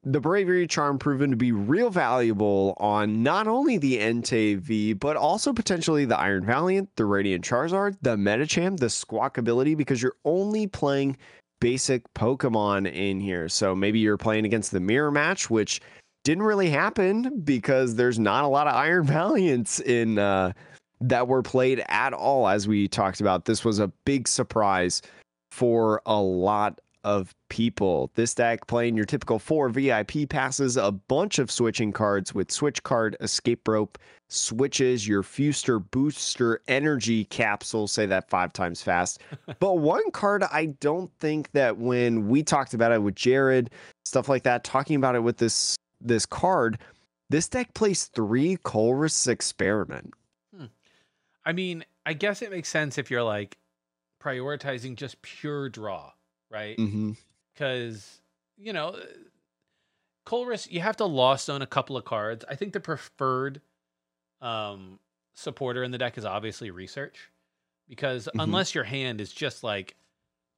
The 0.03 0.19
bravery 0.19 0.65
charm 0.65 0.97
proven 0.97 1.29
to 1.29 1.35
be 1.35 1.51
real 1.51 1.91
valuable 1.91 2.73
on 2.77 3.21
not 3.21 3.47
only 3.47 3.77
the 3.77 3.99
Entei 3.99 4.57
V, 4.57 4.93
but 4.93 5.15
also 5.15 5.53
potentially 5.53 6.05
the 6.05 6.19
Iron 6.19 6.43
Valiant, 6.43 6.89
the 6.95 7.05
Radiant 7.05 7.45
Charizard, 7.45 7.97
the 8.01 8.15
Medicham, 8.15 8.79
the 8.79 8.87
Squawkabilly, 8.87 9.77
because 9.77 10.01
you're 10.01 10.15
only 10.25 10.65
playing 10.65 11.17
basic 11.59 12.11
Pokemon 12.15 12.91
in 12.91 13.19
here. 13.19 13.47
So 13.47 13.75
maybe 13.75 13.99
you're 13.99 14.17
playing 14.17 14.45
against 14.45 14.71
the 14.71 14.79
mirror 14.79 15.11
match, 15.11 15.51
which 15.51 15.81
didn't 16.23 16.43
really 16.43 16.71
happen 16.71 17.39
because 17.43 17.93
there's 17.93 18.17
not 18.17 18.43
a 18.43 18.47
lot 18.47 18.65
of 18.65 18.73
Iron 18.73 19.05
Valiants 19.07 19.79
in 19.81 20.17
uh, 20.17 20.53
that 20.99 21.27
were 21.27 21.43
played 21.43 21.83
at 21.89 22.13
all, 22.13 22.47
as 22.47 22.67
we 22.67 22.87
talked 22.87 23.21
about. 23.21 23.45
This 23.45 23.63
was 23.63 23.77
a 23.77 23.87
big 24.05 24.27
surprise 24.27 25.03
for 25.51 26.01
a 26.07 26.19
lot 26.19 26.81
of 27.03 27.33
people. 27.49 28.11
This 28.15 28.33
deck 28.33 28.67
playing 28.67 28.95
your 28.95 29.05
typical 29.05 29.39
four 29.39 29.69
VIP 29.69 30.29
passes, 30.29 30.77
a 30.77 30.91
bunch 30.91 31.39
of 31.39 31.51
switching 31.51 31.91
cards 31.91 32.33
with 32.33 32.51
switch 32.51 32.83
card, 32.83 33.17
escape 33.19 33.67
rope, 33.67 33.97
switches, 34.29 35.07
your 35.07 35.23
Future 35.23 35.79
booster 35.79 36.61
energy 36.67 37.25
capsule, 37.25 37.87
say 37.87 38.05
that 38.05 38.29
five 38.29 38.53
times 38.53 38.81
fast. 38.81 39.21
but 39.59 39.75
one 39.75 40.09
card 40.11 40.43
I 40.43 40.67
don't 40.79 41.11
think 41.19 41.51
that 41.51 41.77
when 41.77 42.27
we 42.27 42.43
talked 42.43 42.73
about 42.73 42.91
it 42.91 43.01
with 43.01 43.15
Jared, 43.15 43.71
stuff 44.05 44.29
like 44.29 44.43
that, 44.43 44.63
talking 44.63 44.95
about 44.95 45.15
it 45.15 45.21
with 45.21 45.37
this 45.37 45.75
this 45.99 46.25
card, 46.25 46.79
this 47.29 47.47
deck 47.47 47.73
plays 47.73 48.05
three 48.05 48.57
Colress 48.57 49.27
experiment. 49.27 50.13
Hmm. 50.55 50.65
I 51.45 51.53
mean, 51.53 51.85
I 52.05 52.13
guess 52.13 52.41
it 52.41 52.51
makes 52.51 52.69
sense 52.69 52.97
if 52.97 53.11
you're 53.11 53.23
like 53.23 53.57
prioritizing 54.21 54.95
just 54.95 55.21
pure 55.21 55.69
draw, 55.69 56.11
right? 56.51 56.77
Mm-hmm. 56.77 57.11
because 57.53 58.19
you 58.57 58.73
know 58.73 58.95
Colress, 60.25 60.69
you 60.69 60.81
have 60.81 60.97
to 60.97 61.05
lost 61.05 61.49
on 61.49 61.61
a 61.61 61.67
couple 61.67 61.97
of 61.97 62.05
cards. 62.05 62.45
I 62.47 62.55
think 62.55 62.73
the 62.73 62.79
preferred 62.79 63.61
um, 64.39 64.99
supporter 65.33 65.83
in 65.83 65.91
the 65.91 65.97
deck 65.97 66.17
is 66.17 66.25
obviously 66.25 66.69
research 66.71 67.31
because 67.89 68.29
Mhm. 68.35 68.43
unless 68.43 68.75
your 68.75 68.83
hand 68.83 69.19
is 69.19 69.31
just 69.33 69.63
like 69.63 69.95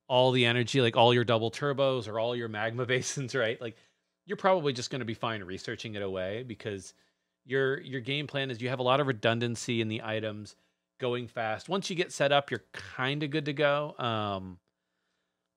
all 0.07 0.31
the 0.31 0.45
energy, 0.45 0.81
like 0.81 0.97
all 0.97 1.13
your 1.13 1.23
double 1.23 1.49
turbos 1.49 2.07
or 2.07 2.19
all 2.19 2.35
your 2.35 2.49
magma 2.49 2.85
basins, 2.93 3.33
right? 3.35 3.59
Like 3.61 3.77
you're 4.25 4.37
probably 4.37 4.73
just 4.73 4.89
going 4.89 4.99
to 4.99 5.05
be 5.05 5.13
fine 5.13 5.43
researching 5.43 5.95
it 5.95 6.01
away 6.01 6.43
because 6.43 6.93
your 7.45 7.79
your 7.81 8.01
game 8.01 8.27
plan 8.27 8.51
is 8.51 8.61
you 8.61 8.69
have 8.69 8.79
a 8.79 8.83
lot 8.83 8.99
of 8.99 9.07
redundancy 9.07 9.79
in 9.81 9.87
the 9.87 10.01
items 10.03 10.55
going 10.99 11.27
fast. 11.27 11.67
Once 11.69 11.89
you 11.89 11.95
get 11.95 12.11
set 12.11 12.31
up, 12.31 12.51
you're 12.51 12.63
kind 12.73 13.23
of 13.23 13.31
good 13.31 13.45
to 13.45 13.53
go. 13.53 13.95
Um, 13.97 14.59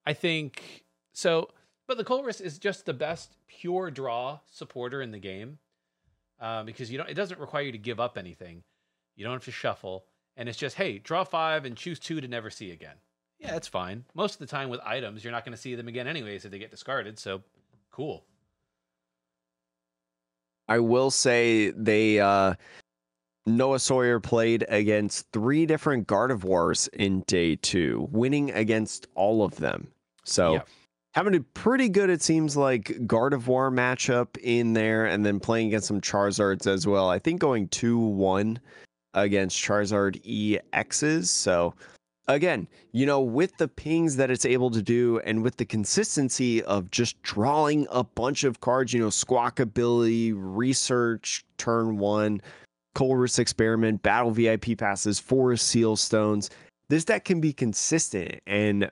I 0.06 0.12
think 0.12 0.84
so. 1.12 1.50
But 1.86 1.98
the 1.98 2.04
Colress 2.04 2.40
is 2.40 2.58
just 2.58 2.86
the 2.86 2.94
best 2.94 3.36
pure 3.46 3.90
draw 3.90 4.40
supporter 4.50 5.02
in 5.02 5.12
the 5.12 5.18
game 5.18 5.58
uh, 6.40 6.62
because 6.62 6.90
you 6.90 6.98
don't. 6.98 7.08
It 7.08 7.14
doesn't 7.14 7.40
require 7.40 7.62
you 7.62 7.72
to 7.72 7.78
give 7.78 8.00
up 8.00 8.16
anything. 8.16 8.62
You 9.14 9.24
don't 9.24 9.34
have 9.34 9.44
to 9.44 9.50
shuffle, 9.50 10.04
and 10.36 10.48
it's 10.48 10.58
just 10.58 10.76
hey, 10.76 10.98
draw 10.98 11.24
five 11.24 11.64
and 11.64 11.76
choose 11.76 11.98
two 11.98 12.20
to 12.20 12.28
never 12.28 12.50
see 12.50 12.70
again. 12.70 12.96
Yeah, 13.38 13.52
that's 13.52 13.68
fine. 13.68 14.04
Most 14.14 14.34
of 14.34 14.38
the 14.40 14.46
time 14.46 14.70
with 14.70 14.80
items, 14.80 15.22
you're 15.22 15.32
not 15.32 15.44
going 15.44 15.54
to 15.54 15.60
see 15.60 15.74
them 15.74 15.88
again 15.88 16.06
anyways 16.06 16.44
if 16.44 16.50
they 16.50 16.58
get 16.58 16.70
discarded. 16.70 17.18
So 17.18 17.42
cool. 17.90 18.24
I 20.68 20.80
will 20.80 21.10
say 21.10 21.70
they 21.70 22.18
uh 22.20 22.54
Noah 23.46 23.78
Sawyer 23.78 24.18
played 24.18 24.64
against 24.68 25.30
three 25.32 25.66
different 25.66 26.08
Gardevoirs 26.08 26.88
in 26.88 27.20
day 27.28 27.54
two, 27.54 28.08
winning 28.10 28.50
against 28.50 29.06
all 29.14 29.44
of 29.44 29.56
them. 29.56 29.88
So 30.26 30.54
Yeah. 30.54 30.62
having 31.14 31.34
a 31.34 31.40
pretty 31.40 31.88
good, 31.88 32.10
it 32.10 32.22
seems 32.22 32.56
like 32.56 32.84
Gardevoir 33.06 33.72
matchup 33.72 34.36
in 34.42 34.72
there, 34.74 35.06
and 35.06 35.24
then 35.24 35.40
playing 35.40 35.68
against 35.68 35.88
some 35.88 36.00
Charizards 36.00 36.66
as 36.66 36.86
well. 36.86 37.08
I 37.08 37.18
think 37.18 37.40
going 37.40 37.68
two 37.68 37.98
one 37.98 38.58
against 39.14 39.56
Charizard 39.58 40.20
EXs. 40.24 41.28
So 41.28 41.74
again, 42.28 42.68
you 42.92 43.06
know, 43.06 43.20
with 43.20 43.56
the 43.56 43.68
pings 43.68 44.16
that 44.16 44.30
it's 44.30 44.44
able 44.44 44.70
to 44.70 44.82
do 44.82 45.20
and 45.24 45.42
with 45.42 45.56
the 45.56 45.64
consistency 45.64 46.62
of 46.64 46.90
just 46.90 47.20
drawing 47.22 47.86
a 47.90 48.04
bunch 48.04 48.44
of 48.44 48.60
cards, 48.60 48.92
you 48.92 49.00
know, 49.00 49.08
Squawkabilly, 49.08 50.34
research, 50.36 51.44
turn 51.56 51.98
one, 51.98 52.42
Colress 52.94 53.38
experiment, 53.38 54.02
battle 54.02 54.30
VIP 54.32 54.76
passes, 54.76 55.18
forest 55.18 55.68
seal 55.68 55.96
stones. 55.96 56.50
This 56.88 57.04
deck 57.04 57.24
can 57.24 57.40
be 57.40 57.52
consistent 57.52 58.40
and 58.46 58.90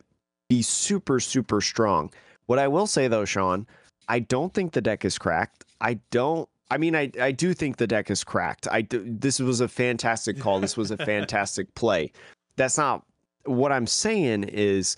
be 0.54 0.62
super, 0.62 1.18
super 1.18 1.60
strong. 1.60 2.12
What 2.46 2.58
I 2.58 2.68
will 2.68 2.86
say 2.86 3.08
though, 3.08 3.24
Sean, 3.24 3.66
I 4.08 4.20
don't 4.20 4.54
think 4.54 4.72
the 4.72 4.80
deck 4.80 5.04
is 5.04 5.18
cracked. 5.18 5.64
I 5.80 5.94
don't. 6.10 6.48
I 6.70 6.78
mean, 6.78 6.94
I, 6.96 7.10
I 7.20 7.30
do 7.32 7.52
think 7.54 7.76
the 7.76 7.86
deck 7.86 8.10
is 8.10 8.24
cracked. 8.24 8.66
I 8.70 8.82
do, 8.82 9.04
this 9.06 9.38
was 9.38 9.60
a 9.60 9.68
fantastic 9.68 10.40
call. 10.40 10.60
This 10.60 10.76
was 10.76 10.90
a 10.90 10.96
fantastic 11.12 11.74
play. 11.74 12.12
that's 12.56 12.78
not 12.78 13.04
what 13.46 13.70
I'm 13.70 13.86
saying 13.86 14.44
is 14.44 14.96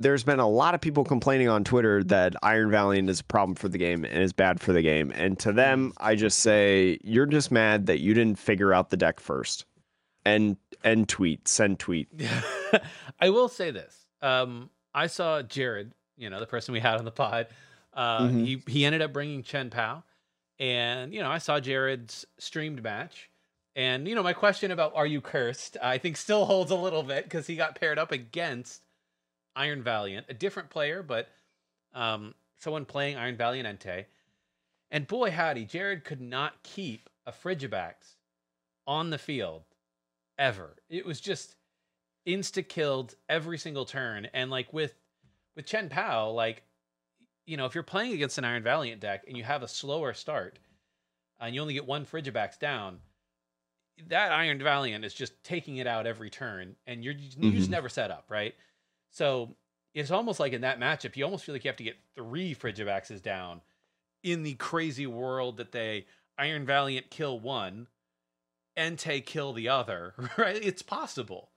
there's 0.00 0.24
been 0.24 0.40
a 0.40 0.48
lot 0.48 0.74
of 0.74 0.80
people 0.80 1.04
complaining 1.04 1.48
on 1.48 1.62
Twitter 1.62 2.02
that 2.04 2.34
Iron 2.42 2.70
Valiant 2.70 3.08
is 3.08 3.20
a 3.20 3.24
problem 3.24 3.54
for 3.54 3.68
the 3.68 3.78
game 3.78 4.04
and 4.04 4.22
is 4.22 4.32
bad 4.32 4.58
for 4.58 4.72
the 4.72 4.82
game. 4.82 5.12
And 5.14 5.38
to 5.38 5.52
them, 5.52 5.92
I 5.98 6.16
just 6.16 6.40
say 6.40 6.98
you're 7.04 7.26
just 7.26 7.52
mad 7.52 7.86
that 7.86 8.00
you 8.00 8.12
didn't 8.12 8.38
figure 8.38 8.74
out 8.74 8.90
the 8.90 8.96
deck 8.96 9.20
first. 9.20 9.66
And 10.24 10.56
and 10.82 11.08
tweet, 11.08 11.46
send 11.46 11.78
tweet. 11.78 12.08
I 13.20 13.30
will 13.30 13.48
say 13.48 13.70
this. 13.70 14.03
Um, 14.24 14.70
I 14.94 15.06
saw 15.08 15.42
Jared, 15.42 15.92
you 16.16 16.30
know, 16.30 16.40
the 16.40 16.46
person 16.46 16.72
we 16.72 16.80
had 16.80 16.96
on 16.96 17.04
the 17.04 17.10
pod. 17.10 17.48
Uh, 17.92 18.22
mm-hmm. 18.22 18.44
He 18.44 18.62
he 18.66 18.84
ended 18.84 19.02
up 19.02 19.12
bringing 19.12 19.42
Chien-Pao, 19.42 20.02
and 20.58 21.12
you 21.12 21.20
know, 21.20 21.30
I 21.30 21.38
saw 21.38 21.60
Jared's 21.60 22.24
streamed 22.38 22.82
match, 22.82 23.30
and 23.76 24.08
you 24.08 24.14
know, 24.14 24.22
my 24.22 24.32
question 24.32 24.70
about 24.70 24.94
are 24.94 25.06
you 25.06 25.20
cursed, 25.20 25.76
I 25.82 25.98
think 25.98 26.16
still 26.16 26.44
holds 26.44 26.70
a 26.70 26.76
little 26.76 27.02
bit 27.02 27.24
because 27.24 27.46
he 27.46 27.54
got 27.54 27.78
paired 27.78 27.98
up 27.98 28.12
against 28.12 28.84
Iron 29.54 29.82
Valiant, 29.82 30.26
a 30.28 30.34
different 30.34 30.70
player, 30.70 31.02
but 31.02 31.28
um, 31.92 32.34
someone 32.58 32.84
playing 32.84 33.16
Iron 33.16 33.36
Valiant 33.36 33.68
Entei. 33.68 34.06
And 34.90 35.06
boy, 35.06 35.30
howdy, 35.30 35.64
Jared 35.64 36.04
could 36.04 36.20
not 36.20 36.62
keep 36.62 37.10
a 37.26 37.32
Frigibax 37.32 38.16
on 38.86 39.10
the 39.10 39.18
field 39.18 39.62
ever. 40.38 40.76
It 40.88 41.04
was 41.04 41.20
just 41.20 41.56
insta 42.26 42.66
killed 42.66 43.14
every 43.28 43.58
single 43.58 43.84
turn. 43.84 44.28
And 44.32 44.50
like 44.50 44.72
with 44.72 44.94
with 45.56 45.66
Chien-Pao, 45.66 46.30
like 46.30 46.62
you 47.46 47.56
know, 47.56 47.66
if 47.66 47.74
you're 47.74 47.84
playing 47.84 48.12
against 48.12 48.38
an 48.38 48.44
Iron 48.44 48.62
Valiant 48.62 49.00
deck 49.00 49.24
and 49.28 49.36
you 49.36 49.44
have 49.44 49.62
a 49.62 49.68
slower 49.68 50.14
start 50.14 50.58
and 51.40 51.54
you 51.54 51.60
only 51.60 51.74
get 51.74 51.86
one 51.86 52.06
Frigibax 52.06 52.58
down, 52.58 53.00
that 54.08 54.32
Iron 54.32 54.58
Valiant 54.58 55.04
is 55.04 55.14
just 55.14 55.32
taking 55.44 55.76
it 55.76 55.86
out 55.86 56.06
every 56.06 56.30
turn, 56.30 56.76
and 56.86 57.04
you're 57.04 57.14
you 57.14 57.30
mm-hmm. 57.30 57.56
just 57.56 57.70
never 57.70 57.88
set 57.88 58.10
up 58.10 58.26
right. 58.28 58.54
So 59.10 59.54
it's 59.94 60.10
almost 60.10 60.40
like 60.40 60.52
in 60.52 60.62
that 60.62 60.80
matchup, 60.80 61.16
you 61.16 61.24
almost 61.24 61.44
feel 61.44 61.54
like 61.54 61.64
you 61.64 61.68
have 61.68 61.76
to 61.76 61.84
get 61.84 61.96
three 62.16 62.54
Frigibaxes 62.54 63.22
down 63.22 63.60
in 64.22 64.42
the 64.42 64.54
crazy 64.54 65.06
world 65.06 65.58
that 65.58 65.72
they 65.72 66.06
Iron 66.38 66.66
Valiant 66.66 67.10
kill 67.10 67.38
one, 67.38 67.86
Entei 68.76 69.24
kill 69.24 69.52
the 69.52 69.68
other, 69.68 70.14
right? 70.36 70.58
It's 70.60 70.82
possible. 70.82 71.50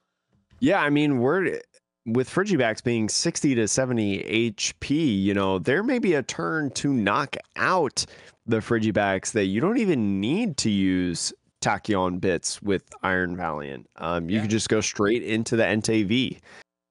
Yeah, 0.59 0.81
I 0.81 0.89
mean, 0.89 1.19
we're 1.19 1.59
with 2.07 2.29
Frigibax 2.29 2.83
being 2.83 3.09
60 3.09 3.55
to 3.55 3.67
70 3.67 4.53
HP, 4.53 5.21
you 5.21 5.33
know, 5.33 5.59
there 5.59 5.83
may 5.83 5.99
be 5.99 6.13
a 6.13 6.23
turn 6.23 6.71
to 6.71 6.93
knock 6.93 7.35
out 7.57 8.05
the 8.45 8.57
Frigibax 8.57 9.33
that 9.33 9.45
you 9.45 9.59
don't 9.59 9.77
even 9.77 10.21
need 10.21 10.55
to 10.57 10.69
use 10.69 11.33
Tachyon 11.61 12.21
bits 12.21 12.61
with 12.61 12.83
Iron 13.03 13.35
Valiant. 13.35 13.89
Um, 13.97 14.29
you 14.29 14.37
yeah. 14.37 14.41
could 14.43 14.51
just 14.51 14.69
go 14.69 14.79
straight 14.79 15.21
into 15.21 15.57
the 15.57 15.63
Entei 15.63 16.05
V 16.05 16.39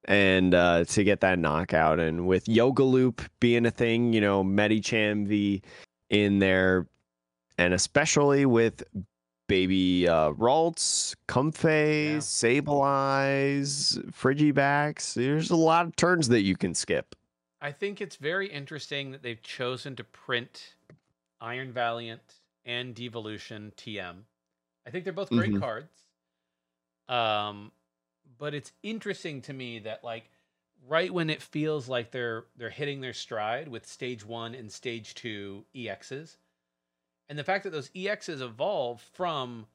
and 0.05 0.53
uh, 0.53 0.83
to 0.85 1.03
get 1.03 1.21
that 1.21 1.39
knockout. 1.39 1.99
And 1.99 2.27
with 2.27 2.47
Yoga 2.47 2.83
Loop 2.83 3.23
being 3.39 3.65
a 3.65 3.71
thing, 3.71 4.13
you 4.13 4.21
know, 4.21 4.43
Medicham 4.43 5.25
V 5.25 5.63
in 6.11 6.39
there, 6.39 6.87
and 7.57 7.73
especially 7.73 8.45
with 8.45 8.83
Baby 9.47 10.07
uh, 10.07 10.31
Ralts, 10.31 11.15
Comfey, 11.27 12.13
yeah. 12.13 12.17
Sableye, 12.17 13.61
Frigibax, 14.11 15.13
there's 15.13 15.49
a 15.49 15.55
lot 15.55 15.85
of 15.85 15.95
turns 15.95 16.27
that 16.29 16.41
you 16.41 16.55
can 16.55 16.73
skip. 16.73 17.15
I 17.61 17.71
think 17.71 18.01
it's 18.01 18.17
very 18.17 18.47
interesting 18.47 19.11
that 19.11 19.23
they've 19.23 19.41
chosen 19.41 19.95
to 19.95 20.03
print 20.03 20.75
Iron 21.41 21.71
Valiant 21.71 22.21
and 22.65 22.93
Devolution 22.93 23.71
TM. 23.77 24.15
I 24.85 24.89
think 24.89 25.03
they're 25.03 25.13
both 25.13 25.29
great 25.29 25.51
mm-hmm. 25.51 25.59
cards. 25.59 25.91
Um, 27.09 27.71
but 28.37 28.53
it's 28.53 28.71
interesting 28.83 29.41
to 29.43 29.53
me 29.53 29.79
that 29.79 30.03
like 30.03 30.29
right 30.87 31.13
when 31.13 31.29
it 31.29 31.41
feels 31.41 31.87
like 31.87 32.11
they're 32.11 32.45
they're 32.57 32.69
hitting 32.69 33.01
their 33.01 33.13
stride 33.13 33.67
with 33.67 33.87
stage 33.87 34.25
one 34.25 34.53
and 34.53 34.71
stage 34.71 35.15
two 35.15 35.65
EXs, 35.75 36.37
and 37.29 37.37
the 37.37 37.43
fact 37.43 37.63
that 37.63 37.71
those 37.71 37.89
EXs 37.89 38.41
evolve 38.41 39.01
from 39.13 39.67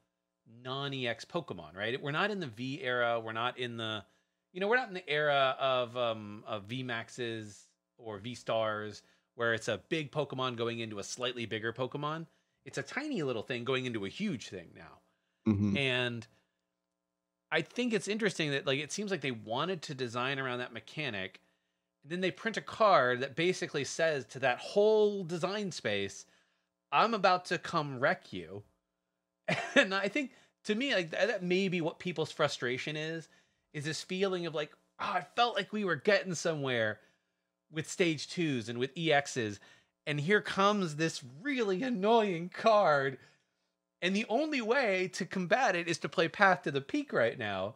non-EX 0.63 1.25
Pokemon, 1.25 1.75
right? 1.75 2.01
We're 2.01 2.11
not 2.11 2.31
in 2.31 2.39
the 2.39 2.47
V 2.47 2.81
era. 2.81 3.19
We're 3.19 3.33
not 3.33 3.57
in 3.57 3.77
the, 3.77 4.03
you 4.51 4.59
know, 4.59 4.67
we're 4.67 4.77
not 4.77 4.87
in 4.87 4.93
the 4.93 5.09
era 5.09 5.55
of 5.59 5.95
um 5.97 6.43
of 6.47 6.63
V 6.63 6.83
Maxes 6.83 7.67
or 7.97 8.17
V 8.17 8.35
Stars 8.35 9.03
where 9.35 9.53
it's 9.53 9.67
a 9.67 9.81
big 9.89 10.11
Pokemon 10.11 10.57
going 10.57 10.79
into 10.79 10.99
a 10.99 11.03
slightly 11.03 11.45
bigger 11.45 11.73
Pokemon. 11.73 12.27
It's 12.65 12.77
a 12.77 12.83
tiny 12.83 13.23
little 13.23 13.41
thing 13.41 13.63
going 13.63 13.85
into 13.85 14.05
a 14.05 14.09
huge 14.09 14.49
thing 14.49 14.69
now, 14.75 15.51
mm-hmm. 15.51 15.75
and 15.75 16.25
I 17.51 17.61
think 17.61 17.93
it's 17.93 18.07
interesting 18.07 18.51
that 18.51 18.65
like 18.65 18.79
it 18.79 18.91
seems 18.91 19.11
like 19.11 19.21
they 19.21 19.31
wanted 19.31 19.81
to 19.83 19.93
design 19.93 20.39
around 20.39 20.59
that 20.59 20.73
mechanic. 20.73 21.39
And 22.03 22.11
then 22.11 22.21
they 22.21 22.31
print 22.31 22.57
a 22.57 22.61
card 22.61 23.21
that 23.21 23.35
basically 23.35 23.83
says 23.83 24.25
to 24.27 24.39
that 24.39 24.57
whole 24.57 25.23
design 25.23 25.71
space, 25.71 26.25
I'm 26.93 27.13
about 27.13 27.45
to 27.45 27.57
come 27.57 27.99
wreck 27.99 28.31
you. 28.31 28.63
And 29.75 29.93
I 29.93 30.07
think 30.07 30.31
to 30.65 30.75
me, 30.75 30.93
like 30.93 31.11
that 31.11 31.43
may 31.43 31.67
be 31.67 31.81
what 31.81 31.99
people's 31.99 32.31
frustration 32.31 32.95
is, 32.95 33.27
is 33.73 33.83
this 33.83 34.03
feeling 34.03 34.45
of 34.45 34.55
like, 34.55 34.71
oh, 34.99 35.11
I 35.15 35.25
felt 35.35 35.55
like 35.55 35.73
we 35.73 35.83
were 35.83 35.95
getting 35.95 36.35
somewhere 36.35 36.99
with 37.71 37.89
stage 37.89 38.29
twos 38.29 38.69
and 38.69 38.77
with 38.77 38.95
EXs. 38.95 39.59
And 40.05 40.19
here 40.19 40.41
comes 40.41 40.95
this 40.95 41.23
really 41.41 41.81
annoying 41.83 42.49
card 42.49 43.17
and 44.03 44.13
the 44.13 44.25
only 44.27 44.59
way 44.59 45.09
to 45.13 45.25
combat 45.25 45.77
it 45.77 45.87
is 45.87 45.97
to 45.99 46.09
play 46.09 46.27
Path 46.27 46.63
to 46.63 46.71
the 46.71 46.81
Peak 46.81 47.13
right 47.13 47.39
now. 47.39 47.75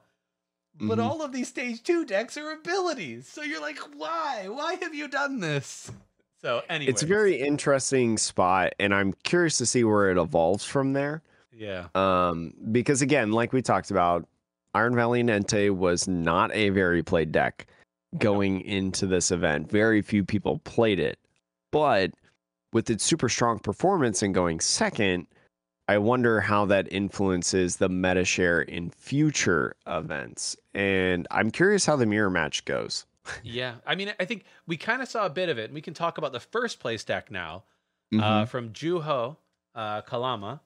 But 0.76 0.99
mm-hmm. 0.99 1.07
all 1.07 1.22
of 1.22 1.32
these 1.32 1.47
stage 1.47 1.82
two 1.82 2.05
decks 2.05 2.36
are 2.36 2.51
abilities. 2.51 3.30
So 3.30 3.41
you're 3.41 3.61
like, 3.61 3.80
why? 3.95 4.49
Why 4.49 4.76
have 4.76 4.93
you 4.93 5.07
done 5.07 5.39
this? 5.39 5.89
So 6.41 6.61
anyway. 6.69 6.91
It's 6.91 7.03
a 7.03 7.07
very 7.07 7.39
interesting 7.39 8.17
spot, 8.17 8.73
and 8.79 8.93
I'm 8.93 9.13
curious 9.23 9.57
to 9.57 9.65
see 9.65 9.83
where 9.83 10.11
it 10.11 10.17
evolves 10.17 10.63
from 10.63 10.93
there. 10.93 11.23
Yeah. 11.51 11.88
Um, 11.95 12.53
because 12.71 13.01
again, 13.01 13.31
like 13.31 13.53
we 13.53 13.61
talked 13.61 13.89
about, 13.89 14.27
Iron 14.75 14.95
Valiant 14.95 15.29
Entei 15.29 15.75
was 15.75 16.07
not 16.07 16.53
a 16.53 16.69
very 16.69 17.01
played 17.01 17.31
deck 17.31 17.65
going 18.19 18.61
into 18.61 19.07
this 19.07 19.31
event. 19.31 19.71
Very 19.71 20.03
few 20.03 20.23
people 20.23 20.59
played 20.59 20.99
it. 20.99 21.17
But 21.71 22.11
with 22.73 22.89
its 22.91 23.03
super 23.03 23.27
strong 23.27 23.57
performance 23.57 24.21
and 24.21 24.35
going 24.35 24.59
second, 24.59 25.25
I 25.88 25.97
wonder 25.97 26.39
how 26.39 26.65
that 26.65 26.91
influences 26.91 27.77
the 27.77 27.89
meta 27.89 28.23
share 28.23 28.61
in 28.61 28.91
future 28.91 29.75
events. 29.88 30.55
And 30.75 31.27
I'm 31.31 31.49
curious 31.49 31.85
how 31.85 31.95
the 31.95 32.05
mirror 32.05 32.29
match 32.29 32.63
goes. 32.65 33.07
Yeah. 33.43 33.75
I 33.86 33.95
mean, 33.95 34.13
I 34.19 34.25
think 34.25 34.45
we 34.65 34.78
kind 34.78 35.01
of 35.01 35.07
saw 35.07 35.25
a 35.25 35.30
bit 35.30 35.49
of 35.49 35.57
it. 35.57 35.71
We 35.71 35.82
can 35.82 35.93
talk 35.93 36.17
about 36.17 36.32
the 36.32 36.39
first 36.39 36.80
place 36.80 37.03
deck 37.03 37.32
now 37.32 37.63
uh, 38.13 38.15
mm-hmm. 38.15 38.23
uh, 38.23 38.45
from 38.45 38.69
Juho 38.69 39.38
uh, 39.75 40.01
Kalama, 40.01 40.61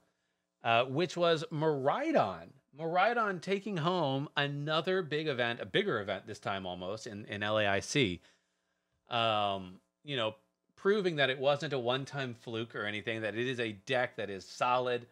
uh, 0.63 0.85
which 0.85 1.17
was 1.17 1.43
Miraidon. 1.51 2.47
Miraidon 2.79 3.41
taking 3.41 3.77
home 3.77 4.29
another 4.37 5.01
big 5.01 5.27
event, 5.27 5.59
a 5.59 5.65
bigger 5.65 5.99
event 5.99 6.25
this 6.25 6.39
time 6.39 6.65
almost 6.65 7.07
in, 7.07 7.25
in 7.25 7.41
LAIC. 7.41 8.19
Um, 9.09 9.79
you 10.05 10.15
know, 10.15 10.35
proving 10.77 11.17
that 11.17 11.29
it 11.29 11.37
wasn't 11.37 11.73
a 11.73 11.79
one 11.79 12.05
time 12.05 12.33
fluke 12.33 12.75
or 12.75 12.85
anything, 12.85 13.21
that 13.21 13.35
it 13.35 13.47
is 13.47 13.59
a 13.59 13.73
deck 13.85 14.15
that 14.15 14.29
is 14.29 14.45
solid. 14.45 15.05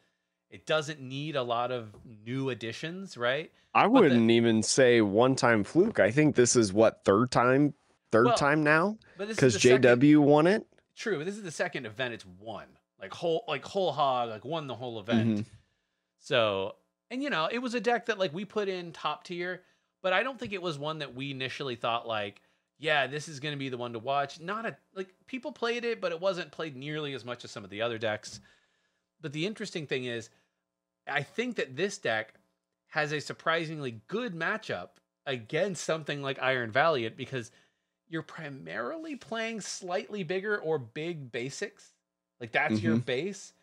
It 0.50 0.66
doesn't 0.66 1.00
need 1.00 1.36
a 1.36 1.43
lot 1.43 1.72
of 1.72 1.93
new 2.26 2.50
additions, 2.50 3.18
right? 3.18 3.52
I 3.74 3.86
wouldn't 3.86 4.28
the, 4.28 4.34
even 4.34 4.64
say 4.64 5.02
one 5.02 5.36
time 5.36 5.64
fluke. 5.64 6.00
I 6.00 6.10
think 6.10 6.36
this 6.36 6.56
is 6.56 6.74
what 6.74 7.06
third 7.06 7.30
time, 7.32 7.76
third 8.12 8.26
well, 8.26 8.36
time 8.36 8.64
now, 8.64 8.97
because 9.18 9.58
JW 9.58 9.84
second, 9.84 10.22
won 10.22 10.47
it. 10.47 10.66
True, 10.95 11.24
this 11.24 11.36
is 11.36 11.43
the 11.43 11.52
second 11.52 11.86
event 11.86 12.16
it's 12.16 12.26
won, 12.26 12.66
like 13.00 13.14
whole, 13.14 13.43
like 13.47 13.64
whole 13.64 13.91
hog, 13.91 14.30
like 14.30 14.43
won 14.43 14.66
the 14.66 14.76
whole 14.76 15.00
event. 15.00 15.30
Mm-hmm. 15.30 15.41
So, 16.18 16.76
and 17.12 17.22
you 17.22 17.30
know, 17.30 17.47
it 17.52 17.60
was 17.60 17.76
a 17.76 17.80
deck 17.80 18.08
that 18.08 18.18
like 18.18 18.34
we 18.34 18.43
put 18.43 18.68
in 18.68 18.91
top 18.91 19.24
tier, 19.24 19.62
but 20.02 20.14
I 20.14 20.24
don't 20.24 20.39
think 20.39 20.54
it 20.54 20.62
was 20.62 20.80
one 20.80 21.00
that 21.00 21.14
we 21.14 21.30
initially 21.30 21.76
thought 21.76 22.08
like, 22.08 22.41
yeah, 22.80 23.06
this 23.06 23.28
is 23.28 23.39
going 23.39 23.54
to 23.54 23.60
be 23.60 23.70
the 23.70 23.78
one 23.78 23.93
to 23.93 24.00
watch. 24.00 24.39
Not 24.39 24.66
a 24.66 24.76
like 24.95 25.10
people 25.28 25.52
played 25.52 25.86
it, 25.86 26.02
but 26.02 26.12
it 26.12 26.20
wasn't 26.20 26.52
played 26.52 26.76
nearly 26.76 27.14
as 27.14 27.24
much 27.24 27.43
as 27.43 27.52
some 27.52 27.64
of 27.64 27.70
the 27.70 27.84
other 27.84 28.00
decks. 28.00 28.39
But 29.22 29.34
the 29.34 29.45
interesting 29.45 29.86
thing 29.86 30.06
is, 30.06 30.30
I 31.10 31.24
think 31.24 31.55
that 31.55 31.76
this 31.76 31.97
deck 31.97 32.34
has 32.88 33.12
a 33.12 33.22
surprisingly 33.22 34.01
good 34.07 34.34
matchup 34.34 34.89
against 35.26 35.84
something 35.84 36.22
like 36.22 36.41
Iron 36.41 36.72
Valiant 36.72 37.16
because 37.16 37.51
you're 38.07 38.24
primarily 38.24 39.16
playing 39.16 39.62
slightly 39.62 40.24
bigger 40.24 40.57
or 40.57 40.80
big 40.80 41.32
basics. 41.32 41.93
Like 42.39 42.51
that's 42.51 42.76
mm-hmm. 42.76 42.86
your 42.86 42.97
base. 42.97 43.53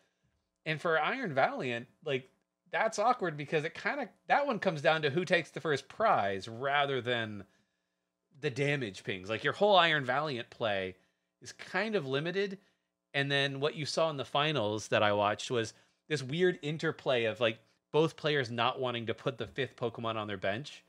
And 0.65 0.79
for 0.79 0.99
Iron 0.99 1.33
Valiant, 1.33 1.87
like 2.05 2.29
that's 2.71 2.99
awkward 2.99 3.37
because 3.37 3.65
it 3.65 3.73
kind 3.73 4.01
of 4.01 4.07
that 4.27 4.47
one 4.47 4.59
comes 4.59 4.81
down 4.81 5.01
to 5.01 5.09
who 5.09 5.25
takes 5.25 5.51
the 5.51 5.61
first 5.61 5.87
prize 5.87 6.47
rather 6.47 7.01
than 7.01 7.43
the 8.39 8.49
damage 8.49 9.03
pings. 9.03 9.29
Like 9.29 9.43
your 9.43 9.53
whole 9.53 9.75
Iron 9.75 10.05
Valiant 10.05 10.49
play 10.49 10.95
is 11.41 11.51
kind 11.51 11.95
of 11.95 12.07
limited. 12.07 12.57
And 13.13 13.31
then 13.31 13.59
what 13.59 13.75
you 13.75 13.85
saw 13.85 14.09
in 14.09 14.17
the 14.17 14.25
finals 14.25 14.89
that 14.89 15.03
I 15.03 15.13
watched 15.13 15.49
was 15.49 15.73
this 16.07 16.23
weird 16.23 16.59
interplay 16.61 17.25
of 17.25 17.39
like 17.39 17.59
both 17.91 18.15
players 18.15 18.51
not 18.51 18.79
wanting 18.79 19.05
to 19.07 19.13
put 19.13 19.37
the 19.37 19.47
fifth 19.47 19.75
Pokemon 19.75 20.15
on 20.15 20.27
their 20.27 20.37
bench 20.37 20.83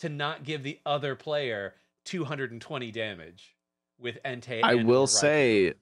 to 0.00 0.08
not 0.08 0.44
give 0.44 0.62
the 0.62 0.78
other 0.84 1.14
player 1.14 1.74
220 2.04 2.90
damage 2.90 3.56
with 4.00 4.18
Entei. 4.24 4.60
I 4.62 4.74
will 4.74 5.06
say 5.06 5.74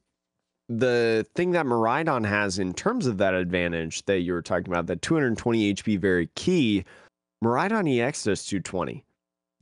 the 0.69 1.27
thing 1.35 1.53
that 1.53 1.67
Miraidon 1.67 2.27
has 2.27 2.59
in 2.59 2.73
terms 2.75 3.07
of 3.07 3.19
that 3.19 3.35
advantage 3.35 4.05
that 4.05 4.21
you 4.21 4.33
were 4.33 4.43
talking 4.43 4.69
about, 4.69 4.87
that 4.87 5.03
220 5.03 5.75
HP 5.75 5.99
very 5.99 6.29
key, 6.35 6.85
Miraidon 7.43 7.99
EX 7.99 8.25
does 8.25 8.45
220. 8.45 9.03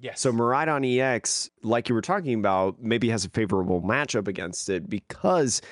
yes. 0.01 0.21
So 0.21 0.33
Miraidon 0.33 0.99
EX, 0.99 1.51
like 1.63 1.89
you 1.89 1.95
were 1.95 2.03
talking 2.03 2.35
about, 2.35 2.83
maybe 2.83 3.09
has 3.09 3.25
a 3.25 3.31
favorable 3.31 3.81
matchup 3.81 4.29
against 4.29 4.69
it 4.69 4.91
because 4.91 5.63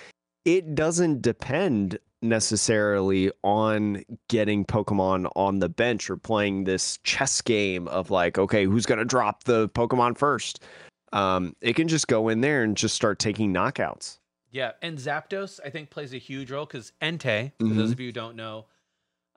it 0.44 0.74
doesn't 0.74 1.22
depend 1.22 1.98
necessarily 2.22 3.30
on 3.42 4.02
getting 4.28 4.64
Pokemon 4.64 5.30
on 5.36 5.58
the 5.58 5.68
bench 5.68 6.08
or 6.10 6.16
playing 6.16 6.64
this 6.64 6.98
chess 7.04 7.40
game 7.40 7.88
of 7.88 8.10
like, 8.10 8.38
okay, 8.38 8.64
who's 8.64 8.86
going 8.86 8.98
to 8.98 9.04
drop 9.04 9.44
the 9.44 9.68
Pokemon 9.70 10.16
first? 10.18 10.62
Um, 11.12 11.54
it 11.60 11.76
can 11.76 11.88
just 11.88 12.08
go 12.08 12.28
in 12.28 12.40
there 12.40 12.62
and 12.62 12.76
just 12.76 12.94
start 12.94 13.18
taking 13.18 13.52
knockouts. 13.52 14.18
Yeah, 14.50 14.72
and 14.82 14.98
Zapdos 14.98 15.60
I 15.64 15.70
think 15.70 15.90
plays 15.90 16.14
a 16.14 16.18
huge 16.18 16.50
role 16.50 16.66
because 16.66 16.92
Entei, 17.02 17.52
for 17.58 17.64
Mhm. 17.66 17.76
those 17.76 17.92
of 17.92 18.00
you 18.00 18.06
who 18.08 18.12
don't 18.12 18.36
know, 18.36 18.66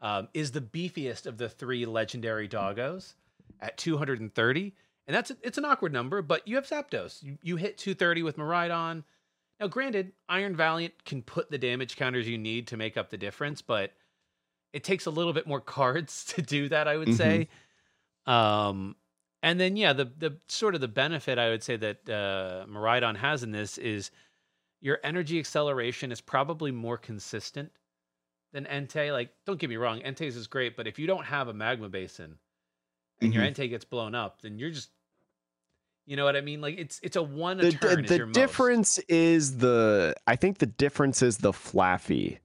um, 0.02 0.30
is 0.34 0.52
the 0.52 0.62
beefiest 0.62 1.26
of 1.26 1.38
the 1.38 1.50
three 1.50 1.86
legendary 1.86 2.48
doggos 2.48 3.16
at 3.60 3.78
230, 3.78 4.74
and 5.08 5.16
that's 5.16 5.32
it's 5.44 5.58
an 5.58 5.66
awkward 5.66 5.92
number, 5.92 6.22
but 6.22 6.48
you 6.48 6.56
have 6.56 6.66
Zapdos. 6.66 7.22
You, 7.22 7.38
you 7.44 7.56
hit 7.58 7.78
230 7.78 8.24
with 8.24 8.38
Miraidon. 8.38 9.04
Now, 9.60 9.68
granted, 9.68 10.14
Iron 10.30 10.56
Valiant 10.56 11.04
can 11.06 11.22
put 11.22 11.52
the 11.52 11.58
damage 11.58 11.96
counters 11.98 12.28
you 12.28 12.38
need 12.38 12.68
to 12.68 12.78
make 12.78 12.96
up 12.98 13.10
the 13.10 13.18
difference, 13.18 13.62
but 13.62 13.94
it 14.72 14.84
takes 14.84 15.06
a 15.06 15.12
little 15.12 15.34
bit 15.34 15.48
more 15.48 15.60
cards 15.78 16.26
to 16.26 16.42
do 16.42 16.70
that. 16.70 16.88
I 16.88 16.98
would 16.98 17.10
Mhm. 17.10 17.16
say. 17.18 17.50
Um, 18.26 18.96
and 19.42 19.60
then 19.60 19.76
yeah, 19.78 19.94
the 19.94 20.06
the 20.06 20.38
sort 20.48 20.76
of 20.76 20.82
the 20.82 20.88
benefit 20.88 21.38
I 21.38 21.50
would 21.50 21.64
say 21.64 21.78
that 21.78 22.10
uh, 22.10 22.66
Miraidon 22.68 23.18
has 23.18 23.44
in 23.44 23.52
this 23.52 23.78
is 23.78 24.12
your 24.82 25.00
energy 25.04 25.40
acceleration 25.40 26.12
is 26.12 26.22
probably 26.22 26.72
more 26.72 26.98
consistent 26.98 27.72
than 28.54 28.66
Entei. 28.66 29.12
Like, 29.12 29.34
don't 29.46 29.60
get 29.60 29.70
me 29.70 29.78
wrong, 29.78 30.02
Entei's 30.02 30.36
is 30.36 30.48
great, 30.48 30.76
but 30.78 30.88
if 30.88 31.00
you 31.00 31.08
don't 31.08 31.26
have 31.26 31.48
a 31.48 31.54
magma 31.54 31.90
basin 31.90 32.40
and 33.22 33.34
your 33.34 33.44
Mhm. 33.44 33.54
Entei 33.54 33.70
gets 33.70 33.86
blown 33.86 34.16
up, 34.16 34.42
then 34.42 34.58
you're 34.60 34.72
just, 34.72 34.92
you 36.10 36.16
know 36.16 36.26
what 36.26 36.36
I 36.36 36.42
mean? 36.42 36.60
Like, 36.60 36.80
it's 36.80 37.00
it's 37.04 37.16
a 37.16 37.22
one 37.22 37.60
a 37.60 37.66
The, 37.66 37.72
turn. 37.72 38.00
the, 38.06 38.06
is 38.06 38.18
your 38.18 38.26
most. 38.26 38.34
difference 38.34 38.98
is 39.08 39.58
the 39.58 40.16
I 40.26 40.36
think 40.36 40.58
the 40.58 40.66
difference 40.66 41.22
is 41.22 41.38
the 41.38 41.52
Flaaffy 41.52 42.40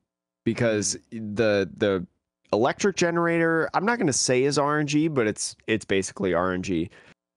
because 0.45 0.97
Mm. 1.15 1.37
the 1.37 1.71
the 1.77 2.07
electric 2.53 2.97
generator 2.97 3.71
I'm 3.73 3.87
not 3.87 3.97
going 3.99 4.07
to 4.07 4.13
say 4.13 4.43
is 4.45 4.59
RNG 4.59 5.13
but 5.15 5.27
it's 5.27 5.57
it's 5.67 5.85
basically 5.87 6.33
RNG 6.33 6.91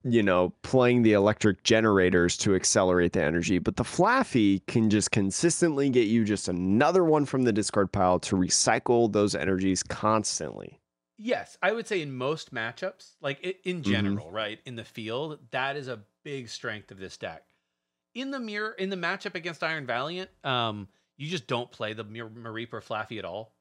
you 0.03 0.21
know 0.21 0.53
playing 0.63 1.03
the 1.03 1.13
electric 1.13 1.63
generators 1.63 2.35
to 2.37 2.55
accelerate 2.55 3.13
the 3.13 3.23
energy 3.23 3.57
but 3.57 3.77
the 3.77 3.83
Flaaffy 3.83 4.65
can 4.67 4.89
just 4.89 5.11
consistently 5.11 5.89
get 5.89 6.07
you 6.07 6.25
just 6.25 6.49
another 6.49 7.03
one 7.05 7.25
from 7.25 7.43
the 7.43 7.53
discard 7.53 7.91
pile 7.91 8.19
to 8.19 8.35
recycle 8.35 9.11
those 9.11 9.33
energies 9.33 9.81
constantly 9.81 10.79
Yes, 11.19 11.57
I 11.63 11.71
would 11.71 11.87
say 11.87 12.01
in 12.03 12.15
most 12.15 12.53
matchups, 12.53 13.15
like 13.21 13.41
in 13.65 13.81
Mm-hmm. 13.85 13.91
general, 13.91 14.29
right 14.29 14.59
in 14.65 14.75
the 14.75 14.83
field, 14.83 15.39
that 15.49 15.75
is 15.75 15.87
a 15.87 16.01
big 16.27 16.49
strength 16.49 16.91
of 16.91 16.99
this 16.99 17.15
deck. 17.15 17.43
In 18.13 18.31
the 18.31 18.39
mirror, 18.39 18.71
in 18.71 18.89
the 18.89 18.97
matchup 18.97 19.33
against 19.33 19.63
Iron 19.63 19.85
Valiant, 19.85 20.29
um, 20.43 20.89
you 21.15 21.29
just 21.29 21.47
don't 21.47 21.71
play 21.71 21.93
the 21.93 22.03
Mir- 22.03 22.29
Mareep 22.29 22.73
or 22.73 22.81
Flaaffy 22.81 23.17
at 23.17 23.23
all 23.23 23.53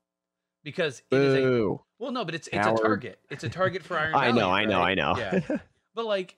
because 0.65 1.01
it 1.13 1.21
is 1.21 1.35
a 1.35 1.77
well, 2.01 2.11
no, 2.11 2.25
but 2.25 2.35
it's 2.35 2.49
it's 2.49 2.57
Coward. 2.57 2.81
a 2.81 2.83
target. 2.83 3.21
It's 3.31 3.45
a 3.45 3.49
target 3.49 3.85
for 3.85 3.97
Iron. 3.97 4.11
Valiant. 4.15 4.39
I 4.39 4.41
know 4.41 4.51
I 4.51 4.65
know 4.65 4.79
right? 4.81 4.91
I 4.91 4.95
know 4.95 5.15
Yeah, 5.17 5.59
but 5.95 6.07
like, 6.07 6.35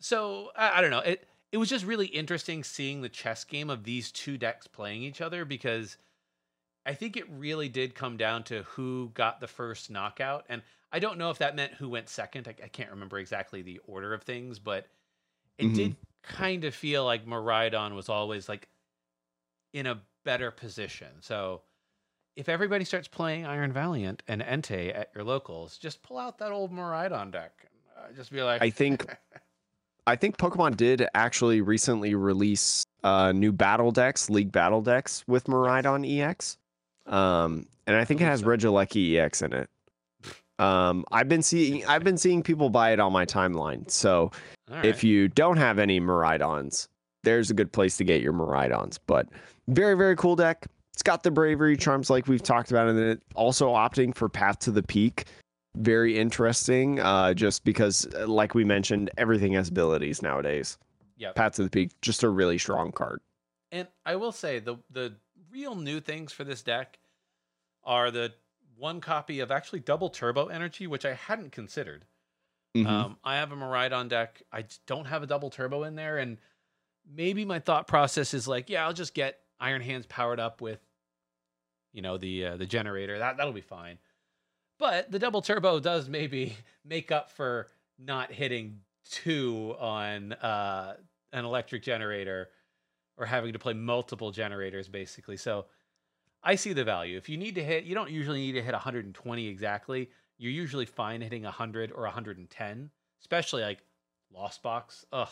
so 0.00 0.50
I, 0.56 0.78
I 0.78 0.80
don't 0.80 0.90
know. 0.90 0.98
It 0.98 1.28
it 1.52 1.58
was 1.58 1.68
just 1.68 1.84
really 1.84 2.06
interesting 2.06 2.64
seeing 2.64 3.00
the 3.00 3.08
chess 3.08 3.44
game 3.44 3.70
of 3.70 3.84
these 3.84 4.10
two 4.10 4.36
decks 4.36 4.66
playing 4.66 5.04
each 5.04 5.20
other 5.20 5.44
because 5.44 5.96
I 6.84 6.94
think 6.94 7.16
it 7.16 7.30
really 7.30 7.68
did 7.68 7.94
come 7.94 8.16
down 8.16 8.42
to 8.44 8.64
who 8.64 9.12
got 9.14 9.38
the 9.38 9.46
first 9.46 9.92
knockout, 9.92 10.44
and 10.48 10.62
I 10.90 10.98
don't 10.98 11.18
know 11.18 11.30
if 11.30 11.38
that 11.38 11.54
meant 11.54 11.74
who 11.74 11.88
went 11.88 12.08
second. 12.08 12.48
I, 12.48 12.64
I 12.64 12.66
can't 12.66 12.90
remember 12.90 13.20
exactly 13.20 13.62
the 13.62 13.80
order 13.86 14.12
of 14.12 14.24
things, 14.24 14.58
but 14.58 14.88
it 15.62 15.68
Mhm. 15.70 15.74
did 15.74 15.96
kind 16.22 16.64
of 16.64 16.74
feel 16.74 17.04
like 17.04 17.26
Miraidon 17.26 17.94
was 17.94 18.08
always 18.08 18.48
like 18.48 18.68
in 19.72 19.86
a 19.86 20.00
better 20.24 20.50
position. 20.50 21.08
So 21.20 21.62
if 22.36 22.48
everybody 22.48 22.84
starts 22.84 23.08
playing 23.08 23.46
Iron 23.46 23.72
Valiant 23.72 24.22
and 24.28 24.40
Entei 24.42 24.96
at 24.96 25.10
your 25.14 25.24
locals, 25.24 25.78
just 25.78 26.02
pull 26.02 26.18
out 26.18 26.38
that 26.38 26.52
old 26.52 26.72
Miraidon 26.72 27.30
deck. 27.30 27.66
Uh, 27.96 28.12
just 28.14 28.30
be 28.32 28.42
like, 28.42 28.62
I 28.62 28.70
think 28.70 29.06
I 30.06 30.16
think 30.16 30.36
Pokemon 30.36 30.76
did 30.76 31.06
actually 31.14 31.60
recently 31.60 32.14
release 32.14 32.84
uh, 33.04 33.32
new 33.32 33.52
battle 33.52 33.92
decks, 33.92 34.28
league 34.30 34.50
battle 34.50 34.82
decks 34.82 35.24
with 35.28 35.44
Miraidon 35.44 36.04
EX. 36.08 36.58
Um, 37.06 37.66
and 37.86 37.96
I 37.96 38.04
think 38.04 38.20
it 38.20 38.24
has. 38.24 38.42
Regieleki 38.42 39.16
EX 39.16 39.42
in 39.42 39.52
it. 39.52 39.68
Um, 40.58 41.04
I've 41.10 41.28
been 41.28 41.42
seeing 41.42 41.84
I've 41.86 42.04
been 42.04 42.18
seeing 42.18 42.42
people 42.42 42.70
buy 42.70 42.92
it 42.92 43.00
on 43.00 43.12
my 43.12 43.24
timeline. 43.24 43.90
So 43.90 44.30
right. 44.70 44.84
if 44.84 45.02
you 45.02 45.28
don't 45.28 45.56
have 45.56 45.78
any 45.78 46.00
Miraidons, 46.00 46.88
there's 47.24 47.50
a 47.50 47.54
good 47.54 47.72
place 47.72 47.96
to 47.96 48.04
get 48.04 48.22
your 48.22 48.32
Miraidons. 48.32 48.98
But 49.06 49.28
very, 49.68 49.96
very 49.96 50.16
cool 50.16 50.36
deck. 50.36 50.66
It's 50.92 51.02
got 51.02 51.22
the 51.22 51.30
bravery 51.30 51.76
charms 51.76 52.10
like 52.10 52.28
we've 52.28 52.42
talked 52.42 52.70
about, 52.70 52.88
and 52.88 52.98
then 52.98 53.08
it 53.08 53.22
also 53.34 53.70
opting 53.70 54.14
for 54.14 54.28
Path 54.28 54.58
to 54.60 54.70
the 54.70 54.82
Peak. 54.82 55.24
Very 55.74 56.18
interesting, 56.18 57.00
uh, 57.00 57.32
just 57.32 57.64
because, 57.64 58.06
uh, 58.14 58.26
like 58.26 58.54
we 58.54 58.62
mentioned, 58.62 59.10
everything 59.16 59.54
has 59.54 59.70
abilities 59.70 60.20
nowadays. 60.20 60.76
Yeah, 61.16 61.32
Path 61.32 61.54
to 61.54 61.64
the 61.64 61.70
Peak, 61.70 61.92
just 62.02 62.22
a 62.24 62.28
really 62.28 62.58
strong 62.58 62.92
card. 62.92 63.20
And 63.70 63.88
I 64.04 64.16
will 64.16 64.32
say 64.32 64.58
the 64.58 64.76
the 64.90 65.14
real 65.50 65.74
new 65.74 65.98
things 66.00 66.30
for 66.30 66.44
this 66.44 66.62
deck 66.62 66.98
are 67.84 68.10
the 68.10 68.32
one 68.76 69.00
copy 69.00 69.40
of 69.40 69.50
actually 69.50 69.80
double 69.80 70.10
turbo 70.10 70.46
energy, 70.46 70.86
which 70.86 71.04
I 71.04 71.14
hadn't 71.14 71.52
considered. 71.52 72.04
Mhm. 72.76 72.86
Um, 72.86 73.18
I 73.22 73.36
have 73.36 73.52
a 73.52 73.56
Miraidon 73.56 74.08
deck. 74.08 74.42
I 74.50 74.64
don't 74.86 75.04
have 75.06 75.22
a 75.22 75.26
double 75.26 75.50
turbo 75.50 75.84
in 75.84 75.94
there, 75.94 76.18
and 76.18 76.38
maybe 77.06 77.44
my 77.44 77.58
thought 77.58 77.86
process 77.86 78.32
is 78.34 78.48
like, 78.48 78.70
yeah, 78.70 78.86
I'll 78.86 78.94
just 78.94 79.14
get 79.14 79.40
Iron 79.60 79.82
Hands 79.82 80.06
powered 80.06 80.40
up 80.40 80.60
with, 80.60 80.80
you 81.92 82.02
know, 82.02 82.16
the 82.16 82.46
uh, 82.46 82.56
the 82.56 82.66
generator. 82.66 83.18
That 83.18 83.36
that'll 83.36 83.52
be 83.52 83.60
fine. 83.60 83.98
But 84.78 85.12
the 85.12 85.18
double 85.18 85.42
turbo 85.42 85.78
does 85.80 86.08
maybe 86.08 86.56
make 86.84 87.12
up 87.12 87.30
for 87.30 87.68
not 87.98 88.32
hitting 88.32 88.80
two 89.04 89.76
on 89.78 90.32
uh, 90.32 90.96
an 91.32 91.44
electric 91.44 91.82
generator 91.82 92.50
or 93.18 93.26
having 93.26 93.52
to 93.52 93.58
play 93.58 93.74
multiple 93.74 94.30
generators, 94.30 94.88
basically. 94.88 95.36
So 95.36 95.66
I 96.44 96.56
see 96.56 96.72
the 96.72 96.84
value. 96.84 97.16
If 97.16 97.28
you 97.28 97.36
need 97.36 97.54
to 97.54 97.64
hit, 97.64 97.84
you 97.84 97.94
don't 97.94 98.10
usually 98.10 98.40
need 98.40 98.52
to 98.52 98.62
hit 98.62 98.72
120 98.72 99.46
exactly. 99.46 100.10
You're 100.38 100.52
usually 100.52 100.86
fine 100.86 101.20
hitting 101.20 101.44
100 101.44 101.92
or 101.92 102.02
110, 102.02 102.90
especially 103.20 103.62
like 103.62 103.78
Lost 104.34 104.62
Box. 104.62 105.06
Ugh. 105.12 105.28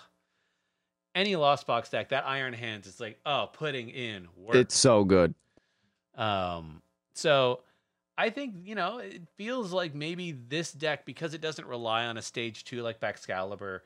Any 1.14 1.34
Lost 1.34 1.66
Box 1.66 1.90
deck, 1.90 2.10
that 2.10 2.24
Iron 2.26 2.52
Hands 2.52 2.86
is 2.86 3.00
like, 3.00 3.18
oh, 3.26 3.50
putting 3.52 3.88
in 3.88 4.28
work. 4.36 4.54
It's 4.54 4.76
so 4.76 5.02
good. 5.02 5.34
Um, 6.14 6.82
so 7.14 7.62
I 8.16 8.30
think, 8.30 8.54
you 8.64 8.76
know, 8.76 8.98
it 8.98 9.22
feels 9.36 9.72
like 9.72 9.94
maybe 9.94 10.30
this 10.32 10.72
deck, 10.72 11.04
because 11.04 11.34
it 11.34 11.40
doesn't 11.40 11.66
rely 11.66 12.04
on 12.04 12.16
a 12.16 12.22
stage 12.22 12.64
two 12.64 12.82
like 12.82 13.00
Baxcalibur, 13.00 13.80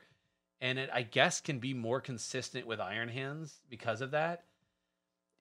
and 0.61 0.77
it, 0.77 0.89
I 0.93 1.01
guess, 1.01 1.41
can 1.41 1.57
be 1.57 1.73
more 1.73 1.99
consistent 1.99 2.67
with 2.67 2.79
Iron 2.79 3.09
Hands 3.09 3.51
because 3.67 4.01
of 4.01 4.11
that. 4.11 4.43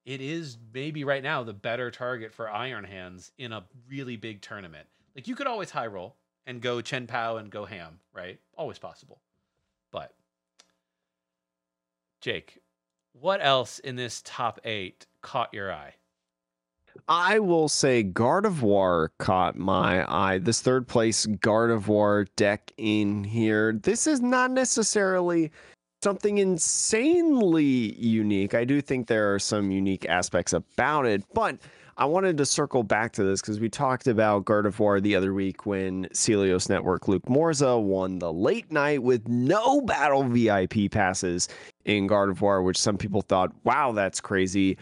It 0.04 0.20
is 0.20 0.58
maybe 0.72 1.04
right 1.04 1.22
now 1.22 1.42
the 1.42 1.54
better 1.54 1.90
target 1.90 2.32
for 2.32 2.50
Iron 2.50 2.84
Hands 2.84 3.32
in 3.38 3.52
a 3.52 3.64
really 3.88 4.16
big 4.16 4.42
tournament. 4.42 4.86
Like 5.16 5.28
you 5.28 5.34
could 5.34 5.46
always 5.46 5.70
high 5.70 5.86
roll 5.86 6.16
and 6.46 6.60
go 6.60 6.80
Chien-Pao 6.80 7.38
and 7.38 7.50
go 7.50 7.64
ham, 7.64 8.00
right? 8.12 8.38
Always 8.56 8.78
possible. 8.78 9.20
But 9.90 10.12
Jake, 12.20 12.58
what 13.12 13.40
else 13.42 13.78
in 13.78 13.96
this 13.96 14.20
top 14.24 14.60
eight 14.64 15.06
caught 15.22 15.54
your 15.54 15.72
eye? 15.72 15.94
I 17.08 17.38
will 17.40 17.68
say 17.68 18.04
Gardevoir 18.04 19.08
caught 19.18 19.56
my 19.56 20.04
eye. 20.08 20.38
This 20.38 20.60
third 20.60 20.86
place 20.86 21.26
Gardevoir 21.26 22.26
deck 22.36 22.72
in 22.76 23.24
here. 23.24 23.72
This 23.72 24.06
is 24.06 24.20
not 24.20 24.50
necessarily 24.50 25.50
something 26.04 26.36
insanely 26.36 27.94
unique. 27.98 28.52
I 28.52 28.64
do 28.64 28.82
think 28.82 29.06
there 29.06 29.34
are 29.34 29.38
some 29.38 29.70
unique 29.70 30.04
aspects 30.06 30.52
about 30.52 31.06
it, 31.06 31.24
but 31.32 31.56
I 31.96 32.04
wanted 32.04 32.36
to 32.36 32.44
circle 32.44 32.82
back 32.82 33.12
to 33.12 33.24
this 33.24 33.40
because 33.40 33.58
we 33.58 33.70
talked 33.70 34.06
about 34.06 34.44
Gardevoir 34.44 35.00
the 35.00 35.16
other 35.16 35.32
week 35.32 35.64
when 35.64 36.04
Celios 36.12 36.68
Network 36.68 37.08
Luke 37.08 37.26
Morza 37.26 37.78
won 37.78 38.18
the 38.18 38.30
late 38.30 38.70
night 38.70 39.02
with 39.02 39.26
no 39.28 39.80
battle 39.80 40.24
VIP 40.24 40.90
passes 40.90 41.48
in 41.86 42.06
Gardevoir, 42.06 42.62
which 42.62 42.78
some 42.78 42.98
people 42.98 43.22
thought, 43.22 43.52
wow, 43.64 43.92
that's 43.92 44.20
crazy 44.20 44.76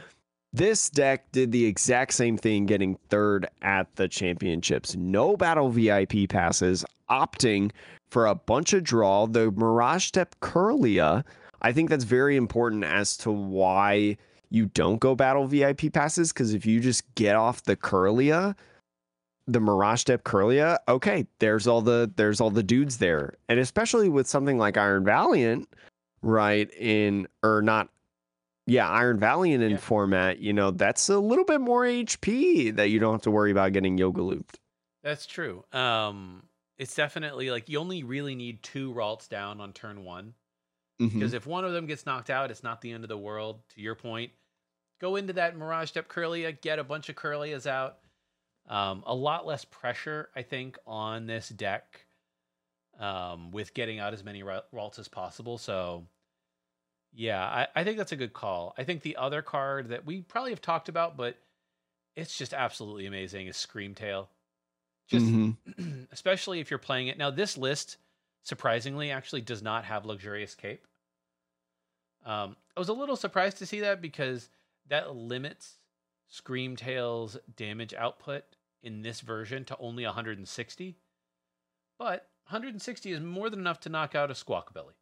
This 0.55 0.91
deck 0.91 1.33
did 1.33 1.51
the 1.51 1.65
exact 1.65 2.13
same 2.13 2.37
thing, 2.37 2.67
getting 2.67 2.99
third 3.09 3.47
at 3.63 3.95
the 3.97 4.07
championships. 4.07 4.95
No 4.95 5.35
battle 5.35 5.71
VIP 5.71 6.29
passes, 6.29 6.85
opting 7.09 7.71
for 8.11 8.27
a 8.27 8.35
bunch 8.35 8.75
of 8.75 8.85
draw. 8.85 9.27
The 9.27 9.51
Mirage 9.51 10.05
Step 10.05 10.37
Kirlia, 10.41 11.25
I 11.63 11.73
think 11.73 11.89
that's 11.89 12.05
very 12.05 12.37
important 12.37 12.85
as 12.85 13.17
to 13.19 13.31
why 13.31 14.19
you 14.51 14.67
don't 14.67 15.01
go 15.01 15.15
battle 15.15 15.47
VIP 15.47 15.91
passes. 15.91 16.35
Because 16.35 16.53
if 16.53 16.67
you 16.67 16.81
just 16.81 17.15
get 17.15 17.35
off 17.35 17.63
the 17.63 17.77
Kirlia, 17.77 18.55
the 19.47 19.61
Mirage 19.61 20.03
Step 20.03 20.23
Kirlia, 20.23 20.77
okay, 20.87 21.27
there's 21.39 21.67
all 21.67 21.81
the 21.81 22.13
there's 22.17 22.43
all 22.43 22.51
the 22.51 22.63
dudes 22.63 22.99
there, 22.99 23.35
and 23.49 23.59
especially 23.59 24.11
with 24.11 24.27
something 24.27 24.59
like 24.59 24.77
Iron 24.77 25.05
Valiant, 25.05 25.67
right? 26.21 26.71
In 26.75 27.27
or 27.43 27.63
not 27.63 27.89
yeah, 28.73 28.89
Iron 28.89 29.19
Valiant 29.19 29.63
in 29.63 29.73
Yeah. 29.73 29.77
format, 29.77 30.39
you 30.39 30.53
know, 30.53 30.71
that's 30.71 31.09
a 31.09 31.19
little 31.19 31.45
bit 31.45 31.61
more 31.61 31.85
HP 31.85 32.71
that 32.77 32.89
you 32.91 32.99
don't 32.99 33.13
have 33.13 33.23
to 33.23 33.31
worry 33.31 33.51
about 33.51 33.73
getting 33.73 33.99
yoga 33.99 34.23
looped. 34.23 34.59
That's 35.03 35.27
true. 35.27 35.65
Um, 35.73 36.45
it's 36.79 36.95
definitely 36.95 37.51
like 37.51 37.69
you 37.69 37.79
only 37.79 38.03
really 38.03 38.35
need 38.35 38.63
two 38.63 38.93
Ralts 38.93 39.29
down 39.29 39.61
on 39.61 39.73
turn 39.73 40.05
one. 40.05 40.35
Mhm. 41.01 41.15
Because 41.15 41.33
if 41.33 41.47
one 41.47 41.65
of 41.65 41.73
them 41.73 41.87
gets 41.87 42.07
knocked 42.07 42.31
out, 42.31 42.51
it's 42.51 42.63
not 42.63 42.81
the 42.81 42.93
end 42.93 43.05
of 43.05 43.09
the 43.09 43.19
world. 43.19 43.61
To 43.71 43.81
your 43.81 43.95
point, 43.95 44.33
go 45.01 45.17
into 45.17 45.33
that 45.35 45.57
Mirage 45.57 45.89
Step 45.89 46.09
Kirlia, 46.09 46.59
get 46.61 46.79
a 46.79 46.85
bunch 46.85 47.09
of 47.09 47.17
Kirlias 47.17 47.67
out. 47.67 47.99
Um, 48.69 49.03
a 49.07 49.15
lot 49.15 49.45
less 49.45 49.65
pressure, 49.65 50.31
I 50.37 50.43
think, 50.43 50.79
on 50.87 51.27
this 51.27 51.49
deck 51.49 52.07
um, 52.99 53.51
with 53.51 53.75
getting 53.75 53.99
out 53.99 54.13
as 54.13 54.23
many 54.23 54.43
Ra- 54.43 54.61
Ralts 54.73 54.99
as 54.99 55.09
possible. 55.09 55.59
So, 55.59 56.07
yeah, 57.13 57.45
I, 57.45 57.69
I 57.81 57.85
think 57.85 57.99
that's 57.99 58.13
a 58.13 58.17
good 58.17 58.33
call. 58.33 58.75
I 58.79 58.85
think 58.85 59.03
the 59.03 59.17
other 59.17 59.43
card 59.43 59.89
that 59.89 60.05
we 60.07 60.23
probably 60.23 60.51
have 60.53 60.63
talked 60.63 60.89
about, 60.89 61.17
but 61.17 61.37
it's 62.17 62.37
just 62.39 62.55
absolutely 62.55 63.07
amazing, 63.07 63.49
is 63.49 63.57
Screamtail. 63.57 64.29
Just 65.09 65.27
Mhm. 65.27 66.09
especially 66.13 66.61
if 66.61 66.71
you're 66.71 66.79
playing 66.79 67.09
it 67.09 67.19
now. 67.19 67.31
This 67.31 67.57
list, 67.59 67.99
surprisingly, 68.45 69.11
actually 69.11 69.43
does 69.43 69.63
not 69.63 69.85
have 69.85 70.07
luxurious 70.07 70.55
cape. 70.55 70.87
Um, 72.25 72.57
I 72.77 72.81
was 72.81 72.89
a 72.89 72.93
little 72.95 73.17
surprised 73.17 73.59
to 73.59 73.67
see 73.67 73.81
that 73.81 74.01
because 74.01 74.49
that 74.87 75.15
limits 75.15 75.79
Screamtail's 76.31 77.37
damage 77.57 77.95
output 77.95 78.45
in 78.83 79.03
this 79.03 79.21
version 79.21 79.65
to 79.67 79.77
only 79.79 80.05
160. 80.05 80.99
But 81.99 82.31
160 82.45 83.13
is 83.13 83.21
more 83.21 83.51
than 83.51 83.61
enough 83.61 83.81
to 83.81 83.89
knock 83.89 84.15
out 84.15 84.31
a 84.31 84.35
Squawkabilly, 84.35 84.95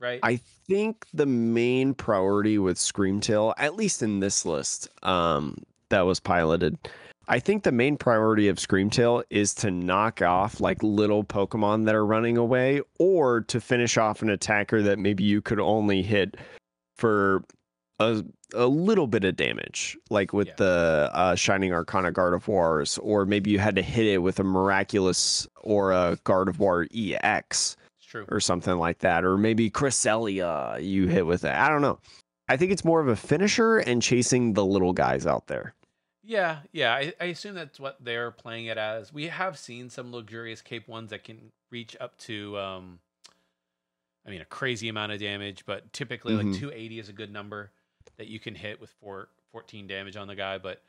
right? 0.00 0.20
I 0.22 0.36
think 0.36 1.06
the 1.14 1.26
main 1.26 1.94
priority 1.94 2.58
with 2.58 2.76
Screamtail, 2.78 3.54
at 3.58 3.76
least 3.76 4.02
in 4.02 4.20
this 4.20 4.44
list 4.44 4.88
um, 5.02 5.58
that 5.90 6.02
was 6.02 6.20
piloted, 6.20 6.78
I 7.26 7.38
think 7.38 7.62
the 7.62 7.72
main 7.72 7.96
priority 7.96 8.48
of 8.48 8.58
Screamtail 8.58 9.22
is 9.30 9.54
to 9.54 9.70
knock 9.70 10.20
off 10.20 10.60
like 10.60 10.82
little 10.82 11.24
Pokemon 11.24 11.86
that 11.86 11.94
are 11.94 12.04
running 12.04 12.36
away 12.36 12.82
or 12.98 13.40
to 13.42 13.60
finish 13.60 13.96
off 13.96 14.20
an 14.20 14.28
attacker 14.28 14.82
that 14.82 14.98
maybe 14.98 15.24
you 15.24 15.40
could 15.40 15.58
only 15.60 16.02
hit 16.02 16.36
for 16.96 17.42
a, 17.98 18.22
a 18.54 18.66
little 18.66 19.06
bit 19.06 19.24
of 19.24 19.36
damage, 19.36 19.96
like 20.10 20.32
with 20.34 20.48
Yeah. 20.48 20.54
the 20.58 21.10
uh, 21.14 21.34
Shining 21.34 21.72
Arcana 21.72 22.12
Gardevoirs, 22.12 22.98
or 23.02 23.24
maybe 23.24 23.50
you 23.50 23.58
had 23.58 23.76
to 23.76 23.82
hit 23.82 24.04
it 24.06 24.18
with 24.18 24.38
a 24.38 24.44
Miraculous 24.44 25.46
or 25.62 25.92
a 25.92 26.18
Gardevoir 26.24 26.86
EX 26.94 27.76
true. 28.14 28.26
or 28.28 28.40
something 28.40 28.76
like 28.76 28.98
that, 29.00 29.24
or 29.24 29.36
maybe 29.36 29.70
Cresselia 29.70 30.82
you 30.82 31.06
hit 31.08 31.26
with 31.26 31.44
it. 31.44 31.52
I 31.52 31.68
don't 31.68 31.82
know. 31.82 31.98
I 32.48 32.56
think 32.56 32.72
it's 32.72 32.84
more 32.84 33.00
of 33.00 33.08
a 33.08 33.16
finisher 33.16 33.78
and 33.78 34.02
chasing 34.02 34.52
the 34.52 34.64
little 34.64 34.92
guys 34.92 35.26
out 35.26 35.46
there. 35.46 35.74
Yeah, 36.22 36.58
yeah. 36.72 36.92
I, 36.94 37.12
I 37.20 37.24
assume 37.26 37.54
that's 37.54 37.78
what 37.80 37.96
they're 38.02 38.30
playing 38.30 38.66
it 38.66 38.78
as. 38.78 39.12
We 39.12 39.26
have 39.28 39.58
seen 39.58 39.90
some 39.90 40.12
luxurious 40.12 40.62
cape 40.62 40.86
ones 40.88 41.10
that 41.10 41.24
can 41.24 41.52
reach 41.70 41.96
up 42.00 42.16
to, 42.18 42.56
um, 42.58 42.98
I 44.26 44.30
mean, 44.30 44.40
a 44.40 44.44
crazy 44.46 44.88
amount 44.88 45.12
of 45.12 45.20
damage, 45.20 45.64
but 45.66 45.92
typically 45.92 46.32
Mhm. 46.34 46.52
like 46.52 46.60
280 46.60 46.98
is 46.98 47.08
a 47.08 47.12
good 47.12 47.30
number 47.32 47.72
that 48.16 48.26
you 48.28 48.38
can 48.40 48.54
hit 48.54 48.80
with 48.80 48.90
four, 49.00 49.28
14 49.52 49.86
damage 49.86 50.16
on 50.16 50.28
the 50.28 50.34
guy. 50.34 50.56
But 50.58 50.82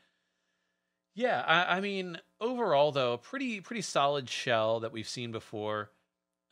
yeah, 1.14 1.42
I, 1.46 1.76
I 1.76 1.80
mean, 1.80 2.18
overall 2.40 2.92
though, 2.92 3.14
a 3.14 3.18
pretty 3.18 3.60
pretty 3.60 3.82
solid 3.82 4.28
shell 4.28 4.80
that 4.80 4.92
we've 4.92 5.08
seen 5.08 5.32
before. 5.32 5.90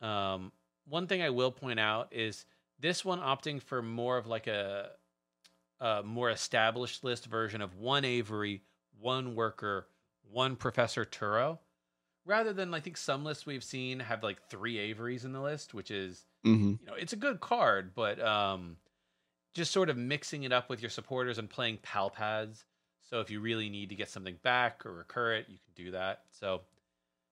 Um, 0.01 0.51
one 0.87 1.07
thing 1.07 1.21
I 1.21 1.29
will 1.29 1.51
point 1.51 1.79
out 1.79 2.09
is 2.11 2.45
this 2.79 3.03
one 3.05 3.19
opting 3.19 3.61
for 3.61 3.81
more 3.81 4.17
of 4.17 4.27
like 4.27 4.47
a 4.47 4.91
a 5.79 6.03
more 6.03 6.29
established 6.29 7.03
list 7.03 7.25
version 7.25 7.61
of 7.61 7.75
one 7.75 8.05
Avery, 8.05 8.61
one 8.99 9.35
Worker, 9.35 9.87
one 10.31 10.55
Professor 10.55 11.03
Turo, 11.03 11.59
rather 12.25 12.53
than 12.53 12.73
I 12.73 12.79
think 12.79 12.95
some 12.97 13.23
lists 13.25 13.45
we've 13.45 13.63
seen 13.63 13.99
have 13.99 14.23
like 14.23 14.41
three 14.49 14.77
Averys 14.93 15.25
in 15.25 15.33
the 15.33 15.41
list, 15.41 15.73
which 15.73 15.91
is 15.91 16.25
Mm-hmm. 16.45 16.73
you 16.79 16.85
know 16.85 16.93
it's 16.93 17.13
a 17.13 17.17
good 17.17 17.39
card, 17.39 17.93
but 17.95 18.21
um, 18.21 18.77
just 19.55 19.71
sort 19.71 19.89
of 19.89 19.97
mixing 19.97 20.43
it 20.43 20.51
up 20.53 20.69
with 20.69 20.79
your 20.79 20.91
supporters 20.91 21.39
and 21.39 21.49
playing 21.49 21.79
pal 21.81 22.09
pads. 22.11 22.65
So 23.09 23.19
if 23.19 23.31
you 23.31 23.39
really 23.39 23.69
need 23.69 23.89
to 23.89 23.95
get 23.95 24.09
something 24.09 24.37
back 24.43 24.85
or 24.85 24.93
recur 24.93 25.33
it, 25.33 25.45
you 25.49 25.57
can 25.57 25.85
do 25.85 25.91
that. 25.91 26.21
So 26.31 26.61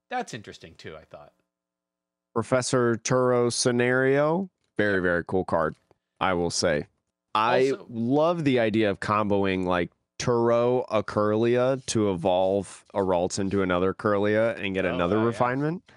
that's 0.09 0.33
interesting 0.33 0.73
too. 0.75 0.95
I 0.95 1.03
thought. 1.03 1.33
Professor 2.33 2.95
Turo 2.95 3.51
scenario, 3.51 4.49
very 4.77 4.99
very 5.01 5.23
cool 5.25 5.45
card. 5.45 5.75
I 6.19 6.33
will 6.33 6.49
say. 6.51 6.87
I 7.35 7.71
Also- 7.71 7.85
love 7.89 8.43
the 8.43 8.59
idea 8.59 8.89
of 8.89 8.99
comboing 8.99 9.65
like 9.65 9.91
Turo 10.19 10.85
a 10.89 11.03
Kirlia 11.03 11.83
to 11.87 12.11
evolve 12.11 12.85
a 12.93 12.99
Ralts 12.99 13.39
into 13.39 13.61
another 13.61 13.93
Kirlia 13.93 14.57
and 14.63 14.73
get 14.73 14.85
Oh, 14.85 14.93
another 14.93 15.17
wow, 15.17 15.21
yeah. 15.23 15.27
refinement. 15.27 15.91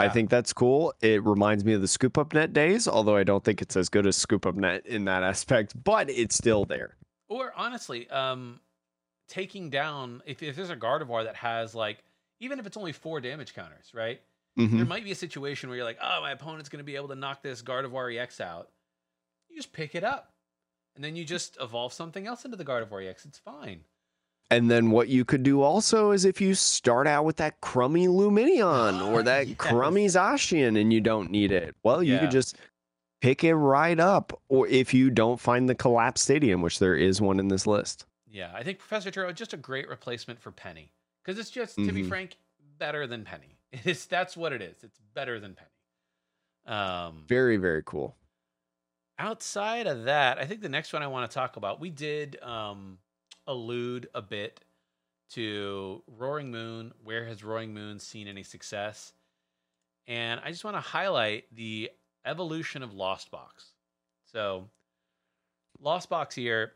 I 0.00 0.08
think 0.08 0.30
that's 0.30 0.54
cool. 0.54 0.94
It 1.02 1.22
reminds 1.22 1.66
me 1.66 1.74
of 1.74 1.82
the 1.82 1.88
Scoop 1.88 2.16
Up 2.16 2.32
Net 2.32 2.54
days, 2.54 2.88
although 2.88 3.16
I 3.16 3.24
don't 3.24 3.44
think 3.44 3.60
it's 3.60 3.76
as 3.76 3.90
good 3.90 4.06
as 4.06 4.16
Scoop 4.16 4.46
Up 4.46 4.54
Net 4.54 4.86
in 4.86 5.04
that 5.04 5.22
aspect, 5.22 5.74
but 5.84 6.08
it's 6.08 6.34
still 6.34 6.64
there. 6.64 6.96
Or 7.28 7.52
honestly, 7.56 8.08
um, 8.08 8.60
taking 9.28 9.68
down 9.68 10.22
if, 10.24 10.42
if 10.42 10.56
there's 10.56 10.70
a 10.70 10.76
Gardevoir 10.76 11.24
that 11.24 11.36
has 11.36 11.74
like 11.74 12.04
even 12.40 12.58
if 12.58 12.66
it's 12.66 12.76
only 12.78 12.92
four 12.92 13.20
damage 13.20 13.52
counters, 13.54 13.92
right? 13.92 14.20
Mhm. 14.58 14.76
There 14.76 14.84
might 14.86 15.04
be 15.04 15.12
a 15.12 15.16
situation 15.16 15.68
where 15.70 15.76
you're 15.76 15.84
like, 15.86 15.98
oh, 16.02 16.20
my 16.20 16.30
opponent's 16.32 16.68
going 16.68 16.78
to 16.80 16.84
be 16.84 16.96
able 16.96 17.08
to 17.08 17.14
knock 17.14 17.42
this 17.42 17.62
Gardevoir 17.62 18.14
EX 18.14 18.40
out. 18.40 18.70
You 19.48 19.56
just 19.56 19.72
pick 19.72 19.94
it 19.94 20.04
up, 20.04 20.34
and 20.94 21.02
then 21.04 21.16
you 21.16 21.24
just 21.24 21.56
evolve 21.60 21.92
something 21.92 22.26
else 22.26 22.44
into 22.44 22.56
the 22.56 22.64
Gardevoir 22.64 23.06
EX. 23.06 23.24
It's 23.24 23.38
fine. 23.38 23.84
And 24.50 24.70
then 24.70 24.90
what 24.90 25.08
you 25.08 25.24
could 25.24 25.42
do 25.42 25.62
also 25.62 26.10
is 26.10 26.26
if 26.26 26.38
you 26.40 26.54
start 26.54 27.06
out 27.06 27.24
with 27.24 27.36
that 27.36 27.60
crummy 27.62 28.06
Lumineon 28.08 29.00
or 29.10 29.22
that 29.22 29.46
Yes. 29.48 29.56
crummy 29.56 30.06
Zacian 30.06 30.78
and 30.78 30.92
you 30.92 31.00
don't 31.00 31.30
need 31.30 31.50
it, 31.52 31.74
well, 31.82 32.02
you 32.02 32.14
Yeah. 32.14 32.20
could 32.20 32.30
just 32.30 32.56
pick 33.22 33.44
it 33.44 33.54
right 33.54 33.98
up. 33.98 34.38
Or 34.48 34.66
if 34.68 34.92
you 34.92 35.08
don't 35.08 35.40
find 35.40 35.68
the 35.68 35.74
Collapse 35.74 36.20
Stadium, 36.20 36.60
which 36.60 36.78
there 36.78 36.96
is 36.96 37.20
one 37.22 37.40
in 37.40 37.48
this 37.48 37.66
list. 37.66 38.04
Yeah, 38.28 38.50
I 38.54 38.62
think 38.62 38.78
Professor 38.78 39.10
Turo 39.10 39.34
just 39.34 39.54
a 39.54 39.56
great 39.58 39.88
replacement 39.88 40.40
for 40.40 40.50
Penny 40.50 40.92
because 41.22 41.38
it's 41.38 41.50
just, 41.50 41.76
to 41.76 41.92
be 41.92 42.02
Mhm. 42.02 42.08
frank, 42.08 42.36
better 42.78 43.06
than 43.06 43.24
Penny. 43.24 43.56
It's 43.84 44.04
that's 44.06 44.36
what 44.36 44.52
it 44.52 44.60
is. 44.62 44.82
It's 44.84 44.98
better 45.14 45.40
than 45.40 45.54
Penny. 45.54 46.76
Um, 46.76 47.24
Very, 47.26 47.56
very 47.56 47.82
cool. 47.84 48.14
outside 49.18 49.86
of 49.86 50.04
that, 50.04 50.38
I 50.38 50.44
think 50.44 50.60
the 50.60 50.68
next 50.68 50.92
one 50.92 51.02
I 51.02 51.06
want 51.08 51.30
to 51.30 51.34
talk 51.34 51.56
about, 51.56 51.80
we 51.80 51.90
did 51.90 52.40
um, 52.42 52.98
allude 53.46 54.08
a 54.14 54.22
bit 54.22 54.60
to 55.30 56.02
Roaring 56.06 56.50
Moon. 56.50 56.92
Where 57.02 57.24
has 57.24 57.42
Roaring 57.42 57.72
Moon 57.74 57.98
seen 57.98 58.28
any 58.28 58.42
success? 58.42 59.12
And 60.06 60.40
I 60.44 60.50
just 60.50 60.64
want 60.64 60.76
to 60.76 60.80
highlight 60.80 61.44
the 61.54 61.90
evolution 62.26 62.82
of 62.82 62.92
Lost 62.92 63.30
Box. 63.30 63.70
So, 64.32 64.68
Lost 65.80 66.08
Box 66.08 66.34
here, 66.34 66.72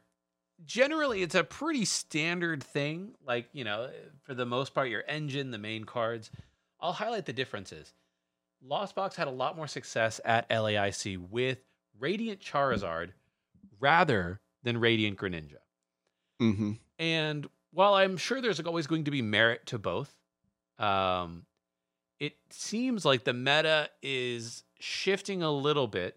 generally, 0.65 1.23
it's 1.23 1.35
a 1.35 1.45
pretty 1.45 1.85
standard 1.85 2.63
thing. 2.63 3.15
Like, 3.25 3.49
you 3.53 3.65
know, 3.65 3.91
for 4.23 4.35
the 4.35 4.47
most 4.47 4.75
part, 4.75 4.89
your 4.89 5.05
engine, 5.07 5.51
the 5.51 5.59
main 5.59 5.85
cards. 5.85 6.31
I'll 6.81 6.93
highlight 6.93 7.27
the 7.27 7.33
differences. 7.33 7.95
Lost 8.63 8.95
Box 8.95 9.17
had 9.17 9.29
a 9.29 9.33
lot 9.33 9.57
more 9.57 9.67
success 9.67 10.21
at 10.25 10.49
LAIC 10.49 11.19
with 11.31 11.59
Radiant 11.99 12.41
Charizard 12.41 13.11
rather 13.81 14.41
than 14.63 14.79
Radiant 14.79 15.19
Greninja. 15.19 15.59
hmm 16.39 16.73
And 16.99 17.49
while 17.73 17.95
I'm 17.95 18.17
sure 18.17 18.41
there's 18.41 18.61
always 18.61 18.87
going 18.87 19.05
to 19.05 19.11
be 19.11 19.23
merit 19.23 19.67
to 19.67 19.79
both, 19.79 20.15
um, 20.79 21.45
it 22.19 22.37
seems 22.51 23.05
like 23.05 23.25
the 23.25 23.35
meta 23.35 23.91
is 24.03 24.65
shifting 24.79 25.43
a 25.43 25.51
little 25.51 25.87
bit 25.87 26.17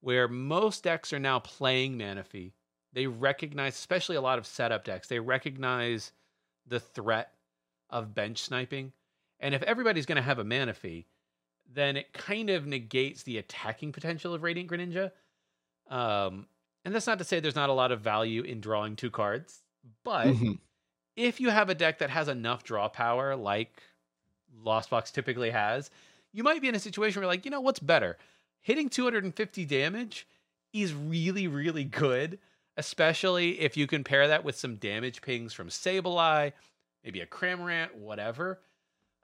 where 0.00 0.28
most 0.28 0.84
decks 0.84 1.12
are 1.12 1.18
now 1.18 1.38
playing 1.38 1.98
Manaphy. 1.98 2.52
They 2.92 3.06
recognize, 3.06 3.74
especially 3.74 4.16
a 4.16 4.20
lot 4.20 4.38
of 4.38 4.46
setup 4.46 4.84
decks, 4.84 5.08
they 5.08 5.20
recognize 5.20 6.12
the 6.66 6.80
threat 6.80 7.32
of 7.90 8.14
bench 8.14 8.42
sniping. 8.42 8.92
And 9.40 9.54
if 9.54 9.62
everybody's 9.62 10.06
going 10.06 10.16
to 10.16 10.22
have 10.22 10.38
a 10.38 10.44
Manaphy, 10.44 11.04
then 11.72 11.96
it 11.96 12.12
kind 12.12 12.50
of 12.50 12.66
negates 12.66 13.22
the 13.22 13.38
attacking 13.38 13.92
potential 13.92 14.34
of 14.34 14.42
Radiant 14.42 14.70
Greninja. 14.70 15.12
Um, 15.88 16.46
and 16.84 16.94
that's 16.94 17.06
not 17.06 17.18
to 17.18 17.24
say 17.24 17.40
there's 17.40 17.54
not 17.54 17.70
a 17.70 17.74
lot 17.74 17.92
of 17.92 18.00
value 18.00 18.42
in 18.42 18.60
drawing 18.60 18.96
two 18.96 19.10
cards. 19.10 19.62
But 20.04 20.28
Mhm. 20.28 20.58
if 21.16 21.40
you 21.40 21.50
have 21.50 21.68
a 21.68 21.74
deck 21.74 21.98
that 21.98 22.10
has 22.10 22.28
enough 22.28 22.64
draw 22.64 22.88
power, 22.88 23.36
like 23.36 23.82
Lost 24.54 24.90
Box 24.90 25.10
typically 25.10 25.50
has, 25.50 25.90
you 26.32 26.42
might 26.42 26.60
be 26.60 26.68
in 26.68 26.74
a 26.74 26.80
situation 26.80 27.20
where, 27.20 27.26
like, 27.26 27.44
you 27.44 27.50
know, 27.50 27.60
what's 27.60 27.80
better? 27.80 28.18
Hitting 28.60 28.88
250 28.88 29.64
damage 29.64 30.26
is 30.72 30.92
really, 30.94 31.46
really 31.46 31.84
good, 31.84 32.38
especially 32.76 33.60
if 33.60 33.76
you 33.76 33.86
can 33.86 34.04
pair 34.04 34.28
that 34.28 34.44
with 34.44 34.56
some 34.56 34.76
damage 34.76 35.22
pings 35.22 35.52
from 35.52 35.68
Sableye, 35.68 36.52
maybe 37.04 37.20
a 37.20 37.26
Cramorant, 37.26 37.94
whatever. 37.94 38.60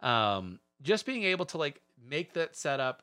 Um, 0.00 0.60
just 0.82 1.06
being 1.06 1.24
able 1.24 1.46
to 1.46 1.58
like 1.58 1.80
make 2.08 2.34
that 2.34 2.56
setup, 2.56 3.02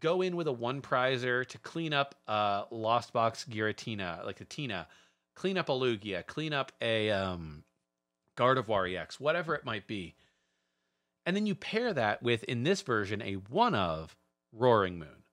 go 0.00 0.22
in 0.22 0.36
with 0.36 0.48
a 0.48 0.52
one 0.52 0.82
prizer 0.82 1.46
to 1.46 1.58
clean 1.58 1.92
up 1.92 2.14
uh 2.26 2.64
Lost 2.70 3.12
Box 3.12 3.46
Giratina, 3.48 4.24
like 4.24 4.40
a 4.40 4.44
Tina, 4.44 4.88
clean 5.34 5.58
up 5.58 5.68
a 5.68 5.72
Lugia, 5.72 6.26
clean 6.26 6.52
up 6.52 6.72
a 6.80 7.10
um 7.10 7.64
Gardevoir 8.36 8.96
EX, 8.96 9.20
whatever 9.20 9.54
it 9.54 9.64
might 9.64 9.86
be. 9.86 10.14
And 11.26 11.36
then 11.36 11.46
you 11.46 11.54
pair 11.54 11.92
that 11.92 12.22
with, 12.22 12.42
in 12.44 12.62
this 12.62 12.80
version, 12.80 13.20
a 13.22 13.34
one 13.34 13.74
of 13.74 14.16
Roaring 14.52 14.98
Moon. 14.98 15.24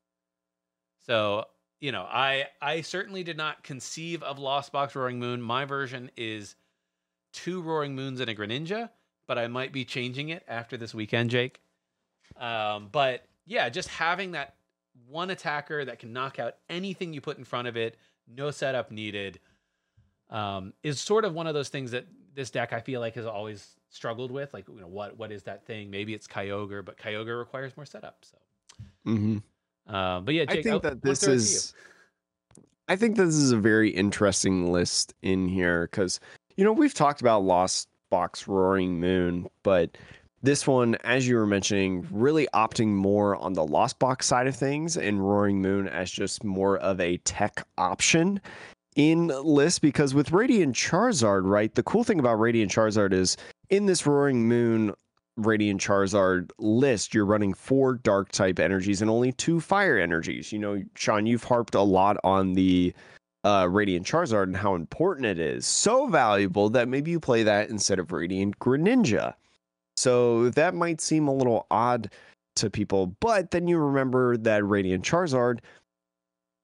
So, 1.06 1.46
you 1.80 1.92
know, 1.92 2.04
I 2.04 2.48
I 2.62 2.82
certainly 2.82 3.24
did 3.24 3.38
not 3.38 3.64
conceive 3.64 4.22
of 4.24 4.40
Lost 4.40 4.72
Box 4.72 4.96
Roaring 4.96 5.20
Moon. 5.20 5.42
My 5.42 5.66
version 5.66 6.12
is 6.18 6.56
two 7.32 7.62
Roaring 7.62 7.96
Moons 7.96 8.20
and 8.20 8.30
a 8.30 8.36
Greninja, 8.36 8.90
but 9.28 9.38
I 9.38 9.48
might 9.48 9.72
be 9.72 9.86
changing 9.86 10.30
it 10.30 10.44
after 10.48 10.78
this 10.78 10.94
weekend, 10.94 11.30
Jake. 11.30 11.60
Um, 12.38 12.90
but 12.92 13.26
yeah, 13.46 13.70
just 13.70 13.90
having 13.90 14.32
that 14.32 14.56
one 15.08 15.30
attacker 15.30 15.86
that 15.86 16.00
can 16.00 16.12
knock 16.14 16.40
out 16.40 16.56
anything 16.70 17.14
you 17.14 17.22
put 17.22 17.38
in 17.38 17.44
front 17.44 17.68
of 17.68 17.78
it, 17.78 17.98
no 18.28 18.52
setup 18.52 18.92
needed, 18.92 19.40
um, 20.30 20.74
is 20.84 21.00
sort 21.00 21.26
of 21.26 21.34
one 21.34 21.48
of 21.48 21.54
those 21.54 21.70
things 21.70 21.92
that 21.92 22.06
this 22.34 22.50
deck 22.50 22.74
I 22.74 22.80
feel 22.80 23.00
like 23.02 23.16
has 23.16 23.26
always 23.26 23.76
struggled 23.90 24.32
with. 24.32 24.54
Like, 24.54 24.68
you 24.68 24.80
know, 24.80 24.88
what 24.88 25.18
what 25.18 25.32
is 25.32 25.44
that 25.44 25.66
thing? 25.66 25.90
Maybe 25.90 26.14
it's 26.14 26.28
Kyogre, 26.28 26.84
but 26.84 26.98
Kyogre 26.98 27.38
requires 27.38 27.76
more 27.78 27.86
setup. 27.86 28.24
So, 28.24 28.38
Mhm. 29.06 29.42
um, 29.88 30.26
but 30.26 30.34
yeah, 30.34 30.46
Jake, 30.46 30.60
I 30.60 30.64
think 30.64 30.82
that 30.84 30.94
I'll 30.94 31.00
this 31.02 31.20
throw 31.20 31.34
it 31.34 31.38
to 31.38 31.42
you. 31.42 31.58
is. 31.58 31.74
I 32.90 32.96
think 32.96 33.18
this 33.18 33.36
is 33.36 33.52
a 33.52 33.58
very 33.58 33.90
interesting 33.90 34.72
list 34.72 35.14
in 35.22 35.48
here 35.48 35.88
because 35.92 36.20
you 36.56 36.64
know 36.64 36.72
we've 36.72 36.94
talked 36.94 37.22
about 37.22 37.44
Lost 37.44 37.90
Box 38.10 38.48
Roaring 38.48 39.00
Moon, 39.00 39.48
but 39.64 39.98
this 40.44 40.68
one, 40.68 40.96
as 41.04 41.28
you 41.28 41.36
were 41.36 41.48
mentioning, 41.48 42.08
really 42.12 42.48
opting 42.54 42.90
more 42.90 43.36
on 43.36 43.54
the 43.54 43.66
Lost 43.66 44.00
Box 44.00 44.28
side 44.28 44.48
of 44.48 44.56
things, 44.56 44.96
and 44.96 45.20
Roaring 45.20 45.62
Moon 45.62 45.88
as 45.88 46.12
just 46.12 46.44
more 46.44 46.78
of 46.78 47.00
a 47.00 47.18
tech 47.18 47.66
option 47.78 48.40
in 48.96 49.28
list 49.28 49.82
because 49.82 50.14
with 50.14 50.32
Radiant 50.32 50.76
Charizard, 50.76 51.44
right? 51.46 51.74
The 51.74 51.84
cool 51.84 52.04
thing 52.04 52.20
about 52.20 52.40
Radiant 52.40 52.72
Charizard 52.72 53.14
is 53.14 53.38
in 53.70 53.86
this 53.86 54.06
Roaring 54.06 54.48
Moon 54.48 54.94
Radiant 55.38 55.80
Charizard 55.80 56.50
list, 56.58 57.14
you're 57.14 57.26
running 57.26 57.54
four 57.54 57.94
dark 57.96 58.32
type 58.32 58.60
energies 58.60 59.02
and 59.02 59.10
only 59.10 59.32
two 59.32 59.60
fire 59.60 59.98
energies. 59.98 60.52
You 60.52 60.60
know, 60.60 60.84
Sean, 60.96 61.28
you've 61.28 61.44
harped 61.44 61.76
a 61.76 61.82
lot 61.82 62.18
on 62.24 62.54
the 62.54 62.94
uh, 63.48 63.66
Radiant 63.66 64.06
Charizard 64.06 64.44
and 64.44 64.58
how 64.58 64.76
important 64.76 65.26
it 65.26 65.40
is. 65.40 65.66
So 65.66 66.08
valuable 66.08 66.70
that 66.72 66.90
maybe 66.90 67.12
you 67.12 67.20
play 67.20 67.44
that 67.44 67.70
instead 67.70 67.98
of 67.98 68.12
Radiant 68.12 68.60
Greninja. 68.60 69.36
So 69.96 70.50
that 70.50 70.76
might 70.76 71.00
seem 71.00 71.30
a 71.30 71.34
little 71.34 71.66
odd 71.72 72.12
to 72.58 72.70
people, 72.70 73.16
but 73.22 73.52
then 73.52 73.68
you 73.68 73.78
remember 73.78 74.36
that 74.38 74.68
Radiant 74.68 75.06
Charizard 75.06 75.60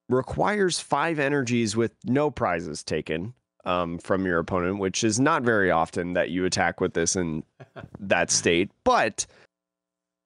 requires 0.09 0.79
five 0.79 1.19
energies 1.19 1.77
with 1.77 1.93
no 2.03 2.29
prizes 2.29 2.83
taken 2.83 3.33
um, 3.63 3.97
from 3.99 4.25
your 4.25 4.39
opponent, 4.39 4.79
which 4.79 5.05
is 5.05 5.21
not 5.21 5.43
very 5.43 5.71
often 5.71 6.13
that 6.13 6.31
you 6.31 6.43
attack 6.43 6.81
with 6.81 6.93
this 6.93 7.15
in 7.15 7.43
that 7.99 8.29
state. 8.29 8.71
But 8.83 9.25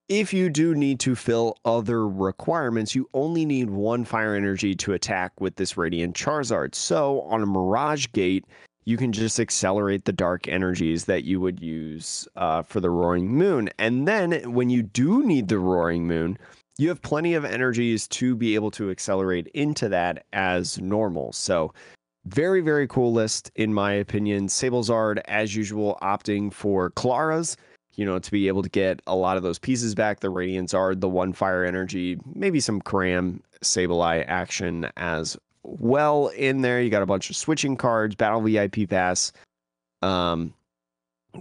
if 0.10 0.34
you 0.34 0.50
do 0.50 0.74
need 0.74 1.00
to 1.02 1.16
fill 1.16 1.58
other 1.66 2.08
requirements, 2.08 2.96
you 2.96 3.10
only 3.14 3.46
need 3.46 3.70
one 3.70 4.06
fire 4.06 4.36
energy 4.36 4.74
to 4.76 4.94
attack 4.94 5.40
with 5.40 5.56
this 5.58 5.78
Radiant 5.78 6.16
Charizard. 6.16 6.76
So 6.76 7.22
on 7.22 7.42
a 7.42 7.46
Mirage 7.46 8.08
Gate, 8.14 8.46
you 8.86 8.96
can 8.96 9.12
just 9.12 9.38
accelerate 9.38 10.06
the 10.06 10.14
dark 10.14 10.48
energies 10.48 11.06
that 11.06 11.26
you 11.26 11.42
would 11.42 11.62
use 11.62 12.26
uh, 12.38 12.62
for 12.62 12.80
the 12.80 12.90
Roaring 12.90 13.28
Moon. 13.28 13.70
And 13.78 14.08
then 14.08 14.54
when 14.54 14.70
you 14.70 14.82
do 14.82 15.26
need 15.26 15.50
the 15.50 15.60
Roaring 15.60 16.08
Moon, 16.08 16.38
you 16.78 16.88
have 16.88 17.02
plenty 17.02 17.34
of 17.34 17.44
energies 17.44 18.08
to 18.08 18.34
be 18.34 18.56
able 18.56 18.72
to 18.72 18.90
accelerate 18.90 19.48
into 19.48 19.90
that 19.90 20.26
as 20.32 20.80
normal. 20.80 21.34
So 21.34 21.74
very, 22.28 22.62
very 22.62 22.88
cool 22.88 23.12
list, 23.12 23.52
in 23.56 23.74
my 23.74 23.92
opinion. 23.92 24.48
Sablezard, 24.48 25.22
as 25.26 25.54
usual, 25.56 25.98
opting 26.02 26.54
for 26.54 26.92
Klara's, 26.92 27.58
you 27.98 28.06
know, 28.06 28.20
to 28.20 28.32
be 28.32 28.48
able 28.48 28.64
to 28.64 28.70
get 28.70 29.02
a 29.08 29.16
lot 29.16 29.36
of 29.36 29.44
those 29.44 29.60
pieces 29.60 29.94
back. 29.94 30.22
The 30.22 30.30
Radiant 30.30 30.70
Zard, 30.70 31.02
the 31.02 31.10
one 31.10 31.34
fire 31.34 31.66
energy, 31.66 32.18
maybe 32.34 32.60
some 32.60 32.80
Cram 32.80 33.42
Sableye 33.62 34.24
action 34.28 34.88
as 34.96 35.36
well 35.64 36.28
in 36.30 36.62
there. 36.62 36.82
You 36.82 36.90
got 36.90 37.02
a 37.02 37.08
bunch 37.08 37.30
of 37.30 37.36
switching 37.36 37.76
cards, 37.76 38.16
Battle 38.16 38.42
VIP 38.42 38.88
Pass, 38.88 39.34
um, 40.04 40.54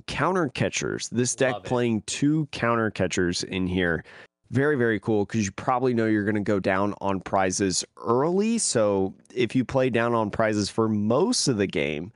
counter 0.06 0.48
catchers. 0.48 1.10
This 1.10 1.34
deck 1.34 1.62
playing 1.62 2.02
two 2.06 2.48
counter 2.52 2.90
catchers 2.90 3.44
in 3.44 3.66
here. 3.66 4.02
Very, 4.50 4.76
very 4.76 4.98
cool 4.98 5.26
because 5.26 5.44
you 5.44 5.52
probably 5.52 5.92
know 5.92 6.06
you're 6.06 6.24
going 6.24 6.36
to 6.36 6.40
go 6.40 6.60
down 6.60 6.94
on 7.02 7.20
prizes 7.20 7.84
early. 7.98 8.58
So 8.58 9.12
if 9.34 9.54
you 9.54 9.64
play 9.64 9.90
down 9.90 10.14
on 10.14 10.30
prizes 10.30 10.70
for 10.70 10.88
most 10.88 11.48
of 11.48 11.58
the 11.58 11.66
game, 11.66 12.12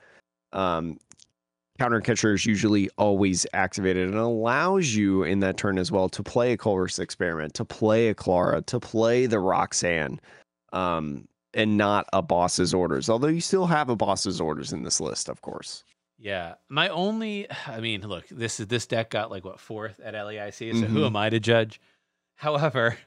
um, 0.53 0.99
counter 1.81 2.01
catcher 2.03 2.35
is 2.35 2.45
usually 2.45 2.91
always 2.99 3.47
activated 3.55 4.07
and 4.07 4.19
allows 4.19 4.95
you 4.95 5.23
in 5.23 5.41
that 5.41 5.57
turn 5.57 5.79
as 5.79 5.91
well 5.91 6.11
to 6.11 6.23
play 6.23 6.53
a 6.53 6.57
Colress 6.59 6.99
experiment, 6.99 7.55
to 7.55 7.65
play 7.65 8.09
a 8.09 8.15
Klara, 8.15 8.65
to 8.67 8.79
play 8.79 9.25
the 9.25 9.39
Roxanne, 9.39 10.21
um, 10.75 11.27
and 11.55 11.79
not 11.79 12.07
a 12.13 12.21
boss's 12.21 12.75
orders. 12.75 13.09
Although 13.09 13.29
you 13.29 13.41
still 13.41 13.65
have 13.65 13.89
a 13.89 13.97
boss's 13.97 14.43
orders 14.43 14.75
in 14.75 14.83
this 14.83 15.01
list, 15.01 15.31
of 15.31 15.41
course. 15.41 15.83
Yeah, 16.19 16.57
my 16.69 16.91
only, 16.91 17.47
I 17.67 17.81
mean, 17.81 18.07
look, 18.07 18.29
this 18.29 18.61
is 18.61 18.67
this 18.67 18.87
deck 18.87 19.09
got 19.09 19.31
like 19.31 19.47
what 19.47 19.59
fourth 19.59 20.01
at 20.01 20.13
LEIC, 20.13 20.79
so 20.79 20.87
who 20.87 21.01
Mhm. 21.01 21.07
am 21.07 21.17
I 21.17 21.31
to 21.31 21.41
judge? 21.41 21.81
However, 22.37 22.99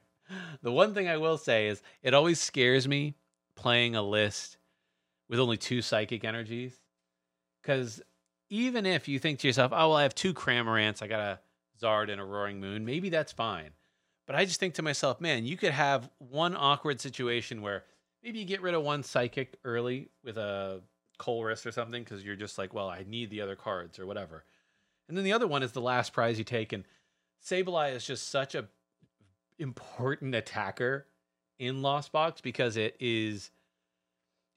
the 0.63 0.71
one 0.71 0.95
thing 0.95 1.07
I 1.07 1.17
will 1.17 1.38
say 1.38 1.67
is 1.67 1.84
it 2.01 2.15
always 2.15 2.39
scares 2.39 2.88
me 2.88 3.13
playing 3.55 3.95
a 3.95 4.01
list 4.01 4.57
with 5.30 5.39
only 5.39 5.57
two 5.57 5.84
psychic 5.84 6.24
energies, 6.24 6.80
because 7.61 8.01
even 8.54 8.86
if 8.86 9.08
you 9.08 9.18
think 9.18 9.39
to 9.39 9.47
yourself, 9.47 9.72
oh 9.74 9.89
well, 9.89 9.97
I 9.97 10.04
have 10.04 10.14
two 10.14 10.32
Cramorants, 10.32 11.01
I 11.01 11.08
got 11.08 11.20
a 11.20 11.39
Zard 11.82 12.12
and 12.12 12.22
a 12.22 12.24
Roaring 12.24 12.60
Moon, 12.60 12.86
maybe 12.86 13.10
that's 13.10 13.32
fine. 13.32 13.72
But 14.28 14.36
I 14.36 14.45
just 14.45 14.60
think 14.60 14.76
to 14.76 14.84
myself, 14.84 15.20
man, 15.20 15.43
you 15.43 15.58
could 15.58 15.72
have 15.72 16.08
one 16.20 16.56
awkward 16.56 17.01
situation 17.01 17.64
where 17.64 17.84
maybe 18.24 18.38
you 18.38 18.45
get 18.45 18.62
rid 18.62 18.76
of 18.76 18.84
one 18.84 19.01
psychic 19.01 19.56
early 19.66 20.10
with 20.24 20.38
a 20.38 20.82
Colress 21.18 21.66
or 21.66 21.72
something 21.72 22.04
because 22.04 22.24
you're 22.24 22.36
just 22.36 22.60
like, 22.60 22.76
well, 22.76 22.89
I 22.89 23.04
need 23.08 23.32
the 23.32 23.41
other 23.41 23.56
cards 23.56 23.97
or 23.97 24.06
whatever. 24.06 24.43
And 25.08 25.18
then 25.18 25.24
the 25.24 25.34
other 25.34 25.47
one 25.47 25.64
is 25.64 25.72
the 25.72 25.82
last 25.82 26.14
prize 26.14 26.38
you 26.38 26.43
take. 26.43 26.74
And 26.74 26.84
Sableye 27.43 27.95
is 27.95 28.06
just 28.06 28.30
such 28.30 28.54
a 28.54 28.66
important 29.58 30.36
attacker 30.36 31.08
in 31.58 31.82
Lost 31.82 32.12
Box 32.12 32.39
because 32.39 32.78
it 32.78 32.95
is 32.99 33.49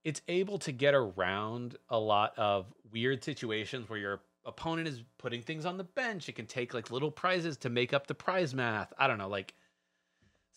it's 0.06 0.22
able 0.28 0.56
to 0.60 0.70
get 0.72 0.94
around 0.94 1.76
a 1.90 1.98
lot 1.98 2.32
of 2.38 2.66
weird 2.92 3.24
situations 3.24 3.88
where 3.90 3.98
your 3.98 4.20
opponent 4.44 4.86
is 4.86 5.02
putting 5.18 5.42
things 5.42 5.66
on 5.66 5.76
the 5.76 5.84
bench. 5.84 6.28
It 6.28 6.36
can 6.36 6.46
take 6.46 6.72
like 6.74 6.92
little 6.92 7.10
prizes 7.10 7.56
to 7.58 7.68
make 7.70 7.92
up 7.92 8.06
the 8.06 8.14
prize 8.14 8.54
math. 8.54 8.92
I 8.98 9.08
don't 9.08 9.18
know, 9.18 9.28
like 9.28 9.52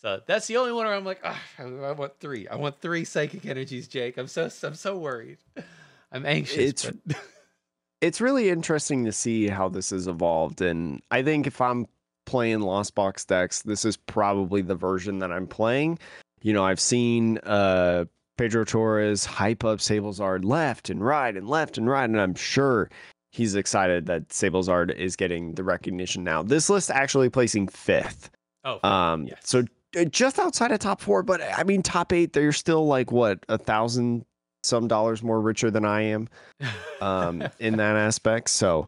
so 0.02 0.22
that's 0.26 0.45
the 0.47 0.58
only 0.58 0.72
one 0.72 0.86
where 0.86 0.95
I'm 0.95 1.04
like, 1.04 1.20
"Ah, 1.24 1.41
I 1.58 1.64
I 1.64 1.91
want 1.93 2.20
three. 2.20 2.47
I 2.47 2.56
want 2.56 2.80
three 2.80 3.04
psychic 3.04 3.45
energies, 3.45 3.88
Jake. 3.88 4.18
I'm 4.18 4.28
so 4.28 4.50
I'm 4.64 4.76
so 4.76 4.97
worried. 4.97 5.39
I'm 6.12 6.26
anxious. 6.26 6.58
It's- 6.86 6.93
but- 7.06 7.18
it's 8.02 8.22
really 8.22 8.50
interesting 8.50 9.04
to 9.06 9.12
see 9.12 9.47
how 9.47 9.68
this 9.68 9.89
has 9.89 10.08
evolved. 10.08 10.62
And 10.62 11.02
I 11.12 11.22
think 11.24 11.47
if 11.47 11.60
I'm 11.60 11.86
playing 12.26 12.62
Lost 12.62 12.95
Box 12.95 13.26
decks, 13.26 13.64
this 13.64 13.84
is 13.84 13.97
probably 13.97 14.62
the 14.62 14.76
version 14.76 15.20
that 15.20 15.32
I'm 15.32 15.47
playing. 15.47 16.00
You 16.43 16.54
know, 16.54 16.64
I've 16.64 16.80
seen 16.80 17.39
uh, 17.39 18.06
Pedro 18.40 18.64
Torres 18.64 19.26
hype 19.26 19.66
up 19.66 19.80
Sablezard 19.80 20.46
left 20.46 20.90
and 20.90 21.04
right 21.04 21.36
and 21.36 21.46
left 21.46 21.78
and 21.78 21.90
right, 21.90 22.06
and 22.06 22.22
I'm 22.22 22.36
sure 22.36 22.90
he's 23.34 23.54
excited 23.54 24.06
that 24.06 24.30
Sablezard 24.30 24.96
is 24.96 25.18
getting 25.18 25.56
the 25.56 25.64
recognition 25.66 26.24
now. 26.24 26.42
This 26.42 26.70
list 26.70 26.90
actually 26.90 27.30
placing 27.30 27.68
fifth. 27.68 28.30
oh, 28.64 28.80
Um, 28.88 29.28
yes. 29.28 29.42
so 29.44 29.66
uh, 29.98 30.06
just 30.06 30.40
outside 30.40 30.72
of 30.72 30.80
top 30.80 31.02
four, 31.02 31.22
but 31.22 31.42
I 31.42 31.66
mean 31.66 31.82
top 31.84 32.14
eight, 32.14 32.32
they're 32.32 32.54
still 32.54 32.88
like 32.88 33.12
what 33.12 33.46
a 33.50 33.58
thousand 33.58 34.24
some 34.64 34.88
dollars 34.88 35.22
more 35.22 35.42
richer 35.42 35.70
than 35.70 35.84
I 35.84 36.04
am 36.04 36.30
um, 37.02 37.44
in 37.60 37.76
that 37.76 37.98
aspect. 37.98 38.52
So, 38.52 38.88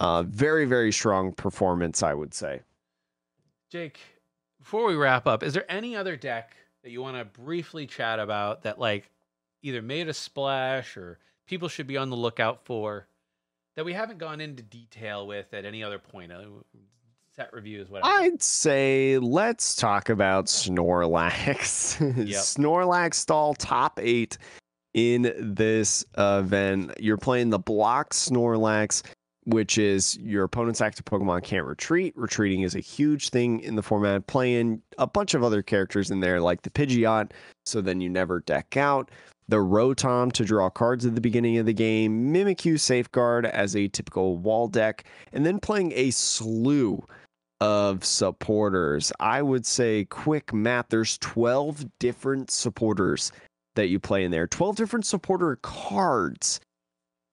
uh, 0.00 0.22
very, 0.22 0.64
very 0.64 0.92
strong 0.92 1.32
performance, 1.34 2.02
I 2.02 2.14
would 2.14 2.32
say. 2.32 2.62
Jake, 3.70 4.00
before 4.58 4.86
we 4.86 4.94
wrap 4.94 5.26
up, 5.26 5.42
is 5.42 5.52
there 5.52 5.70
any 5.70 5.94
other 5.94 6.16
deck 6.16 6.56
that 6.88 6.92
you 6.92 7.02
want 7.02 7.18
to 7.18 7.24
briefly 7.24 7.86
chat 7.86 8.18
about 8.18 8.62
that 8.62 8.78
like 8.78 9.10
either 9.62 9.82
made 9.82 10.08
a 10.08 10.14
splash 10.14 10.96
or 10.96 11.18
people 11.46 11.68
should 11.68 11.86
be 11.86 11.96
on 11.96 12.10
the 12.10 12.16
lookout 12.16 12.64
for? 12.64 13.06
that 13.78 13.84
we 13.84 13.92
haven't 13.92 14.18
gone 14.18 14.40
into 14.40 14.60
detail 14.60 15.24
with 15.24 15.54
at 15.54 15.64
any 15.64 15.84
other 15.84 16.00
point. 16.00 16.32
Set 17.36 17.52
reviews, 17.52 17.88
whatever. 17.88 18.12
I'd 18.12 18.42
say 18.42 19.18
let's 19.18 19.76
talk 19.76 20.08
about 20.08 20.46
Snorlax. 20.46 21.96
Snorlax 22.26 23.14
stall 23.14 23.54
top 23.54 24.00
eight 24.02 24.36
in 24.94 25.32
this 25.38 26.04
event. 26.16 26.90
You're 26.98 27.18
playing 27.18 27.50
the 27.50 27.60
block 27.60 28.10
Snorlax, 28.10 29.04
which 29.48 29.78
is 29.78 30.18
your 30.18 30.44
opponent's 30.44 30.82
active 30.82 31.06
Pokemon 31.06 31.42
can't 31.42 31.66
retreat. 31.66 32.12
Retreating 32.16 32.62
is 32.62 32.74
a 32.74 32.80
huge 32.80 33.30
thing 33.30 33.60
in 33.60 33.76
the 33.76 33.82
format. 33.82 34.26
Playing 34.26 34.82
a 34.98 35.06
bunch 35.06 35.32
of 35.32 35.42
other 35.42 35.62
characters 35.62 36.10
in 36.10 36.20
there, 36.20 36.38
like 36.38 36.60
the 36.62 36.70
Pidgeot, 36.70 37.30
so 37.64 37.80
then 37.80 38.00
you 38.00 38.10
never 38.10 38.40
deck 38.40 38.76
out. 38.76 39.10
The 39.48 39.56
Rotom 39.56 40.30
to 40.32 40.44
draw 40.44 40.68
cards 40.68 41.06
at 41.06 41.14
the 41.14 41.22
beginning 41.22 41.56
of 41.56 41.64
the 41.64 41.72
game, 41.72 42.30
Mimikyu 42.34 42.78
Safeguard 42.78 43.46
as 43.46 43.74
a 43.74 43.88
typical 43.88 44.36
wall 44.36 44.68
deck, 44.68 45.04
and 45.32 45.46
then 45.46 45.58
playing 45.58 45.92
a 45.94 46.10
slew 46.10 47.02
of 47.62 48.04
supporters. 48.04 49.10
I 49.18 49.40
would 49.40 49.64
say, 49.64 50.04
quick 50.04 50.52
math, 50.52 50.88
there's 50.90 51.16
12 51.18 51.86
different 51.98 52.50
supporters 52.50 53.32
that 53.76 53.88
you 53.88 53.98
play 53.98 54.24
in 54.24 54.30
there, 54.30 54.46
12 54.46 54.76
different 54.76 55.06
supporter 55.06 55.56
cards, 55.62 56.60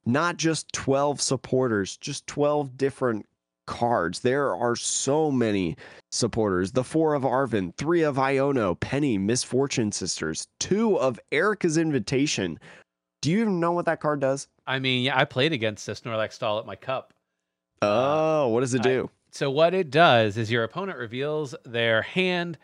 not 0.06 0.38
just 0.38 0.72
12 0.74 1.22
supporters, 1.22 1.98
just 1.98 2.28
12 2.28 2.78
different 2.78 3.26
cards. 3.66 4.20
There 4.20 4.56
are 4.56 4.76
so 4.76 5.32
many 5.32 5.76
supporters. 6.12 6.72
The 6.72 6.84
four 6.84 7.14
of 7.14 7.26
Arven, 7.26 7.74
three 7.78 8.04
of 8.04 8.18
Iono, 8.18 8.80
Penny, 8.80 9.18
Misfortune 9.18 9.92
Sisters, 9.92 10.48
two 10.60 11.00
of 11.00 11.20
Erika's 11.32 11.78
Invitation. 11.78 12.60
Do 13.22 13.32
you 13.32 13.42
even 13.42 13.60
know 13.60 13.72
what 13.72 13.86
that 13.86 14.00
card 14.00 14.20
does? 14.20 14.48
I 14.68 14.80
mean, 14.80 15.04
yeah, 15.04 15.18
I 15.20 15.26
played 15.26 15.54
against 15.54 15.86
this 15.88 16.02
Snorlax 16.02 16.34
stall 16.34 16.60
at 16.60 16.66
my 16.66 16.76
cup. 16.76 17.14
Oh, 17.82 18.46
uh, 18.46 18.48
what 18.48 18.62
does 18.62 18.74
it 18.74 18.84
do? 18.84 19.10
I, 19.12 19.16
so 19.32 19.52
what 19.52 19.74
it 19.74 19.90
does 19.90 20.38
is 20.38 20.52
your 20.52 20.64
opponent 20.64 20.98
reveals 20.98 21.56
their 21.66 22.02
hand 22.04 22.58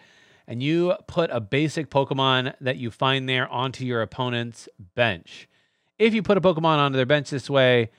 and 0.47 0.61
you 0.61 0.95
put 1.07 1.29
a 1.31 1.39
basic 1.39 1.89
Pokemon 1.89 2.53
that 2.61 2.77
you 2.77 2.91
find 2.91 3.27
there 3.27 3.47
onto 3.47 3.85
your 3.85 4.01
opponent's 4.01 4.67
bench. 4.95 5.47
If 6.01 6.15
you 6.15 6.23
put 6.23 6.37
a 6.37 6.41
Pokemon 6.41 6.79
onto 6.79 6.97
their 6.97 7.05
bench 7.05 7.29
this 7.29 7.47
way, 7.49 7.91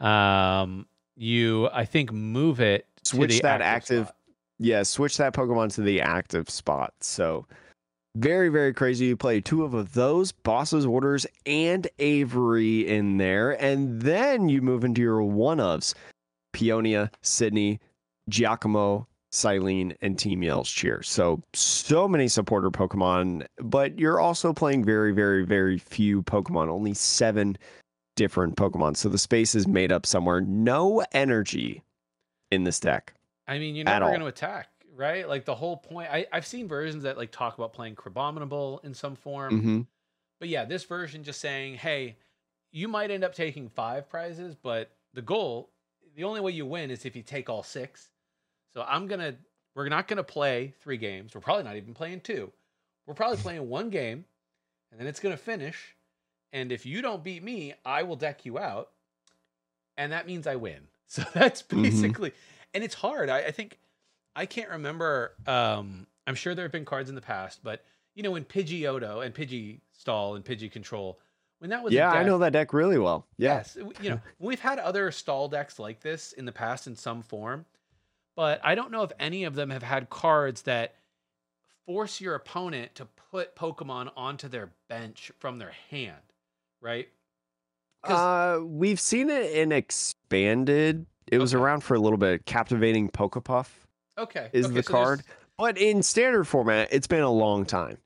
um, 0.00 0.86
you 1.16 1.68
I 1.72 1.84
think 1.84 2.12
move 2.12 2.60
it 2.60 2.86
switch 3.04 3.40
that 3.42 3.60
active, 3.60 4.08
active 4.08 4.16
yeah, 4.58 4.82
switch 4.82 5.16
that 5.18 5.34
Pokemon 5.34 5.72
to 5.74 5.82
the 5.82 6.00
active 6.00 6.50
spot. 6.50 6.94
So 7.00 7.46
very, 8.16 8.48
very 8.48 8.72
crazy. 8.72 9.06
You 9.06 9.16
play 9.16 9.40
two 9.40 9.64
of 9.64 9.92
those, 9.94 10.32
Boss's 10.32 10.84
Orders 10.84 11.26
and 11.46 11.86
Avery 11.98 12.88
in 12.88 13.18
there, 13.18 13.52
and 13.62 14.02
then 14.02 14.48
you 14.48 14.60
move 14.60 14.84
into 14.84 15.00
your 15.00 15.22
one 15.22 15.58
ofs 15.58 15.94
Peonia, 16.52 17.10
Sidney, 17.22 17.80
Giacomo, 18.28 19.06
Cyllene, 19.34 19.96
and 20.00 20.18
Team 20.18 20.42
Yell's 20.42 20.70
Cheer. 20.70 21.02
So, 21.02 21.42
so 21.52 22.06
many 22.08 22.28
supporter 22.28 22.70
Pokemon, 22.70 23.46
but 23.58 23.98
you're 23.98 24.20
also 24.20 24.52
playing 24.52 24.84
very, 24.84 25.12
very, 25.12 25.44
very 25.44 25.78
few 25.78 26.22
Pokemon, 26.22 26.68
only 26.68 26.94
seven 26.94 27.58
different 28.16 28.56
Pokemon. 28.56 28.96
So 28.96 29.08
the 29.08 29.18
space 29.18 29.54
is 29.54 29.66
made 29.66 29.90
up 29.90 30.06
somewhere. 30.06 30.40
No 30.40 31.04
energy 31.12 31.82
in 32.50 32.64
this 32.64 32.78
deck. 32.80 33.14
I 33.46 33.58
mean, 33.58 33.74
you're 33.74 33.84
never 33.84 34.06
going 34.06 34.20
to 34.20 34.26
attack, 34.26 34.68
right? 34.94 35.28
Like 35.28 35.44
the 35.44 35.54
whole 35.54 35.76
point. 35.76 36.10
I, 36.10 36.26
I've 36.32 36.46
seen 36.46 36.68
versions 36.68 37.02
that 37.02 37.18
like 37.18 37.30
talk 37.30 37.58
about 37.58 37.72
playing 37.72 37.96
Crabominable 37.96 38.84
in 38.84 38.94
some 38.94 39.16
form. 39.16 39.58
Mm-hmm. 39.58 39.80
But 40.40 40.48
yeah, 40.48 40.64
this 40.64 40.84
version 40.84 41.24
just 41.24 41.40
saying, 41.40 41.74
hey, 41.74 42.16
you 42.70 42.88
might 42.88 43.10
end 43.10 43.24
up 43.24 43.34
taking 43.34 43.68
five 43.68 44.08
prizes, 44.08 44.54
but 44.54 44.92
the 45.12 45.22
goal, 45.22 45.70
the 46.16 46.24
only 46.24 46.40
way 46.40 46.52
you 46.52 46.66
win 46.66 46.90
is 46.90 47.04
if 47.04 47.16
you 47.16 47.22
take 47.22 47.50
all 47.50 47.62
six. 47.62 48.10
So 48.74 48.84
I'm 48.86 49.06
gonna 49.06 49.36
we're 49.74 49.88
not 49.88 50.08
gonna 50.08 50.24
play 50.24 50.74
three 50.80 50.96
games. 50.96 51.34
We're 51.34 51.40
probably 51.40 51.64
not 51.64 51.76
even 51.76 51.94
playing 51.94 52.20
two. 52.20 52.52
We're 53.06 53.14
probably 53.14 53.38
playing 53.38 53.68
one 53.68 53.90
game, 53.90 54.24
and 54.90 55.00
then 55.00 55.06
it's 55.06 55.20
gonna 55.20 55.36
finish. 55.36 55.96
And 56.52 56.70
if 56.70 56.84
you 56.84 57.00
don't 57.00 57.24
beat 57.24 57.42
me, 57.42 57.74
I 57.84 58.02
will 58.02 58.16
deck 58.16 58.44
you 58.44 58.58
out, 58.58 58.90
and 59.96 60.12
that 60.12 60.26
means 60.26 60.46
I 60.46 60.56
win. 60.56 60.80
So 61.06 61.22
that's 61.32 61.62
mm-hmm. 61.62 61.82
basically, 61.82 62.30
mm-hmm. 62.30 62.70
and 62.72 62.82
it's 62.82 62.94
hard. 62.94 63.28
I, 63.28 63.40
I, 63.40 63.50
think 63.52 63.78
I 64.34 64.46
can't 64.46 64.70
remember. 64.70 65.34
Um, 65.46 66.08
I'm 66.26 66.34
sure 66.34 66.56
there 66.56 66.64
have 66.64 66.72
been 66.72 66.86
cards 66.86 67.08
in 67.08 67.14
the 67.14 67.20
past, 67.20 67.60
but 67.62 67.84
you 68.14 68.22
know, 68.22 68.32
when 68.32 68.42
Pidgeotto 68.42 69.24
and 69.24 69.32
Pidgey 69.32 69.80
Stall 69.92 70.34
and 70.34 70.44
Pidgey 70.44 70.72
Control, 70.72 71.20
when 71.58 71.70
that 71.70 71.84
was 71.84 71.92
yeah, 71.92 72.10
deck, 72.10 72.20
I 72.20 72.24
know 72.24 72.38
that 72.38 72.52
deck 72.52 72.72
really 72.72 72.98
well. 72.98 73.26
Yeah. 73.36 73.56
Yes, 73.56 73.76
you 74.00 74.10
know, 74.10 74.20
we've 74.40 74.58
had 74.58 74.78
other 74.78 75.12
stall 75.12 75.46
decks 75.46 75.78
like 75.78 76.00
this 76.00 76.32
in 76.32 76.46
the 76.46 76.52
past 76.52 76.86
in 76.86 76.96
some 76.96 77.22
form, 77.22 77.64
but 78.36 78.60
I 78.64 78.74
don't 78.74 78.90
know 78.90 79.02
if 79.02 79.12
any 79.18 79.44
of 79.44 79.54
them 79.54 79.70
have 79.70 79.82
had 79.82 80.10
cards 80.10 80.62
that 80.62 80.94
force 81.86 82.20
your 82.20 82.34
opponent 82.34 82.94
to 82.96 83.06
put 83.30 83.54
Pokemon 83.56 84.10
onto 84.16 84.48
their 84.48 84.70
bench 84.88 85.30
from 85.38 85.58
their 85.58 85.72
hand, 85.90 86.22
right? 86.80 87.08
Uh, 88.02 88.60
we've 88.62 89.00
seen 89.00 89.30
it 89.30 89.52
in 89.52 89.72
expanded. 89.72 91.06
It 91.30 91.38
was 91.38 91.54
around 91.54 91.82
for 91.82 91.94
a 91.94 92.00
little 92.00 92.18
bit. 92.18 92.44
Captivating 92.44 93.10
Pokepuff. 93.10 93.68
Okay, 94.18 94.48
is 94.52 94.66
okay, 94.66 94.74
the 94.74 94.82
so 94.82 94.92
card, 94.92 95.22
but 95.58 95.76
in 95.76 96.02
standard 96.02 96.44
format, 96.44 96.88
it's 96.92 97.06
been 97.06 97.22
a 97.22 97.30
long 97.30 97.64
time. 97.64 97.98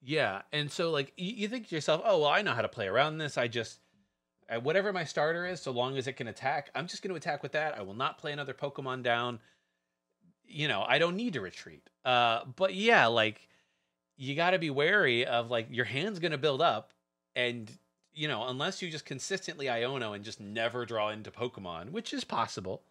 Yeah, 0.00 0.42
and 0.52 0.70
so 0.70 0.90
like 0.90 1.12
you, 1.16 1.34
you 1.34 1.48
think 1.48 1.68
to 1.68 1.74
yourself, 1.74 2.02
oh 2.04 2.20
well, 2.20 2.30
I 2.30 2.42
know 2.42 2.52
how 2.52 2.62
to 2.62 2.68
play 2.68 2.88
around 2.88 3.18
this. 3.18 3.38
I 3.38 3.46
just 3.46 3.78
whatever 4.62 4.92
my 4.92 5.04
starter 5.04 5.46
is, 5.46 5.60
so 5.60 5.70
long 5.70 5.96
as 5.96 6.06
it 6.06 6.14
can 6.14 6.28
attack, 6.28 6.70
I'm 6.74 6.86
just 6.86 7.02
going 7.02 7.10
to 7.10 7.16
attack 7.16 7.42
with 7.42 7.52
that. 7.52 7.78
I 7.78 7.82
will 7.82 7.94
not 7.94 8.18
play 8.18 8.32
another 8.32 8.54
Pokemon 8.54 9.02
down 9.02 9.38
you 10.52 10.68
know, 10.68 10.84
I 10.86 10.98
don't 10.98 11.16
need 11.16 11.32
to 11.34 11.40
retreat. 11.40 11.88
Uh, 12.04 12.40
but 12.56 12.74
yeah, 12.74 13.06
like 13.06 13.48
you 14.16 14.34
got 14.34 14.50
to 14.50 14.58
be 14.58 14.70
wary 14.70 15.26
of 15.26 15.50
like 15.50 15.68
your 15.70 15.84
hand's 15.84 16.18
going 16.18 16.32
to 16.32 16.38
build 16.38 16.62
up, 16.62 16.92
and 17.34 17.70
you 18.14 18.28
know, 18.28 18.46
unless 18.48 18.82
you 18.82 18.90
just 18.90 19.04
consistently 19.04 19.66
Iono 19.66 20.14
and 20.14 20.24
just 20.24 20.40
never 20.40 20.84
draw 20.84 21.10
into 21.10 21.30
Pokemon, 21.30 21.90
which 21.90 22.12
is 22.12 22.24
possible. 22.24 22.82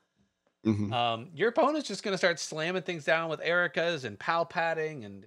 Mm-hmm. 0.66 0.94
Um, 0.94 1.30
your 1.34 1.50
opponent's 1.50 1.88
just 1.88 2.04
going 2.04 2.14
to 2.14 2.18
start 2.18 2.40
slamming 2.40 2.84
things 2.84 3.04
down 3.04 3.30
with 3.30 3.42
Erika's 3.42 4.06
and 4.06 4.20
pal 4.20 4.46
padding 4.46 5.06
and 5.06 5.26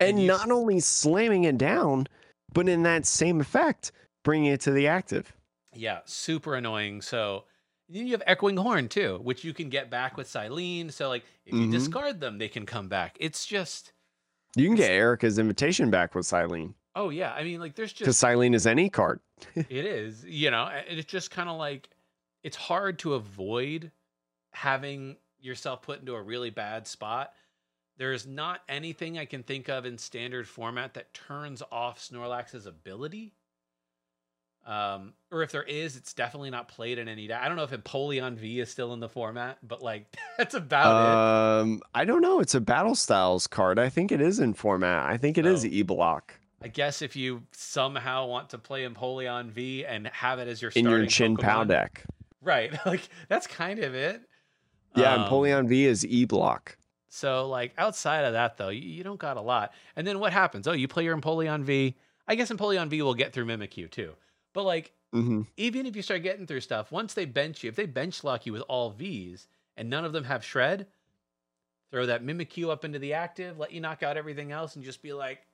and, 0.00 0.18
and 0.18 0.26
not 0.26 0.50
only 0.50 0.80
slamming 0.80 1.44
it 1.44 1.58
down, 1.58 2.06
but 2.52 2.68
in 2.68 2.82
that 2.84 3.04
same 3.04 3.40
effect, 3.40 3.92
bringing 4.22 4.52
it 4.52 4.60
to 4.62 4.70
the 4.70 4.86
active. 4.86 5.32
Yeah, 5.74 6.00
super 6.04 6.54
annoying. 6.54 7.02
So 7.02 7.44
then 7.88 8.06
you 8.06 8.12
have 8.12 8.22
Echoing 8.26 8.56
Horn 8.56 8.88
too, 8.88 9.18
which 9.22 9.44
you 9.44 9.54
can 9.54 9.68
get 9.68 9.90
back 9.90 10.16
with 10.16 10.28
Cyllene. 10.28 10.92
So 10.92 11.08
like 11.08 11.24
if 11.46 11.54
you 11.54 11.60
mm-hmm. 11.60 11.72
discard 11.72 12.20
them, 12.20 12.38
they 12.38 12.48
can 12.48 12.66
come 12.66 12.88
back. 12.88 13.16
It's 13.20 13.46
just 13.46 13.92
you 14.56 14.66
can 14.66 14.76
get 14.76 14.90
Erika's 14.90 15.38
invitation 15.38 15.90
back 15.90 16.14
with 16.14 16.26
Cyllene. 16.26 16.74
Oh 16.94 17.10
yeah, 17.10 17.32
I 17.32 17.44
mean 17.44 17.60
like 17.60 17.74
there's 17.74 17.92
just 17.92 18.00
because 18.00 18.16
Cyllene 18.16 18.54
is 18.54 18.66
any 18.66 18.90
card. 18.90 19.20
it 19.54 19.70
is, 19.70 20.24
you 20.24 20.50
know, 20.50 20.68
it's 20.88 21.10
just 21.10 21.30
kind 21.30 21.48
of 21.48 21.56
like 21.58 21.88
it's 22.42 22.56
hard 22.56 22.98
to 23.00 23.14
avoid 23.14 23.90
having 24.52 25.16
yourself 25.40 25.82
put 25.82 26.00
into 26.00 26.14
a 26.14 26.22
really 26.22 26.50
bad 26.50 26.86
spot. 26.86 27.32
There's 27.96 28.26
not 28.26 28.60
anything 28.68 29.18
I 29.18 29.24
can 29.24 29.42
think 29.42 29.68
of 29.68 29.84
in 29.84 29.98
standard 29.98 30.46
format 30.46 30.94
that 30.94 31.14
turns 31.14 31.62
off 31.72 31.98
Snorlax's 32.00 32.66
ability. 32.66 33.34
Um, 34.68 35.14
or 35.32 35.42
if 35.42 35.50
there 35.50 35.62
is, 35.62 35.96
it's 35.96 36.12
definitely 36.12 36.50
not 36.50 36.68
played 36.68 36.98
in 36.98 37.08
any. 37.08 37.32
I 37.32 37.48
don't 37.48 37.56
know 37.56 37.64
if 37.64 37.70
Empoleon 37.70 38.36
V 38.36 38.60
is 38.60 38.70
still 38.70 38.92
in 38.92 39.00
the 39.00 39.08
format, 39.08 39.56
but 39.66 39.82
like 39.82 40.14
that's 40.36 40.54
about 40.54 41.62
um, 41.62 41.76
it. 41.76 41.82
I 41.94 42.04
don't 42.04 42.20
know. 42.20 42.40
It's 42.40 42.54
a 42.54 42.60
Battle 42.60 42.94
Styles 42.94 43.46
card. 43.46 43.78
I 43.78 43.88
think 43.88 44.12
it 44.12 44.20
is 44.20 44.40
in 44.40 44.52
format. 44.52 45.08
I 45.08 45.16
think 45.16 45.38
it 45.38 45.46
oh. 45.46 45.52
is 45.52 45.64
E 45.64 45.82
block. 45.82 46.38
I 46.60 46.68
guess 46.68 47.00
if 47.00 47.16
you 47.16 47.44
somehow 47.52 48.26
want 48.26 48.50
to 48.50 48.58
play 48.58 48.84
Empoleon 48.84 49.50
V 49.50 49.86
and 49.86 50.06
have 50.08 50.38
it 50.38 50.48
as 50.48 50.60
your 50.60 50.70
in 50.74 50.84
your 50.84 51.06
Chin 51.06 51.34
Pokemon, 51.34 51.42
Pow 51.42 51.64
deck, 51.64 52.04
right? 52.42 52.72
Like 52.86 53.08
that's 53.28 53.46
kind 53.46 53.78
of 53.78 53.94
it. 53.94 54.20
Yeah, 54.94 55.14
um, 55.14 55.30
Empoleon 55.30 55.66
V 55.66 55.86
is 55.86 56.04
E 56.04 56.26
block. 56.26 56.76
So 57.08 57.48
like 57.48 57.72
outside 57.78 58.26
of 58.26 58.34
that 58.34 58.58
though, 58.58 58.68
you, 58.68 58.82
you, 58.82 59.02
don't 59.02 59.18
got 59.18 59.38
a 59.38 59.40
lot. 59.40 59.72
And 59.96 60.06
then 60.06 60.18
what 60.18 60.34
happens? 60.34 60.68
Oh, 60.68 60.72
you 60.72 60.88
play 60.88 61.04
your 61.04 61.16
Empoleon 61.16 61.62
V. 61.62 61.96
I 62.26 62.34
guess 62.34 62.50
Empoleon 62.50 62.88
V 62.88 63.00
will 63.00 63.14
get 63.14 63.32
through 63.32 63.46
Mimikyu 63.46 63.90
too. 63.90 64.12
But 64.58 64.64
like, 64.64 64.90
mm-hmm. 65.14 65.42
even 65.56 65.86
if 65.86 65.94
you 65.94 66.02
start 66.02 66.24
getting 66.24 66.44
through 66.44 66.62
stuff, 66.62 66.90
once 66.90 67.14
they 67.14 67.26
bench 67.26 67.62
you, 67.62 67.68
if 67.68 67.76
they 67.76 67.86
bench 67.86 68.24
lock 68.24 68.44
you 68.44 68.52
with 68.52 68.62
all 68.62 68.90
V's 68.90 69.46
and 69.76 69.88
none 69.88 70.04
of 70.04 70.12
them 70.12 70.24
have 70.24 70.44
shred, 70.44 70.88
throw 71.92 72.06
that 72.06 72.24
Mimikyu 72.24 72.68
up 72.68 72.84
into 72.84 72.98
the 72.98 73.12
active, 73.12 73.56
let 73.56 73.70
you 73.70 73.80
knock 73.80 74.02
out 74.02 74.16
everything 74.16 74.50
else, 74.50 74.74
and 74.74 74.84
just 74.84 75.00
be 75.00 75.12
like, 75.12 75.46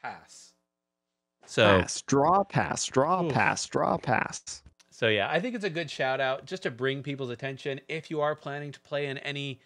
pass. 0.00 0.54
So 1.44 1.82
pass, 1.82 2.00
draw, 2.00 2.44
pass, 2.44 2.86
draw, 2.86 3.28
pass, 3.28 3.66
draw, 3.66 3.98
pass. 3.98 4.62
So 4.90 5.08
yeah, 5.08 5.28
I 5.30 5.38
think 5.38 5.54
it's 5.54 5.62
a 5.62 5.68
good 5.68 5.90
shout 5.90 6.18
out 6.18 6.46
just 6.46 6.62
to 6.62 6.70
bring 6.70 7.02
people's 7.02 7.28
attention. 7.28 7.82
If 7.88 8.10
you 8.10 8.22
are 8.22 8.34
planning 8.34 8.72
to 8.72 8.80
play 8.80 9.08
in 9.08 9.18
any, 9.18 9.60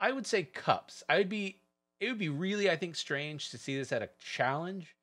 I 0.00 0.12
would 0.12 0.26
say 0.26 0.44
cups. 0.44 1.02
I 1.10 1.18
would 1.18 1.28
be. 1.28 1.60
It 2.00 2.08
would 2.08 2.16
be 2.16 2.30
really, 2.30 2.70
I 2.70 2.76
think, 2.76 2.96
strange 2.96 3.50
to 3.50 3.58
see 3.58 3.76
this 3.76 3.92
at 3.92 4.00
a 4.00 4.08
challenge, 4.18 4.96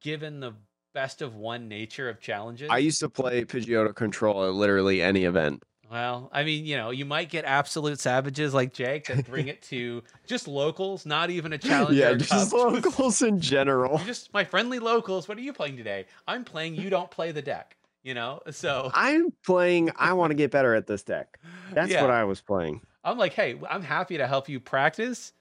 given 0.00 0.38
the 0.38 0.52
best 0.92 1.22
of 1.22 1.34
one 1.34 1.68
nature 1.68 2.08
of 2.08 2.20
challenges. 2.20 2.68
I 2.70 2.78
used 2.78 3.00
to 3.00 3.08
play 3.08 3.44
Pidgeotto 3.44 3.94
Control 3.94 4.44
at 4.46 4.54
literally 4.54 5.02
any 5.02 5.24
event. 5.24 5.62
Well, 5.90 6.30
I 6.32 6.42
mean, 6.44 6.64
you 6.64 6.76
know, 6.78 6.88
you 6.90 7.04
might 7.04 7.28
get 7.28 7.44
absolute 7.44 8.00
savages 8.00 8.54
like 8.54 8.72
Jake 8.72 9.06
that 9.08 9.26
bring 9.26 9.48
it 9.48 9.60
to 9.64 10.02
just 10.26 10.48
locals, 10.48 11.04
not 11.04 11.28
even 11.28 11.52
a 11.52 11.58
challenge. 11.58 11.98
yeah, 11.98 12.14
just 12.14 12.52
locals 12.54 13.20
in 13.20 13.38
general. 13.40 13.98
Just 13.98 14.32
my 14.32 14.42
friendly 14.44 14.78
locals. 14.78 15.28
What 15.28 15.36
are 15.36 15.42
you 15.42 15.52
playing 15.52 15.76
today? 15.76 16.06
I'm 16.26 16.44
playing. 16.44 16.76
You 16.76 16.88
don't 16.88 17.10
play 17.10 17.32
the 17.32 17.42
deck. 17.42 17.76
You 18.04 18.14
know, 18.14 18.40
so 18.50 18.90
I'm 18.94 19.28
playing. 19.46 19.92
I 19.96 20.14
want 20.14 20.30
to 20.30 20.34
get 20.34 20.50
better 20.50 20.74
at 20.74 20.86
this 20.88 21.02
deck. 21.04 21.38
That's 21.72 21.92
Yeah. 21.92 22.00
what 22.02 22.10
I 22.10 22.24
was 22.24 22.40
playing. 22.40 22.80
I'm 23.04 23.16
like, 23.18 23.34
hey, 23.34 23.60
I'm 23.68 23.82
happy 23.82 24.16
to 24.16 24.26
help 24.26 24.48
you 24.48 24.58
practice, 24.60 25.32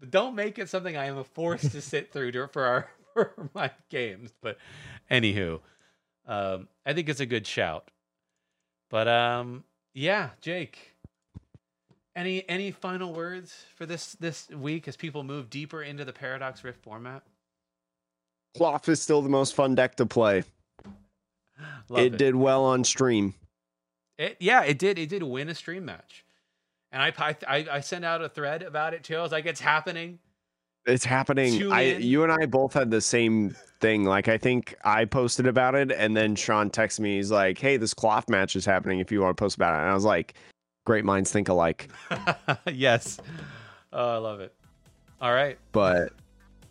but 0.00 0.10
don't 0.10 0.34
make 0.34 0.58
it 0.58 0.68
something 0.68 0.96
I 0.96 1.06
am 1.06 1.22
forced 1.22 1.70
to 1.72 1.80
sit 1.82 2.12
through 2.12 2.32
to, 2.32 2.48
for 2.48 2.64
our 2.64 2.88
for 3.14 3.50
my 3.54 3.70
games. 3.88 4.32
But 4.40 4.56
anywho, 5.10 5.60
um, 6.26 6.68
I 6.84 6.92
think 6.92 7.08
it's 7.08 7.20
a 7.20 7.26
good 7.26 7.46
shout. 7.46 7.90
But 8.90 9.08
um, 9.08 9.64
yeah, 9.94 10.30
Jake. 10.40 10.94
Any 12.16 12.48
any 12.48 12.72
final 12.72 13.14
words 13.14 13.64
for 13.76 13.86
this 13.86 14.14
this 14.14 14.48
week 14.48 14.88
as 14.88 14.96
people 14.96 15.22
move 15.22 15.50
deeper 15.50 15.82
into 15.82 16.04
the 16.04 16.12
Paradox 16.12 16.64
Rift 16.64 16.82
format? 16.82 17.22
Klawf 18.56 18.88
is 18.88 19.00
still 19.00 19.22
the 19.22 19.28
most 19.28 19.54
fun 19.54 19.74
deck 19.74 19.94
to 19.96 20.06
play. 20.06 20.42
Love 21.88 22.00
it, 22.00 22.16
did 22.16 22.34
well 22.34 22.64
on 22.64 22.82
stream. 22.82 23.34
It, 24.18 24.36
yeah, 24.40 24.64
it 24.64 24.78
did. 24.78 24.98
It 24.98 25.08
did 25.08 25.22
win 25.22 25.48
a 25.48 25.54
stream 25.54 25.84
match, 25.84 26.24
and 26.90 27.00
I, 27.00 27.36
I 27.46 27.66
I 27.70 27.80
sent 27.80 28.04
out 28.04 28.20
a 28.20 28.28
thread 28.28 28.64
about 28.64 28.94
it 28.94 29.04
too. 29.04 29.16
I 29.16 29.22
was 29.22 29.30
like, 29.30 29.46
"It's 29.46 29.60
happening." 29.60 30.18
It's 30.88 31.04
happening. 31.04 31.70
I 31.72 31.96
you 31.96 32.22
and 32.22 32.32
I 32.32 32.46
both 32.46 32.72
had 32.72 32.90
the 32.90 33.00
same 33.00 33.54
thing. 33.80 34.04
Like 34.04 34.28
I 34.28 34.38
think 34.38 34.74
I 34.84 35.04
posted 35.04 35.46
about 35.46 35.74
it 35.74 35.92
and 35.92 36.16
then 36.16 36.34
Sean 36.34 36.70
texted 36.70 37.00
me, 37.00 37.16
he's 37.16 37.30
like, 37.30 37.58
Hey, 37.58 37.76
this 37.76 37.94
Klawf 37.94 38.28
match 38.28 38.56
is 38.56 38.64
happening 38.64 39.00
if 39.00 39.12
you 39.12 39.20
want 39.20 39.36
to 39.36 39.40
post 39.40 39.56
about 39.56 39.74
it. 39.74 39.82
And 39.82 39.90
I 39.90 39.94
was 39.94 40.04
like, 40.04 40.34
Great 40.84 41.04
minds 41.04 41.30
think 41.30 41.48
alike. 41.48 41.90
yes. 42.66 43.18
Oh, 43.92 44.14
I 44.14 44.16
love 44.16 44.40
it. 44.40 44.54
All 45.20 45.32
right. 45.32 45.58
But 45.72 46.12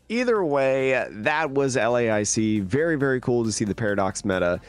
either 0.10 0.44
way, 0.44 1.06
that 1.10 1.52
was 1.52 1.76
LAIC. 1.76 2.64
Very, 2.64 2.96
very 2.96 3.22
cool 3.22 3.44
to 3.44 3.52
see 3.52 3.66
the 3.66 3.76
Paradox 3.76 4.26
meta 4.26 4.60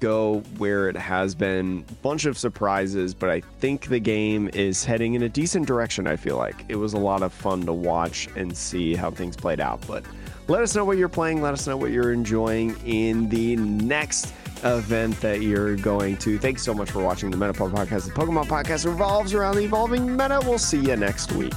go 0.00 0.40
where 0.58 0.88
it 0.88 0.96
has 0.96 1.34
been. 1.34 1.84
Bunch 2.02 2.24
of 2.24 2.38
surprises, 2.38 3.14
but 3.14 3.30
I 3.30 3.40
think 3.60 3.88
the 3.88 4.00
game 4.00 4.48
is 4.52 4.84
heading 4.84 5.14
in 5.14 5.22
a 5.22 5.28
decent 5.28 5.66
direction, 5.66 6.06
I 6.06 6.16
feel 6.16 6.36
like. 6.36 6.64
It 6.68 6.76
was 6.76 6.94
a 6.94 6.98
lot 6.98 7.22
of 7.22 7.32
fun 7.32 7.62
to 7.66 7.72
watch 7.72 8.28
and 8.36 8.56
see 8.56 8.94
how 8.94 9.10
things 9.10 9.36
played 9.36 9.60
out. 9.60 9.84
But 9.86 10.04
let 10.48 10.62
us 10.62 10.74
know 10.74 10.84
what 10.84 10.98
you're 10.98 11.08
playing. 11.08 11.42
Let 11.42 11.52
us 11.52 11.66
know 11.66 11.76
what 11.76 11.90
you're 11.90 12.12
enjoying 12.12 12.76
in 12.86 13.28
the 13.28 13.56
next 13.56 14.32
event 14.64 15.20
that 15.20 15.42
you're 15.42 15.76
going 15.76 16.16
to. 16.18 16.38
Thanks 16.38 16.62
so 16.62 16.74
much 16.74 16.90
for 16.90 17.02
watching 17.02 17.30
the 17.30 17.36
Metapod 17.36 17.72
Podcast. 17.72 18.06
The 18.06 18.12
Pokemon 18.12 18.46
Podcast 18.46 18.86
revolves 18.86 19.34
around 19.34 19.56
the 19.56 19.62
evolving 19.62 20.16
meta. 20.16 20.40
We'll 20.44 20.58
see 20.58 20.80
you 20.80 20.96
next 20.96 21.32
week. 21.32 21.54